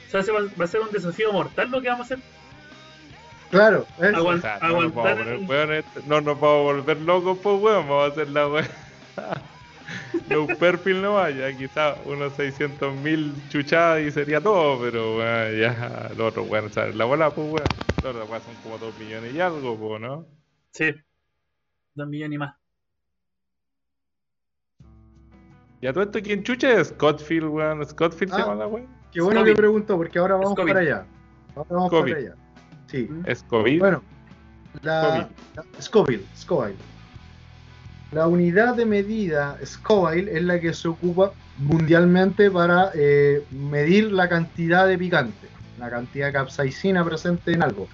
[0.08, 2.26] O sea, se va, a ser un desafío mortal lo que vamos a hacer.
[3.50, 5.28] Claro, es- Aguant- O sea, no nos vamos a aguantar
[5.72, 7.88] el- no nos vamos a volver locos, pues, weón.
[7.90, 8.68] Vamos a hacer la weón.
[10.30, 15.60] No un perfil no vaya, quizás unos 600 mil chuchadas y sería todo, pero weón,
[15.60, 17.70] ya los otros weón saben la bola, pues weón.
[18.02, 20.26] Los otros weón son como 2 millones y algo, pues, ¿no?
[20.72, 20.94] Sí.
[21.94, 22.56] Dos millones y más.
[25.82, 26.90] Y a todo esto, ¿quién chucha es?
[26.90, 27.86] Scottfield, weón.
[27.86, 28.46] Scottfield se Ah.
[28.46, 28.88] llama la weón.
[29.12, 29.56] qué bueno Scoville.
[29.56, 31.06] que preguntó, porque ahora vamos para allá.
[31.56, 32.16] Ahora vamos Scoville.
[32.16, 32.36] para allá.
[32.88, 33.10] Sí.
[33.26, 33.80] Es COVID.
[33.80, 34.04] Bueno,
[34.84, 36.78] la la- Scoville, Scoville.
[38.12, 44.28] La unidad de medida Scoville es la que se ocupa mundialmente para eh, medir la
[44.28, 45.48] cantidad de picante,
[45.80, 47.88] la cantidad de capsaicina presente en algo.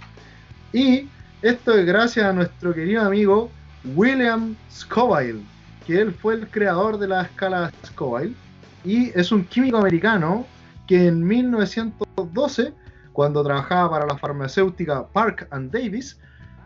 [0.74, 1.08] Y
[1.44, 3.52] esto es gracias a nuestro querido amigo
[3.96, 5.44] William Scoville,
[5.86, 8.36] que él fue el creador de la escala Scoville
[8.84, 10.48] y es un químico americano
[10.88, 12.74] que en 1912,
[13.14, 16.18] cuando trabajaba para la farmacéutica Park and Davis,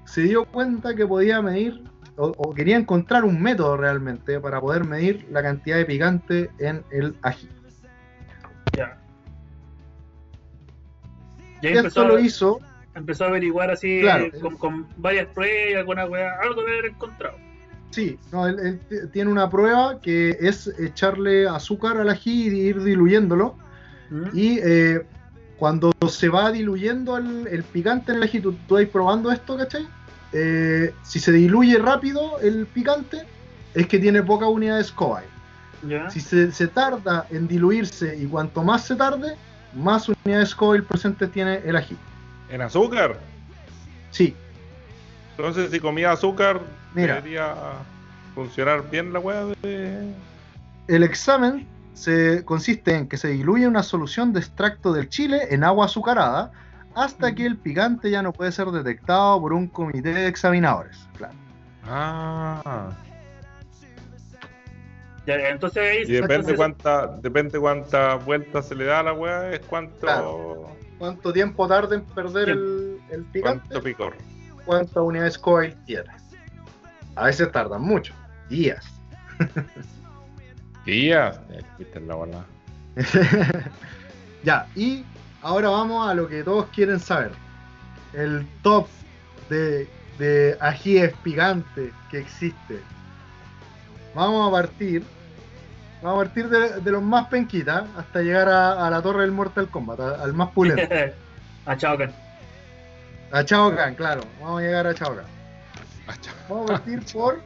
[0.05, 1.83] se dio cuenta que podía medir
[2.17, 6.83] o, o quería encontrar un método realmente para poder medir la cantidad de picante en
[6.91, 7.49] el ají.
[8.75, 8.97] Ya.
[11.61, 12.59] Y ahí esto lo a- hizo
[12.93, 14.29] empezó a averiguar así Claro.
[14.41, 17.35] con, con varias pruebas, weá, algo de haber encontrado.
[17.91, 18.79] Sí, no, él,
[19.11, 23.55] tiene una prueba que es echarle azúcar al ají y ir diluyéndolo.
[24.09, 24.23] ¿Mm?
[24.33, 25.05] Y eh,
[25.57, 29.57] cuando se va diluyendo el, el picante en el ají, tú, tú vas probando esto,
[29.57, 29.87] ¿cachai?
[30.33, 33.23] Eh, si se diluye rápido el picante,
[33.73, 35.27] es que tiene poca unidad de Scoville.
[35.87, 36.09] ¿Ya?
[36.09, 39.35] Si se, se tarda en diluirse y cuanto más se tarde,
[39.73, 41.97] más unidad de Scoville presente tiene el ají.
[42.49, 43.17] ¿En azúcar?
[44.11, 44.35] Sí,
[45.37, 46.61] Entonces, si comía azúcar,
[46.93, 47.15] Mira.
[47.15, 47.55] debería
[48.35, 50.13] funcionar bien la weá de.
[50.87, 55.63] El examen se consiste en que se diluye una solución de extracto del chile en
[55.63, 56.51] agua azucarada
[56.95, 60.97] hasta que el picante ya no puede ser detectado por un comité de examinadores.
[61.17, 61.33] Claro.
[61.85, 62.91] Ah.
[65.25, 69.51] Entonces ahí Y depende entonces- cuánta, depende cuántas vueltas se le da a la weá,
[69.51, 70.67] es cuánto, Claro.
[70.97, 73.61] ¿Cuánto tiempo tarda en perder el, el picante?
[73.69, 74.13] cuánto picor.
[74.65, 76.09] ¿Cuántas unidades Scoville tiene?
[77.15, 78.13] A veces tardan mucho,
[78.49, 78.85] días.
[80.85, 81.39] Días.
[81.77, 82.45] Viste la bola.
[84.43, 85.03] ya, y
[85.41, 87.31] ahora vamos a lo que todos quieren saber.
[88.13, 88.87] El top
[89.49, 89.87] de,
[90.17, 92.79] de ajíes picantes que existe.
[94.13, 95.03] Vamos a partir.
[96.01, 99.31] Vamos a partir de, de los más penquitas hasta llegar a, a la torre del
[99.31, 100.93] Mortal Kombat, a- al más pulento.
[101.65, 102.11] a Chao Kahn.
[103.31, 104.21] a Chao Kahn, claro.
[104.41, 105.25] Vamos a llegar a Chao Kahn.
[106.07, 106.13] Ah,
[106.49, 107.41] Vamos a partir por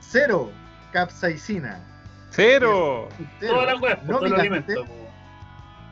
[0.00, 0.50] cero
[0.92, 1.80] capsaicina.
[2.30, 3.08] ¡Cero!
[3.40, 3.54] Cero.
[4.04, 4.20] No.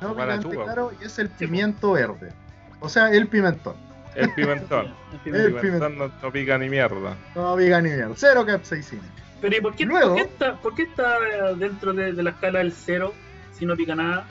[0.00, 0.64] No picante, chupa.
[0.64, 2.32] claro, y es el pimiento verde.
[2.80, 3.76] O sea, el pimentón.
[4.14, 4.94] El pimentón.
[5.24, 7.16] El pimentón no, no pica ni mierda.
[7.34, 8.12] No pica ni mierda.
[8.16, 9.02] Cero capsaicina.
[9.40, 12.22] Pero ¿y por qué, Luego- por qué está, por qué está eh, dentro de, de
[12.22, 13.12] la escala del cero
[13.52, 14.26] si no pica nada?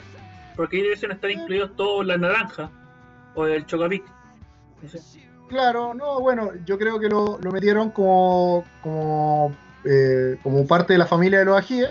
[0.56, 2.70] Porque ahí deben estar incluidos todos la naranja
[3.34, 4.04] o el chocapic.
[4.82, 5.00] No sé.
[5.48, 9.54] Claro, no, bueno, yo creo que lo, lo metieron como, como,
[9.84, 11.90] eh, como parte de la familia de los ajíes.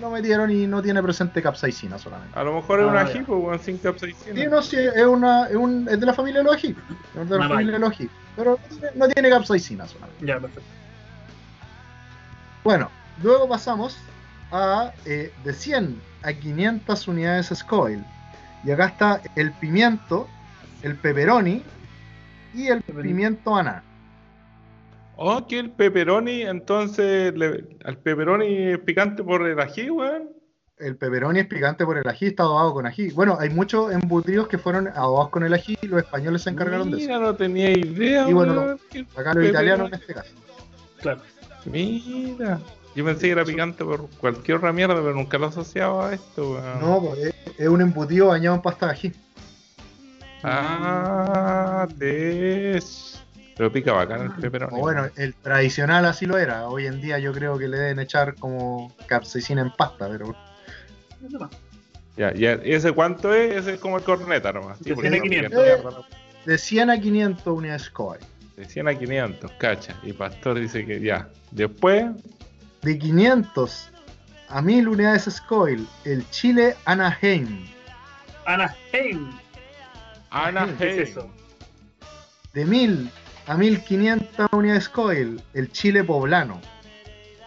[0.00, 2.38] Lo metieron y no tiene presente capsaicina solamente.
[2.38, 3.24] A lo mejor es un Ah, ají, ya.
[3.26, 4.34] pues, sin capsaicina.
[4.34, 6.76] Sí, no, sí, es, una, es, un, es de la familia de los ají.
[7.20, 8.08] Es de la familia de los ají.
[8.36, 8.58] Pero
[8.94, 10.24] no tiene, capsaicina solamente.
[10.24, 10.68] Ya, perfecto.
[12.62, 12.90] Bueno,
[13.22, 13.96] luego pasamos
[14.52, 18.04] a eh, de 100 a 500 unidades Scoville.
[18.64, 20.28] Y acá está el pimiento,
[20.82, 21.62] el pepperoni
[22.54, 23.82] y el pimiento aná.
[25.20, 30.30] Oh, que el pepperoni, entonces, le- al pepperoni es picante por el ají, weón.
[30.78, 33.10] El pepperoni es picante por el ají, está adobado con ají.
[33.10, 36.92] Bueno, hay muchos embutidos que fueron adobados con el ají y los españoles se encargaron
[36.92, 37.06] de eso.
[37.08, 38.76] Mira, no tenía idea, Y bueno,
[39.16, 40.30] Acá los italianos en este caso.
[41.00, 41.20] Claro.
[41.64, 42.60] Mira.
[42.94, 46.52] Yo pensé que era picante por cualquier otra mierda, pero nunca lo asociaba a esto,
[46.52, 46.80] weón.
[46.80, 49.12] No, pues, es, es un embutido bañado en pasta de ají.
[50.44, 53.20] Ah, des.
[53.58, 54.76] Pero pica bacán el pepperoni.
[54.76, 56.68] O bueno, el tradicional así lo era.
[56.68, 60.34] Hoy en día yo creo que le deben echar como capsaicina en pasta, pero.
[62.16, 63.56] Ya, ya, ¿y ese cuánto es?
[63.56, 64.80] Ese es como el corneta nomás.
[64.80, 65.64] De porque 100 a no pica 500.
[65.64, 66.04] mierda, no.
[66.46, 68.26] de 100 a 500 unidades Scoville.
[68.56, 69.96] De 100 a 500, cacha.
[70.04, 71.28] Y Pastor dice que ya.
[71.50, 72.06] Después,
[72.82, 73.90] De 500
[74.50, 77.66] a 1000 unidades Scoville, el chile Anaheim.
[78.46, 79.32] Anaheim.
[80.30, 80.76] Anaheim.
[80.76, 81.28] ¿Qué es eso?
[82.54, 83.10] De 1000
[83.48, 86.60] a 1500 unidades Scoville, el chile poblano.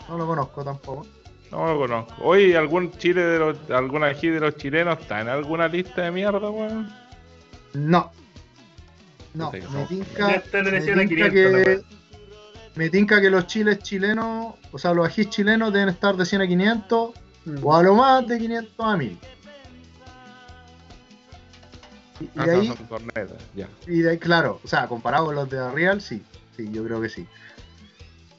[0.10, 1.07] No lo conozco tampoco.
[1.52, 2.14] No lo conozco.
[2.23, 6.11] Oye, ¿algún chile de los, algún ají de los chilenos está en alguna lista de
[6.11, 6.94] mierda, weón?
[7.73, 8.11] No.
[9.34, 11.82] No, me tinca, me 100 a tinca 500 la que,
[12.76, 16.41] me tinca que los chiles chilenos, o sea, los ajís chilenos deben estar de 100
[16.41, 17.11] a 500
[17.45, 17.57] Mm.
[17.64, 19.18] o a lo más de 500 a 1000.
[22.22, 23.68] Y, Ah, de no, ahí, son cornetas, ya.
[23.88, 26.23] y de ahí, claro, o sea, comparado con los de Real, sí,
[26.56, 27.27] sí, yo creo que sí.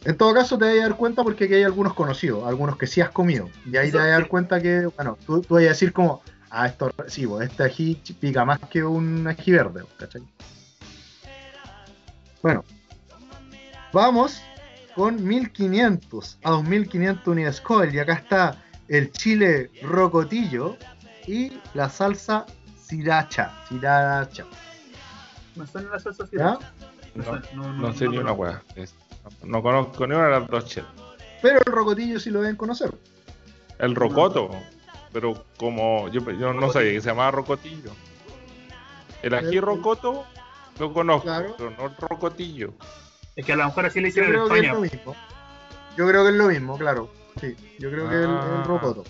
[0.04, 2.86] En todo caso, te vas a dar cuenta porque aquí hay algunos conocidos, algunos que
[2.88, 3.48] sí has comido.
[3.70, 6.22] Y ahí te vas a dar cuenta que, bueno, tú, tú vas a decir como,
[6.50, 10.22] ah, esto sí, pues, este ají pica más que un ají verde, ¿cachai?
[12.42, 12.64] Bueno,
[13.92, 14.40] vamos
[14.96, 17.94] con 1500 a 2500 unidades Scoville.
[17.94, 18.56] Y acá está
[18.88, 20.76] el chile rocotillo
[21.26, 22.44] y la salsa
[22.96, 23.50] sriracha.
[23.68, 24.44] Sriracha.
[25.56, 26.58] Me suena la salsa No,
[27.54, 28.62] no, no sé ni una.
[28.76, 28.94] Es-
[29.42, 30.90] No conozco ni una de las dos chelas.
[31.40, 32.94] Pero el rocotillo sí lo deben conocer.
[33.78, 34.50] El rocoto.
[35.12, 37.90] Pero como yo, yo no sabía que se llamaba rocotillo.
[39.22, 40.24] El ají El- rocoto
[40.78, 41.54] lo conozco, Claro.
[41.56, 42.74] pero no el rocotillo.
[43.36, 44.74] Es que a lo mejor así le hicieron en creo que es España.
[44.74, 45.16] lo mismo.
[45.96, 47.10] Yo creo que es lo mismo, claro.
[47.40, 48.56] Sí, yo creo que es el, Ah.
[48.58, 49.04] el rocoto.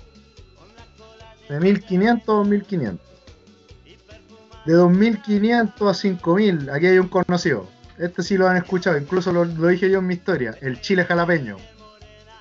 [1.49, 3.12] De 1500 a 2500.
[4.65, 7.69] De 2500 a 5000, aquí hay un conocido.
[7.99, 10.57] Este sí lo han escuchado, incluso lo, lo dije yo en mi historia.
[10.61, 11.57] El chile jalapeño.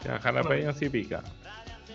[0.04, 1.24] Ya, jalapeño sí pica.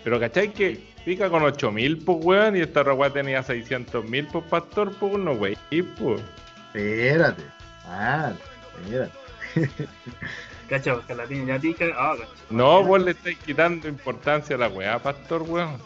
[0.03, 2.55] Pero ¿cachai que pica con 8000 pues weón?
[2.55, 5.57] Y esta weá tenía 600.000 pues pastor, pues no wey,
[5.97, 6.21] pues.
[6.67, 7.43] Espérate.
[7.85, 8.31] Ah,
[8.83, 9.11] espérate.
[10.69, 11.85] Cacha, piña ya pica.
[11.95, 12.15] Ah.
[12.49, 15.77] No, vos le estáis quitando importancia a la weá, pastor, weón.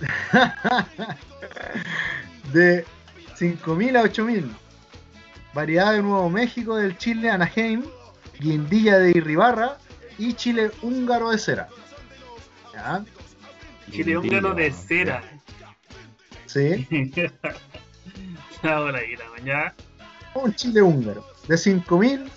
[2.52, 2.84] De
[3.36, 4.50] 5000 a 8000.
[5.54, 7.82] Variedad de Nuevo México, del chile Anaheim,
[8.40, 9.78] guindilla de Irribarra
[10.18, 11.68] y chile húngaro de cera.
[12.74, 13.04] ¿Ya?
[13.90, 15.22] Chile húngaro de cera.
[16.46, 16.86] Sí.
[18.62, 19.74] Ahora ahí la mañana.
[20.34, 22.28] un chile húngaro de 5.000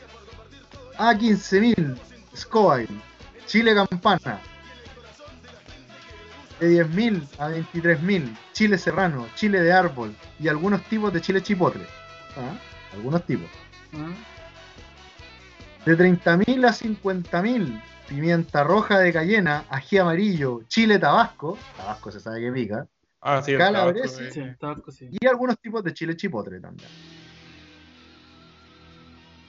[0.97, 1.97] a 15.000
[2.35, 3.01] Scoville,
[3.45, 4.39] chile campana
[6.59, 11.83] de 10.000 a 23.000 chile serrano, chile de árbol y algunos tipos de chile chipotle.
[12.37, 12.53] ¿Ah?
[12.93, 13.47] Algunos tipos.
[15.85, 22.41] De 30.000 a 50.000 pimienta roja de cayena, ají amarillo, chile tabasco, tabasco se sabe
[22.41, 22.87] que pica,
[23.21, 23.53] Ah, sí, Sí,
[24.39, 24.55] eh.
[24.61, 25.09] tabaco, sí.
[25.11, 26.89] y algunos tipos de chile chipotle también.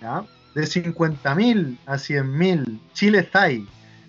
[0.00, 0.24] ¿Ya?
[0.54, 3.66] De 50.000 a 100.000, chile thai,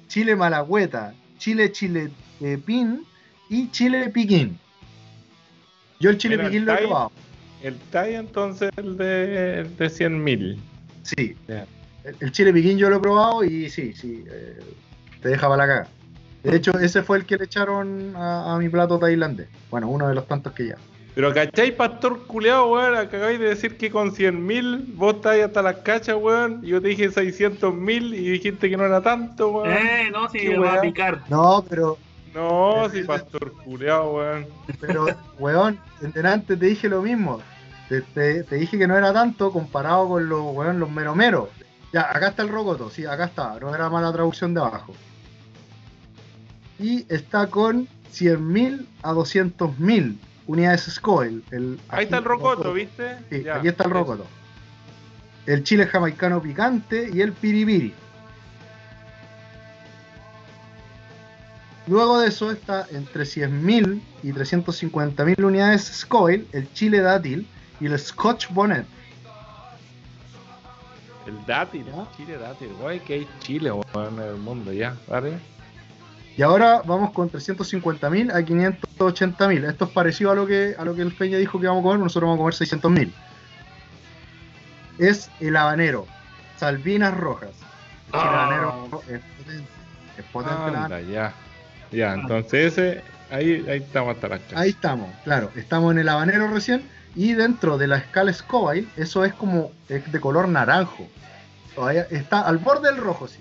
[0.08, 2.12] chile malagüeta, chile chile
[2.42, 3.04] eh, pin
[3.50, 4.58] y chile piquín.
[6.00, 7.12] Yo el chile Mira, el piquín lo he probado.
[7.62, 10.58] El TAI entonces el de, el de 100.000.
[11.04, 11.36] Sí.
[11.48, 14.24] El, el chile piquín yo lo he probado y sí, sí.
[14.28, 14.60] eh,
[15.22, 15.88] te deja para la caga.
[16.44, 19.48] De hecho, ese fue el que le echaron a, a mi plato tailandés.
[19.70, 20.76] Bueno, uno de los tantos que ya.
[21.14, 22.96] Pero ¿cachai, pastor culeado, weón?
[22.96, 26.62] Acabáis de decir que con 100.000 vos estáis hasta las cachas, weón.
[26.64, 29.72] Y yo te dije 600.000 y dijiste que no era tanto, weón.
[29.72, 31.22] Eh, no, sí, Qué va a picar.
[31.30, 31.98] No, pero
[32.34, 34.48] No, si pastor culeado, weón.
[34.80, 35.06] Pero,
[35.40, 35.80] weón,
[36.24, 37.42] antes te dije lo mismo.
[37.90, 41.50] Te, te- te dije que no era tanto comparado con los, weón, los meromeros.
[41.92, 43.60] Ya, acá está el rocoto, sí, acá está.
[43.60, 44.94] No era mala traducción de abajo.
[46.80, 50.18] Y está con 100.000 a 200.000
[50.48, 51.42] unidades Scoville.
[51.52, 53.18] El Ahí está el rocoto, ¿viste?
[53.30, 54.26] Sí, Ya, aquí está el rocoto.
[55.46, 57.94] El chile jamaicano picante y el piripiri.
[61.88, 67.48] Luego de eso está entre 100.000 y 350.000 unidades Scoville, el chile dátil
[67.80, 68.86] y el Scotch Bonnet.
[71.28, 72.08] El dátil, Ya.
[72.18, 75.38] Chile dátil, güey, que hay Chile, en el mundo, ya, ¿vale?
[76.38, 79.66] Y ahora vamos con 350.000 a 580.000.
[79.70, 81.84] Esto es parecido a lo que a lo que el Peña dijo que vamos a
[81.84, 83.12] comer, nosotros vamos a comer 600.000.
[84.98, 86.08] Es el habanero,
[86.58, 87.50] salvinas rojas.
[88.14, 88.44] El Ah.
[88.46, 89.70] habanero es potente,
[90.18, 90.78] es potente.
[90.78, 91.34] Anda, ya.
[91.92, 94.54] Ya, entonces ese, ahí, ahí estamos hasta cachas.
[94.60, 96.84] Ahí estamos, claro, estamos en el habanero recién
[97.16, 101.08] y dentro de la escala Scoville eso es como es de color naranjo.
[101.76, 103.40] Todavía está al borde del rojo, sí.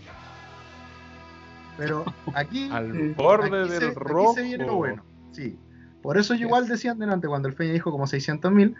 [1.76, 2.04] Pero
[2.34, 4.34] aquí, Al borde aquí del se, aquí rojo.
[4.34, 5.02] se viene lo bueno.
[5.32, 5.58] Sí.
[6.02, 8.74] Por eso yo igual decía delante cuando el Peña dijo como 600.000,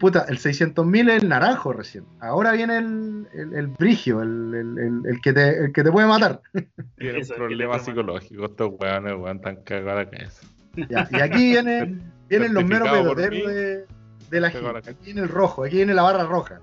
[0.00, 2.04] puta, el 600.000 es el naranjo recién.
[2.20, 5.92] Ahora viene el, el, el brigio, el, el- el- el que te, el que te
[5.92, 6.40] puede matar.
[6.98, 10.42] Tiene un problema le psicológico, estos weones, weón, tan cagados la cabeza.
[10.88, 11.98] Ya, Y aquí viene,
[12.28, 12.88] vienen los meros
[13.30, 13.42] mí.
[13.42, 13.84] de,
[14.30, 14.78] de la gente.
[14.90, 16.60] Aquí viene el rojo, aquí viene la barra roja.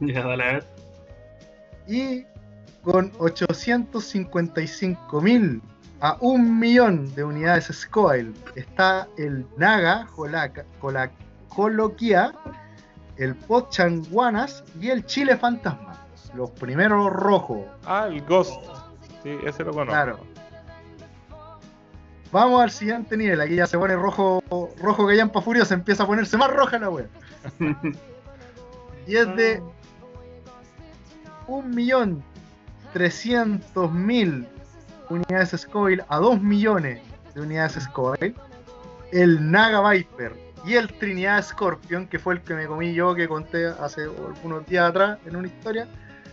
[0.00, 0.64] Ya, dale a ver.
[1.88, 2.24] Y
[2.82, 5.60] con 855.000
[6.00, 10.06] a un millón de unidades Scoville está el Naga,
[11.48, 12.32] Coloquia,
[13.18, 16.06] el Pochanguanas y el Chile Fantasma.
[16.34, 17.66] Los primeros rojos.
[17.84, 18.54] Ah, el Ghost.
[19.22, 19.92] Sí, ese lo conozco.
[19.92, 20.20] Claro.
[22.30, 23.40] Vamos al siguiente nivel.
[23.40, 24.42] Aquí ya se pone rojo,
[24.80, 27.06] rojo que llampa furioso, empieza a ponerse más roja la wea.
[29.06, 29.62] Y es de
[31.46, 34.46] 1.300.000
[35.08, 37.00] unidades Scoville a 2 millones
[37.34, 38.34] de unidades Scoville.
[39.10, 43.28] El Naga Viper y el Trinidad Scorpion, que fue el que me comí yo, que
[43.28, 45.86] conté hace algunos días atrás en una historia,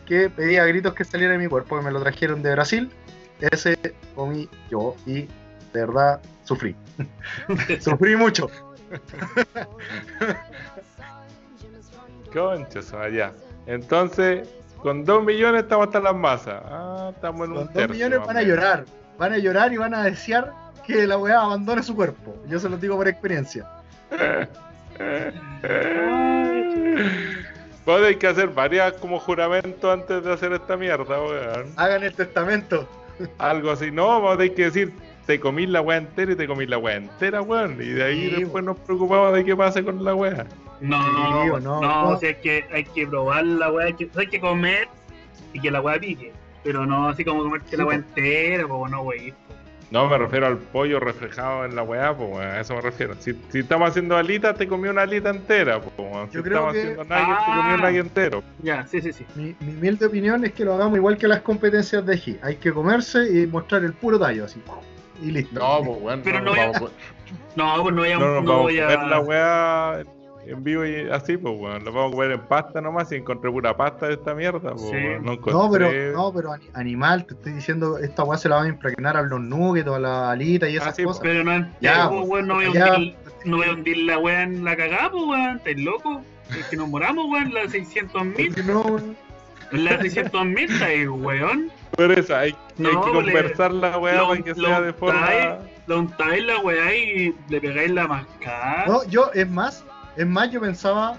[0.06, 2.92] que pedía a gritos que saliera de mi cuerpo, que me lo trajeron de Brasil.
[3.40, 3.78] Ese
[4.16, 5.30] comí yo y de
[5.74, 6.76] verdad sufrí.
[7.80, 8.50] sufrí mucho.
[12.32, 13.34] Su madre, ya.
[13.66, 14.48] Entonces,
[14.82, 16.62] con 2 millones estamos hasta las masas.
[16.66, 17.94] Ah, estamos en un 2 tercio.
[17.94, 18.86] millones van a llorar.
[19.18, 20.54] van a llorar y van a desear
[20.86, 22.36] que la weá abandone su cuerpo.
[22.48, 23.66] Yo se los digo por experiencia.
[27.86, 31.68] Vos hay que hacer varias como juramento antes de hacer esta mierda, weón.
[31.76, 32.88] Hagan el testamento.
[33.38, 34.92] Algo así, no, vos hay que decir,
[35.26, 37.74] te comís la weá entera y te comís la weá entera, weón.
[37.82, 40.46] Y de ahí Sí, después nos preocupamos de qué pase con la weá.
[40.82, 42.10] No, Sí, no, no, no, no.
[42.10, 44.88] o sea, hay que, hay que probar la weá, hay que, hay que comer
[45.54, 46.34] y que la weá pique.
[46.64, 49.34] Pero no así como comerte Sí, la weá entera, pues no, wey.
[49.92, 53.14] No, me refiero al pollo reflejado en la weá, pues a eso me refiero.
[53.20, 55.94] Si, si estamos haciendo alitas, te comí una alita entera, pues.
[56.30, 57.78] Si Yo creo estamos que- haciendo nuggets, te comí un Ah.
[57.78, 58.44] nugget entero.
[58.64, 59.26] Ya, sí, sí, sí.
[59.36, 62.38] Mi, mi humilde opinión es que lo hagamos igual que las competencias de G.
[62.42, 64.60] Hay que comerse y mostrar el puro tallo, así.
[65.22, 65.60] Y listo.
[65.60, 68.12] No, pues weón, Pero no, no nos voy a- vamos a No, pues no voy
[68.12, 68.18] a.
[68.18, 68.94] no nos no vamos voy a a.
[68.96, 70.04] comer la weá
[70.48, 71.84] en- vivo y así, pues weón.
[71.84, 74.82] Lo vamos a comer en pasta nomás y encontré pura pasta de esta mierda, pues
[74.82, 74.98] Sí.
[75.22, 78.70] No, pero, no, pero ani- animal, te estoy diciendo, esta weá se la van a
[78.70, 81.22] impregnar a los nuggets a la alita y esas Ah, sí, cosas.
[81.24, 82.94] Pero no Ya, pues, weón, no voy a ya.
[82.96, 83.16] hundir,
[83.46, 85.58] no voy a hundir la weá en la cagada, pues, weón.
[85.58, 86.22] ¿Estáis loco?
[86.58, 88.54] Es que nos moramos, weón, la 600 mil.
[88.68, 89.16] No, weón.
[89.72, 91.72] La 600 mil, estáis, weón.
[91.98, 94.82] Por eso, hay, No, hay que le- conversar la weá lo- para que lo sea
[94.82, 95.28] de forma...
[95.88, 98.86] untáis la weá y le pegáis la mascada.
[98.88, 99.84] No, yo, es más,
[100.16, 101.18] es más, yo pensaba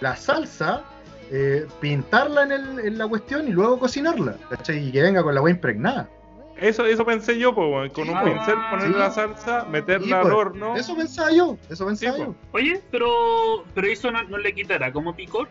[0.00, 0.82] la salsa,
[1.30, 4.88] eh, pintarla en, el, en la cuestión y luego cocinarla, ¿cachai?
[4.88, 6.08] Y que venga con la weá impregnada.
[6.56, 7.90] Eso, eso pensé yo, pues weón.
[7.90, 8.98] Con un Ah, pincel poner sí.
[8.98, 10.76] la salsa, meterla Sí, al horno.
[10.76, 12.34] Eso pensaba yo, eso pensaba Sí, yo.
[12.52, 15.48] Oye, pero, pero eso no, no le quitará como picor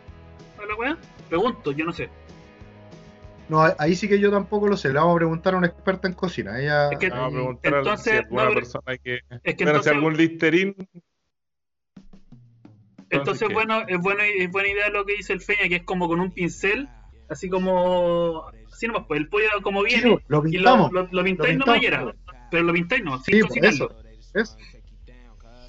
[0.62, 0.98] a la weá.
[1.28, 2.10] Pregunto, yo no sé.
[3.50, 6.08] No, ahí sí que yo tampoco lo sé, le vamos a preguntar a una experta
[6.08, 6.58] en cocina.
[6.62, 9.16] Ella, Es que- Vamos a preguntar a Entonces, si alguna no, persona que...
[9.16, 10.76] Es que Bueno, si entonces, algún listerín...
[13.18, 13.54] entonces ¿qué?
[13.54, 16.20] bueno, es, bueno, es buena idea lo que dice el Feña, que es como con
[16.20, 16.90] un pincel,
[17.30, 18.46] así como.
[18.72, 20.10] Así nomás, pues el pollo como Sí, viene.
[20.10, 20.92] lo y lo, pintamos.
[20.92, 22.14] lo, lo pintáis nomás pintamos.
[22.16, 22.18] y.
[22.52, 23.96] Pero lo pintáis no, sin Sí, pues, cocinarlo.
[24.34, 24.58] eso.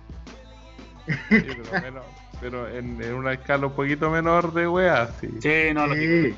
[1.30, 2.06] Sí, pero, menos-
[2.40, 5.30] pero en, en una escala un poquito menor de weá, sí.
[5.42, 6.36] Sí, no, dos- lo sí.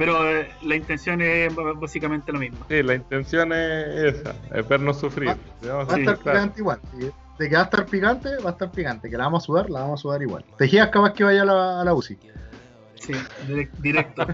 [0.00, 2.64] Pero eh, la intención es básicamente lo mismo.
[2.70, 5.28] Sí, la intención es esa, es vernos sufrir.
[5.28, 6.16] Va a estar claro.
[6.22, 6.80] picante igual.
[6.98, 7.10] sí.
[7.38, 9.10] De que va a estar picante, va a estar picante.
[9.10, 10.42] Que la vamos a sudar, la vamos a sudar igual.
[10.56, 12.18] Tejías capaz que vaya a la, a la UCI.
[12.94, 13.12] Sí,
[13.46, 14.26] direct- directo.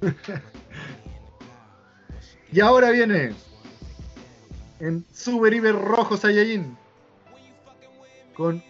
[2.50, 3.32] Y ahora viene
[4.80, 6.76] en Super Hiper Rojo Saiyajin
[8.34, 8.60] con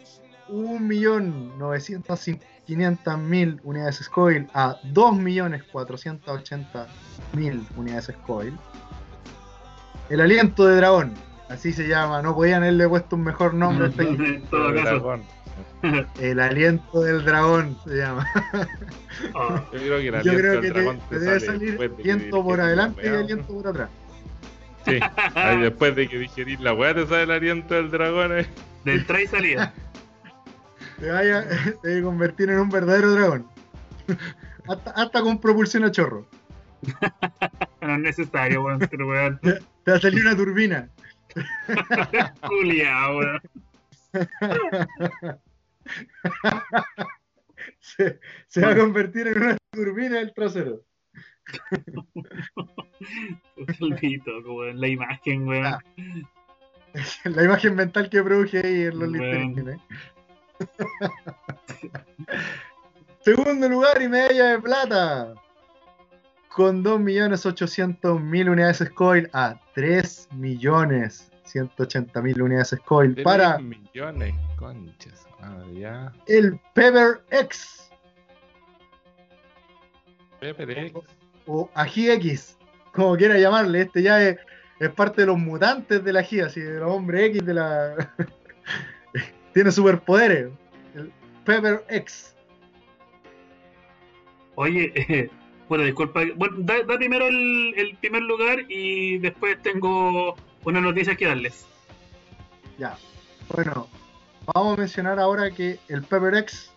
[2.69, 8.57] 1.900.500.000 unidades Scoville a 2.480.000 unidades Scoville.
[10.11, 11.15] El aliento de dragón,
[11.49, 12.21] así se llama.
[12.23, 14.23] No podían haberle puesto un mejor nombre a este equipo.
[14.25, 14.85] en todo caso.
[14.85, 15.23] dragón.
[16.19, 18.27] El aliento del dragón se llama.
[19.37, 21.79] Ah, Yo creo que, el Yo aliento creo del que te, dragón te debe salir
[21.79, 23.89] de aliento por adelante y aliento por atrás.
[24.85, 24.99] Sí,
[25.37, 28.37] ahí después de que digerís la weá te sale el aliento del dragón.
[28.37, 28.45] eh.
[28.85, 29.73] de entrada y salida.
[30.99, 31.45] Te vaya
[31.83, 33.47] te a convertir en un verdadero dragón.
[34.69, 36.27] hasta, hasta con propulsión a chorro.
[37.81, 39.39] No es necesario, weón, pero weón.
[39.43, 40.89] Te va a salir una turbina.
[42.41, 43.41] Culiao, weón.
[47.79, 50.81] Se, se va a convertir en una turbina el trasero.
[53.81, 55.67] Olvito, weón, la imagen, weón.
[55.67, 55.79] Ah.
[57.25, 59.25] La imagen mental que produje ahí en los Bueno.
[59.25, 59.81] listerines.
[63.25, 65.35] Segundo lugar y medalla de plata.
[66.49, 75.27] Con 2.800.000 unidades Scoil a 3.180.000 unidades Scoil para millones, conchas.
[75.41, 76.13] Ah, ya.
[76.27, 77.85] el Pepper X
[80.41, 80.93] Pepper X.
[81.47, 82.57] o Ají X,
[82.93, 83.83] como quiera llamarle.
[83.83, 84.39] Este ya es,
[84.79, 88.13] es parte de los mutantes de la Ají, así de los hombres X de la.
[89.55, 90.51] Tiene superpoderes.
[90.95, 91.11] El
[91.45, 92.35] Pepper X.
[94.57, 95.31] Oye, eh,
[95.69, 96.23] bueno, disculpa.
[96.37, 101.67] Bueno, da, da primero el, el primer lugar y después tengo una noticia que darles.
[102.79, 102.97] Ya.
[103.55, 103.89] Bueno,
[104.53, 106.73] vamos a mencionar ahora que el Pepper X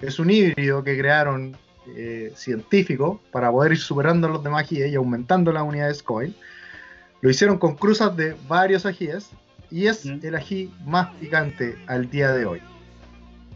[0.00, 1.56] es un híbrido que crearon
[1.96, 6.34] eh, científicos para poder ir superando a los demás ajíes y aumentando las unidades coil.
[7.20, 9.30] Lo hicieron con cruzas de varios ajíes
[9.74, 12.60] y es el ají más picante al día de hoy.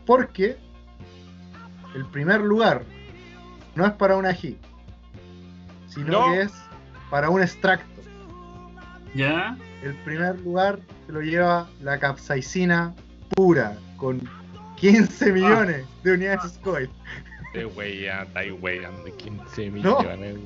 [0.05, 0.57] Porque
[1.95, 2.83] el primer lugar
[3.77, 4.57] no es para un ají,
[5.87, 6.33] sino No.
[6.33, 6.53] que es
[7.09, 8.03] para un extracto.
[9.15, 9.57] ¿Ya?
[9.85, 12.93] El primer lugar se lo lleva la capsaicina
[13.37, 14.21] pura, con
[14.77, 16.91] 15 millones de unidades Scoil.
[17.55, 19.99] Este wey ya está ahí weyando 15 No.
[20.01, 20.37] millones.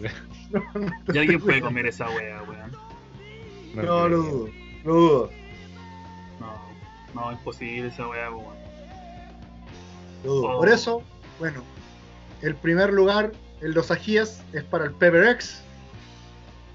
[0.52, 0.92] weón.
[1.14, 2.72] ¿Y alguien puede comer esa wea, weón?
[3.74, 4.48] No, lo dudo,
[4.84, 5.30] lo dudo,
[7.14, 8.56] No, imposible esa wea, weón.
[10.22, 10.56] dudo.
[10.56, 10.58] Oh.
[10.58, 11.02] Por eso,
[11.38, 11.62] bueno,
[12.40, 15.62] el primer lugar en los ajíes es para el Pepper X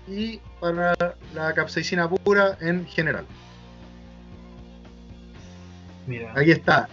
[0.08, 0.96] y para
[1.34, 3.26] la capsaicina pura en general.
[6.06, 6.32] Mira.
[6.36, 6.88] Aquí está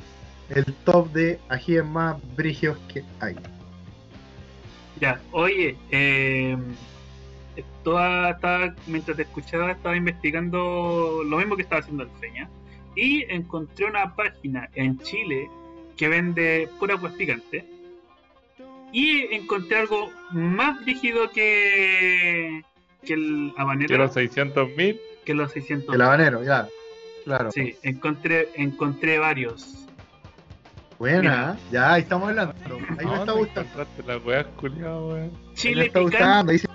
[0.51, 3.37] el top de ajíes más brígidos que hay.
[5.01, 6.57] Ya, oye, eh,
[7.83, 12.49] toda, estaba, mientras te escuchaba estaba investigando lo mismo que estaba haciendo el Feña
[12.95, 15.49] y encontré una página en Chile
[15.97, 17.65] que vende pura pues picante
[18.93, 22.63] y encontré algo más rígido que,
[23.05, 25.01] que el habanero, Quiero 600 mil.
[25.25, 25.95] que los 600.
[25.95, 26.69] El habanero, ya.
[27.25, 27.51] Claro.
[27.51, 29.87] Sí, encontré, encontré varios.
[30.99, 31.53] Buena, Mira.
[31.55, 31.63] ¿eh?
[31.73, 32.55] ya, ahí estamos hablando.
[32.99, 33.87] Ahí me está gustando.
[34.07, 34.47] la weón?
[34.63, 36.53] Ahí me Chile está picante, gustando.
[36.53, 36.69] Dice,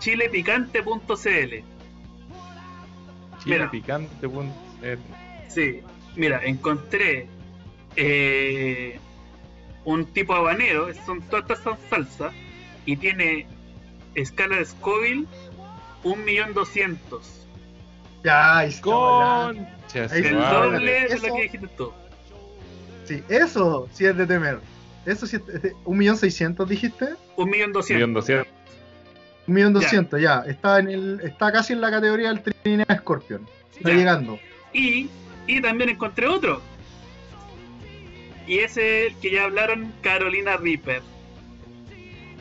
[0.00, 1.54] chilepicante.cl.
[3.44, 5.21] Chilepicante.cl.
[5.54, 5.80] Sí,
[6.16, 7.26] mira, encontré
[7.96, 8.98] eh,
[9.84, 12.32] un tipo habanero, son todas estas son salsa,
[12.86, 13.46] y tiene
[14.14, 15.26] escala de Scoville
[16.04, 17.20] 1.200.000.
[18.24, 18.90] ya, ahí su
[20.14, 21.92] El doble de lo que dijiste tú.
[23.04, 24.60] Sí, eso sí es de temer.
[25.04, 27.06] Eso sí es de, ¿Un millón seiscientos dijiste?
[27.36, 27.94] 1.200.000.
[27.94, 28.52] Millón doscientos.
[29.48, 30.44] Un millón doscientos, ya.
[30.46, 33.46] Está, en el, está casi en la categoría del Trinidad Scorpion.
[33.76, 33.96] Está Ya.
[33.96, 34.38] llegando.
[34.72, 35.08] Y,
[35.46, 36.60] y también encontré otro.
[38.46, 41.02] Y ese es el que ya hablaron, Carolina Reaper,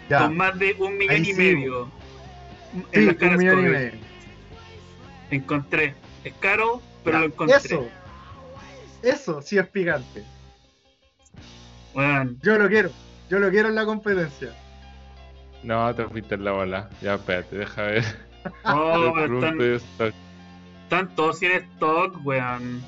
[0.09, 0.19] Ya.
[0.23, 1.33] con más de un millón Ahí y sí.
[1.33, 1.91] medio.
[2.73, 3.91] Sí, en la escala un millón y medio.
[5.29, 5.93] Encontré.
[6.23, 7.57] Es caro, pero Ya, lo encontré.
[7.57, 7.87] Eso.
[9.03, 10.23] Eso sí es picante.
[11.93, 12.89] Weón, Yo lo quiero.
[13.29, 14.53] Yo lo quiero en la competencia.
[15.63, 16.89] No, te fuiste en la bola.
[17.01, 18.03] Ya, espérate, deja ver.
[18.65, 20.13] oh, están.
[20.91, 22.83] Están todos sin stock, weón.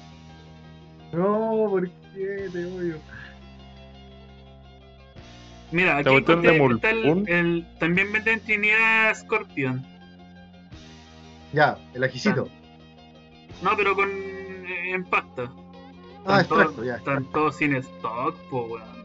[1.13, 2.49] No, ¿por qué?
[2.51, 2.97] Te odio.
[5.71, 9.85] Mira, aquí ¿Te gustó el de encontré- está el, también venden Trinidad Scorpion.
[11.53, 12.49] Ya, el ajicito.
[13.61, 15.49] No, pero con eh, en pasta.
[16.25, 16.95] Ah, Están todos- ya.
[16.97, 19.03] Están todos sin stock, pues, weón.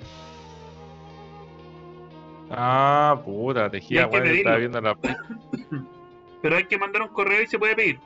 [2.51, 4.27] Ah, puta, tejía, weón.
[4.27, 4.97] Estaba viendo la.
[6.43, 8.01] Pero hay que mandar un correo y se puede pedir.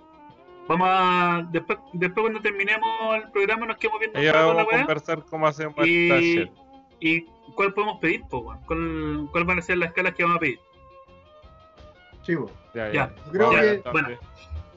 [0.69, 1.47] Vamos a.
[1.51, 5.47] Después, después cuando terminemos el programa, nos quedamos viendo Ahí vamos la a conversar cómo
[5.47, 6.51] hacemos Y-.
[7.01, 7.23] ¿Y
[7.57, 8.59] cuál podemos pedir, pues, weón?
[8.67, 10.61] ¿Cuál, ¿Cuál van a ser las escalas que vamos a pedir?
[12.23, 12.51] Chivo.
[12.75, 12.93] Ya, ya.
[12.93, 13.15] ya.
[13.33, 14.09] Creo Vamos, que- bueno.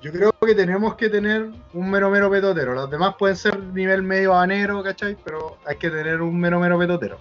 [0.02, 2.74] Yo creo que tenemos que tener un mero mero petotero.
[2.74, 5.16] Los demás pueden ser nivel medio habanero, ¿cachai?
[5.24, 7.18] Pero hay que tener un mero mero petotero.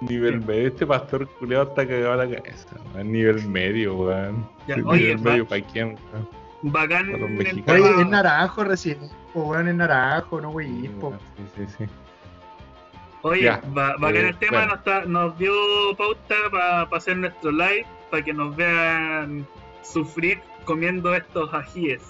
[0.00, 2.66] Nivel medio, este pastor culeado está cagado a la cabeza.
[2.92, 3.12] weón.
[3.12, 4.48] Nivel medio, weón.
[4.66, 6.28] Ya, Nivel oye, medio para quién, weón.
[6.70, 7.12] Bacán.
[7.14, 8.98] Oye, tema- es naranjo recién.
[9.34, 10.68] O weón, es naranjo, no wey.
[10.68, 10.90] Sí,
[11.36, 11.84] sí, sí, sí.
[13.20, 15.06] Oye, Ya, va, va eh, el tema, bueno.
[15.06, 15.52] nos, dio
[15.96, 19.46] pauta para hacer nuestro live, para que nos vean
[19.82, 22.02] sufrir comiendo estos ajíes.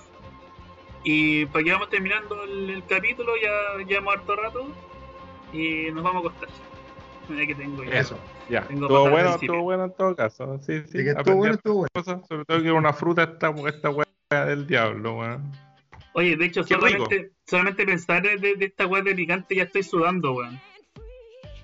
[1.03, 4.69] Y para que vamos terminando el, el capítulo, ya llevamos harto rato
[5.53, 6.49] y nos vamos a acostar.
[7.29, 7.99] Mira que tengo ya.
[7.99, 8.17] Eso.
[8.49, 10.59] Ya, Tengo estuvo bueno, estuvo bueno en todo caso.
[10.61, 10.99] Sí, sí.
[10.99, 12.25] Estuvo bueno, estuvo bueno.
[12.29, 15.53] sobre todo que una fruta esta, esta weá del diablo, weón.
[16.15, 16.89] Oye, de hecho, Qué rico.
[16.89, 20.61] solamente, solamente pensar de, de esta weá de picante ya estoy sudando, weón.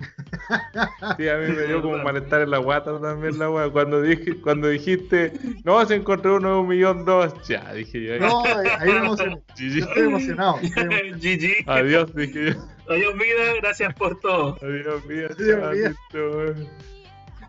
[1.16, 3.68] Sí, a mí me dio como malestar en la guata también la weá.
[3.70, 5.32] Cuando dije, cuando dijiste,
[5.64, 8.18] no, se encontró uno de un millón dos, ya, dije yo.
[8.18, 8.66] No, ahí.
[8.90, 9.42] Yo estoy emocionado.
[9.54, 10.58] estoy emocionado.
[10.58, 11.64] GG.
[11.66, 12.62] Adiós, dije yo.
[12.88, 13.54] Adiós, vida.
[13.60, 14.56] Gracias por todo.
[14.62, 15.28] Adiós, mía.
[15.30, 16.70] Adiós, mía.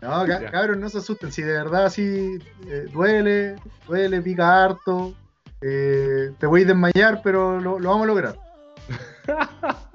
[0.02, 0.50] No, ca- Ya.
[0.50, 1.30] cabros, no se asusten.
[1.32, 3.56] Si de verdad sí eh, duele,
[3.86, 5.14] duele, pica harto.
[5.60, 8.36] eh, te voy a desmayar, pero lo, lo vamos a lograr.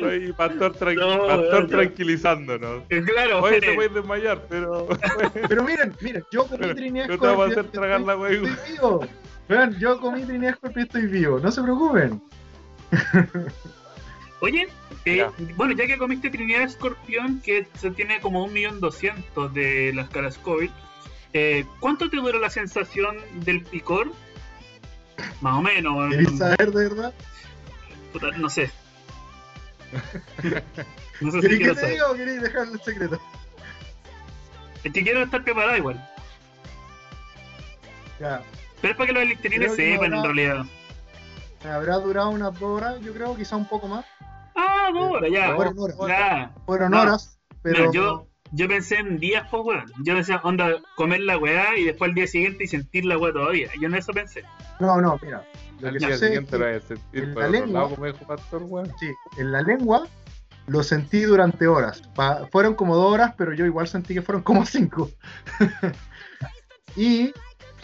[0.00, 1.76] Soy pastor, tranqui- No, pastor ya.
[1.76, 2.82] tranquilizándonos.
[2.88, 4.86] Eh, Claro, Oye, eh, te puedes desmayar, pero.
[5.48, 8.32] Pero miren, miren, yo comí pero Trinidad no te vamos a hacer tragar la weá.
[8.32, 9.06] Estoy vivo.
[9.48, 11.38] Vean, yo comí Trinidad Scorpion y estoy vivo.
[11.40, 12.22] No se preocupen.
[14.42, 14.66] Oye,
[15.04, 15.32] eh, Ya.
[15.54, 20.08] bueno, ya que comiste Trinidad Escorpión, que se tiene como un millón doscientos de las
[20.10, 20.68] caras COVID,
[21.32, 24.10] eh, ¿cuánto te duró la sensación del picor?
[25.40, 27.14] Más o menos, ¿Queréis no, saber de verdad?
[28.12, 28.70] puta, no sé.
[31.20, 31.90] No sé si ¿Queréis que te saber.
[31.92, 33.20] diga o queréis dejarle el secreto?
[34.82, 36.08] Es que quiero estar preparado igual.
[38.18, 38.42] Ya.
[38.80, 40.64] Pero es para que los Creo que no sepan en realidad.
[41.64, 44.04] Habrá durado unas dos horas, yo creo, quizá un poco más.
[44.54, 45.54] Ah, dos horas, ya.
[45.56, 45.96] Fueron horas.
[46.08, 46.54] Ya.
[46.66, 47.00] Fueron No.
[47.02, 47.78] horas, pero.
[47.80, 49.84] Mira, yo, yo pensé en días, pues, weón.
[50.04, 53.32] Yo pensé, onda, comer la weá y después al día siguiente y sentir la weá
[53.32, 53.68] todavía.
[53.80, 54.42] Yo en eso pensé.
[54.80, 55.44] No, no, mira.
[55.80, 58.92] Lo que es sentir en la lengua- lado, como dijo Pastor, weón.
[59.00, 60.06] sí, en la lengua
[60.68, 62.02] lo sentí durante horas.
[62.14, 65.10] Pa- fueron como dos horas, pero yo igual sentí que fueron como cinco.
[66.96, 67.32] y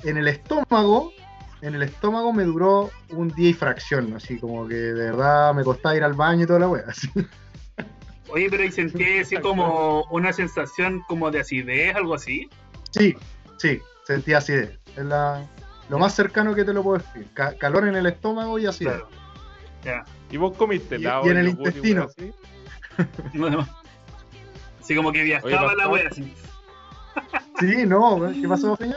[0.05, 1.13] en el estómago,
[1.63, 5.65] en el estómago me duró un día y fracción, así como que de verdad me
[5.65, 6.85] costaba ir al baño y toda la wea.
[6.89, 7.09] así.
[8.31, 12.49] Oye, pero ahí sentí así como una sensación como de acidez, algo así.
[12.91, 13.17] Sí,
[13.57, 14.79] sí, sentí acidez.
[14.97, 15.47] Es la,
[15.89, 17.27] lo más cercano que te lo puedo decir.
[17.35, 18.95] Ca- calor en el estómago y acidez.
[18.95, 19.09] Claro.
[19.85, 20.05] Ya.
[20.31, 22.09] ¿Y vos comiste Y- helado y en el intestino.
[22.19, 22.33] así?
[24.95, 26.35] Como que viajaba Oye, la wea así.
[27.61, 28.97] Sí, no, ¿qué pasó, Peña?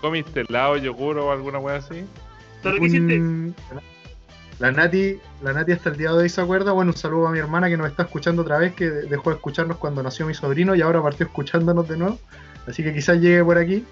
[0.00, 2.04] ¿Comiste helado, yogur o alguna weá así?
[2.62, 3.20] ¿Pero qué hiciste?
[3.20, 3.54] Un-
[4.58, 6.72] La Nati, la Nati hasta el día de hoy se acuerda.
[6.72, 9.36] Bueno, un saludo a mi hermana que nos está escuchando otra vez, que dejó de
[9.36, 12.18] escucharnos cuando nació mi sobrino y ahora partió escuchándonos de nuevo.
[12.66, 13.84] Así que quizás llegue por aquí.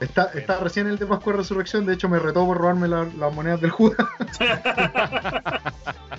[0.00, 3.08] Está, está recién el de Pascua de Resurrección, de hecho me retó por robarme la-
[3.18, 3.96] las monedas del Judas.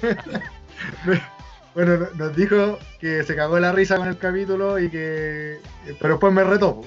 [1.85, 5.59] bueno, no- nos dijo que se cagó la risa con el capítulo y que...
[5.99, 6.81] Pero después me retó.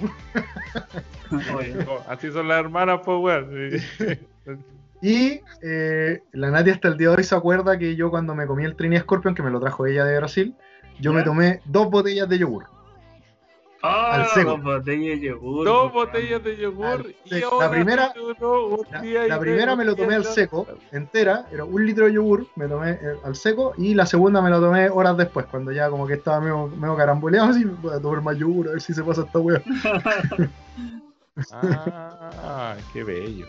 [1.56, 1.74] Oye.
[2.08, 3.80] Así son las hermanas, pues, weón.
[3.98, 4.18] Sí.
[5.04, 8.46] Y eh, la Nati hasta el día de hoy se acuerda que yo cuando me
[8.46, 10.54] comí el Trini Scorpion, que me lo trajo ella de Brasil,
[11.00, 11.18] yo ¿Ya?
[11.18, 12.66] me tomé dos botellas de yogur.
[13.84, 14.50] Ah, Al seco.
[14.52, 15.64] dos botellas de yogur.
[15.66, 18.12] Dos botellas de yogur y La primera-
[18.90, 22.68] La, la primera me lo tomé al seco, entera, era un litro de yogur, me
[22.68, 26.06] tomé eh, al seco, y la segunda me la tomé horas después, cuando ya como
[26.06, 29.02] que estaba medio, medio caramboleado, así, voy a tomar más yogur, a ver si se
[29.02, 29.60] pasa esta wea.
[31.50, 33.46] Ah, qué bello.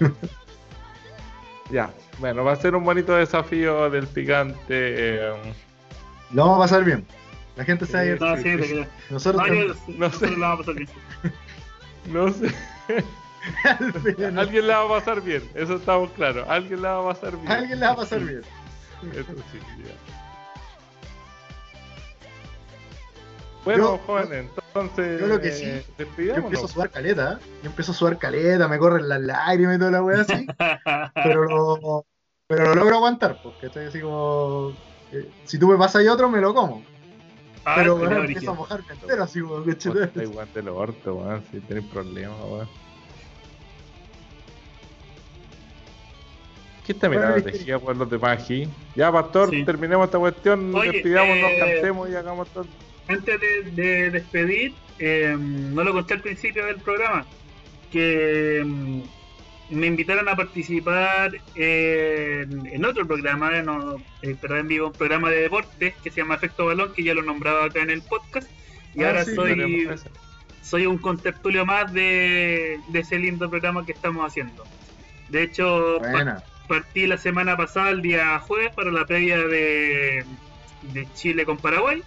[1.70, 4.56] ya, bueno, va a ser un bonito desafío del picante.
[4.70, 5.32] eh,
[6.32, 7.06] Lo vamos a pasar bien.
[7.58, 8.02] La gente se va a
[8.36, 8.60] divertir.
[8.60, 8.86] Creo.
[9.10, 9.42] Nosotros
[9.98, 10.30] No, sé.
[10.30, 10.88] la vamos a pasar bien.
[12.08, 12.54] no sé,
[14.38, 16.46] alguien la va a pasar bien, eso estamos claros.
[16.48, 17.50] Alguien la va a pasar bien.
[17.52, 18.42] Alguien le va a pasar bien.
[19.12, 19.90] Eso sí, ya.
[23.64, 25.20] Bueno, Yo- jóvenes, entonces.
[25.20, 25.84] yo lo que sí, eh,
[26.16, 27.44] Yo empiezo a sudar caleta, ¿eh?
[27.62, 30.46] yo empiezo a sudar caleta, me corren las lágrimas y toda la wea así,
[31.14, 32.06] pero lo,
[32.46, 34.74] pero lo logro aguantar, porque estoy así como.
[35.10, 36.84] eh, si tú me pasas y otro, me lo como.
[37.70, 41.42] Ah, pero bueno, empiezo a mojarme entero, así que Vos estáis igual del orto, weón,
[41.50, 42.68] si tenéis problemas, weón.
[46.86, 48.66] ¿Qué está mirando Bueno, tejida por los demás aquí?
[48.96, 49.64] Ya, pastor, Sí.
[49.64, 52.66] terminemos esta cuestión, Oye, despidámonos, eh, cantemos y hagamos todo.
[53.06, 57.26] Antes de, de despedir, eh, no lo conté al principio del programa,
[57.92, 59.00] que mm,
[59.70, 65.30] me invitaron a participar en, en otro programa, no, eh, pero en vivo, un programa
[65.30, 68.50] de deportes que se llama Efecto Balón, que ya lo nombraba acá en el podcast.
[68.94, 69.88] Y Ah, ahora sí, soy,
[70.62, 74.64] soy un contertulio más de, de ese lindo programa que estamos haciendo.
[75.28, 75.98] De hecho,
[76.66, 80.24] partí la semana pasada, el día jueves, para la previa de,
[80.94, 82.02] de Chile con Paraguay.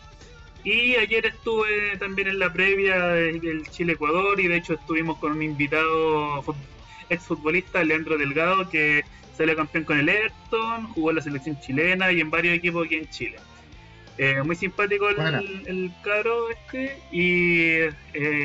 [0.64, 5.42] Y ayer estuve también en la previa del Chile-Ecuador y de hecho estuvimos con un
[5.42, 6.44] invitado
[7.12, 9.04] exfutbolista, Leandro Delgado, que
[9.38, 12.96] salió campeón con el Everton, jugó en la selección chilena y en varios equipos aquí
[12.96, 13.38] en Chile.
[14.18, 17.94] Eh, muy simpático el, caro este y eh,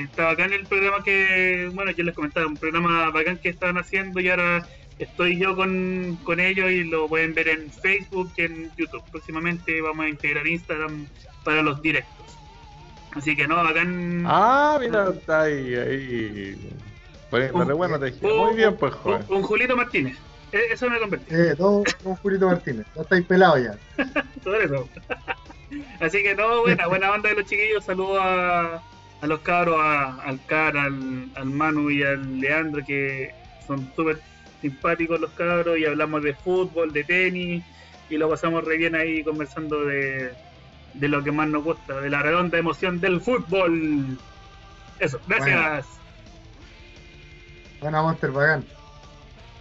[0.05, 4.21] está bacán el programa que, bueno, yo les comentaba, un programa bacán que estaban haciendo
[4.21, 4.67] y ahora
[4.99, 9.03] estoy yo con, con ellos y lo pueden ver en Facebook y en YouTube.
[9.11, 11.07] Próximamente vamos a integrar Instagram
[11.45, 12.15] para los directos.
[13.13, 14.25] Así que no, bacán.
[14.27, 16.57] Ah, mira, está ahí, ahí.
[17.31, 18.27] Poniéndole Un- bueno, te dije.
[18.27, 19.25] un- Muy bien, pues, un, joven.
[19.29, 20.17] un Julito Martínez.
[20.53, 21.35] E- Eso me convertí.
[21.35, 22.87] Eh, todo con Julito Martínez.
[22.95, 23.77] Ya estáis pelados ya.
[24.45, 24.89] Todo eso.
[26.01, 27.85] Así que no, buena, buena banda de los chiquillos.
[27.85, 28.81] Saludos a,
[29.21, 33.35] a los cabros, a- al Car, al, al Manu y al Leandro, que
[33.67, 34.21] son súper
[34.63, 37.65] simpáticos los cabros y hablamos de fútbol, de tenis
[38.09, 40.33] y lo pasamos re bien ahí conversando de,
[40.95, 44.17] de lo que más nos gusta, de la redonda emoción del fútbol.
[45.01, 45.87] Eso, gracias.
[47.81, 48.65] Buena Monster, bacán.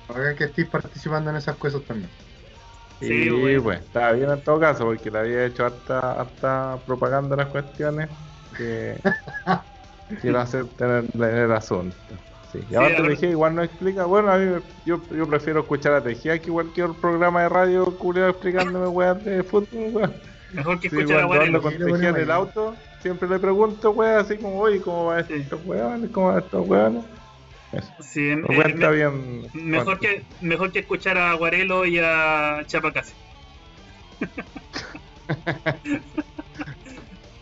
[0.07, 2.09] Bacán que estéis participando en esas cosas también.
[2.99, 3.63] Sí, Sí, bueno.
[3.63, 8.09] pues, está bien en todo caso, porque le había hecho harta, harta propaganda las cuestiones
[8.57, 8.95] que
[10.21, 11.95] quiero hacer tener en el asunto.
[12.51, 12.59] Sí.
[12.59, 14.05] Y Sí, ahora te dije, igual no explica.
[14.05, 18.29] Bueno, a mí yo, yo prefiero escuchar a Tejía que cualquier programa de radio culiado
[18.29, 20.13] explicándome weas de fútbol, weón.
[20.53, 21.61] Mejor que Sí, escuchar a Guarelo.
[21.61, 25.33] con Tejía en el auto, siempre le pregunto, weón, así como, oye, ¿cómo va Sí.
[25.33, 26.09] estos weones?
[26.11, 27.03] ¿Cómo va estos weones?
[27.99, 29.47] Sí, eh, me- bien.
[29.53, 33.13] Mejor que, mejor que escuchar a Guarelo y a Chapacase.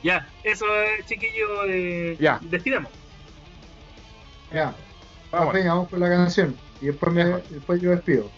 [0.03, 1.65] ya, eso es chiquillo.
[1.68, 2.39] Eh, Ya.
[2.41, 2.91] Despidamos.
[4.51, 4.76] Ya,
[5.31, 6.55] Vamos, venga, vamos con la canción.
[6.80, 8.30] Y después, me, después yo despido.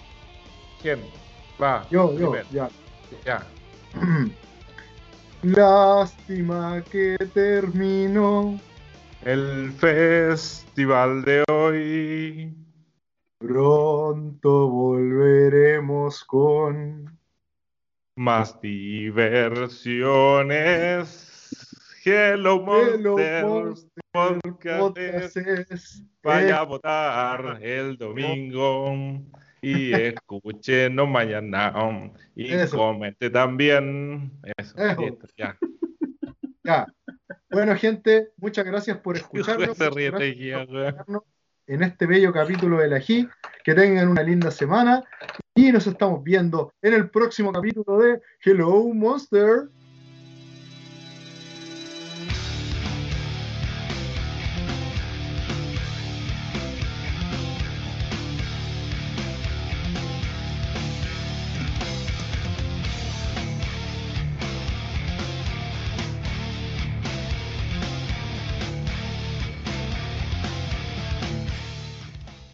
[0.82, 1.02] ¿quién?
[1.62, 1.86] Va.
[1.92, 2.70] Yo, yo, ya.
[3.26, 3.46] Ya.
[5.44, 8.58] Lástima que terminó.
[9.26, 12.56] El festival de hoy.
[13.40, 17.18] Pronto volveremos con
[18.16, 19.32] Más diversiones.
[22.06, 25.68] Hello Hello Monster Monster
[26.22, 28.94] Vaya a votar el domingo
[29.60, 31.74] y escúchenos mañana
[32.36, 32.78] y Eso.
[32.78, 34.34] comente también.
[34.56, 35.02] Eso, Eso.
[35.02, 35.58] listo, ya.
[36.66, 36.88] Ya.
[37.52, 39.78] Bueno, gente, muchas gracias por escucharnos.
[39.78, 41.24] Por escucharnos
[41.68, 43.30] en este bello capítulo de la G.
[43.64, 45.04] Que tengan una linda semana
[45.54, 49.70] y nos estamos viendo en el próximo capítulo de Hello Monster.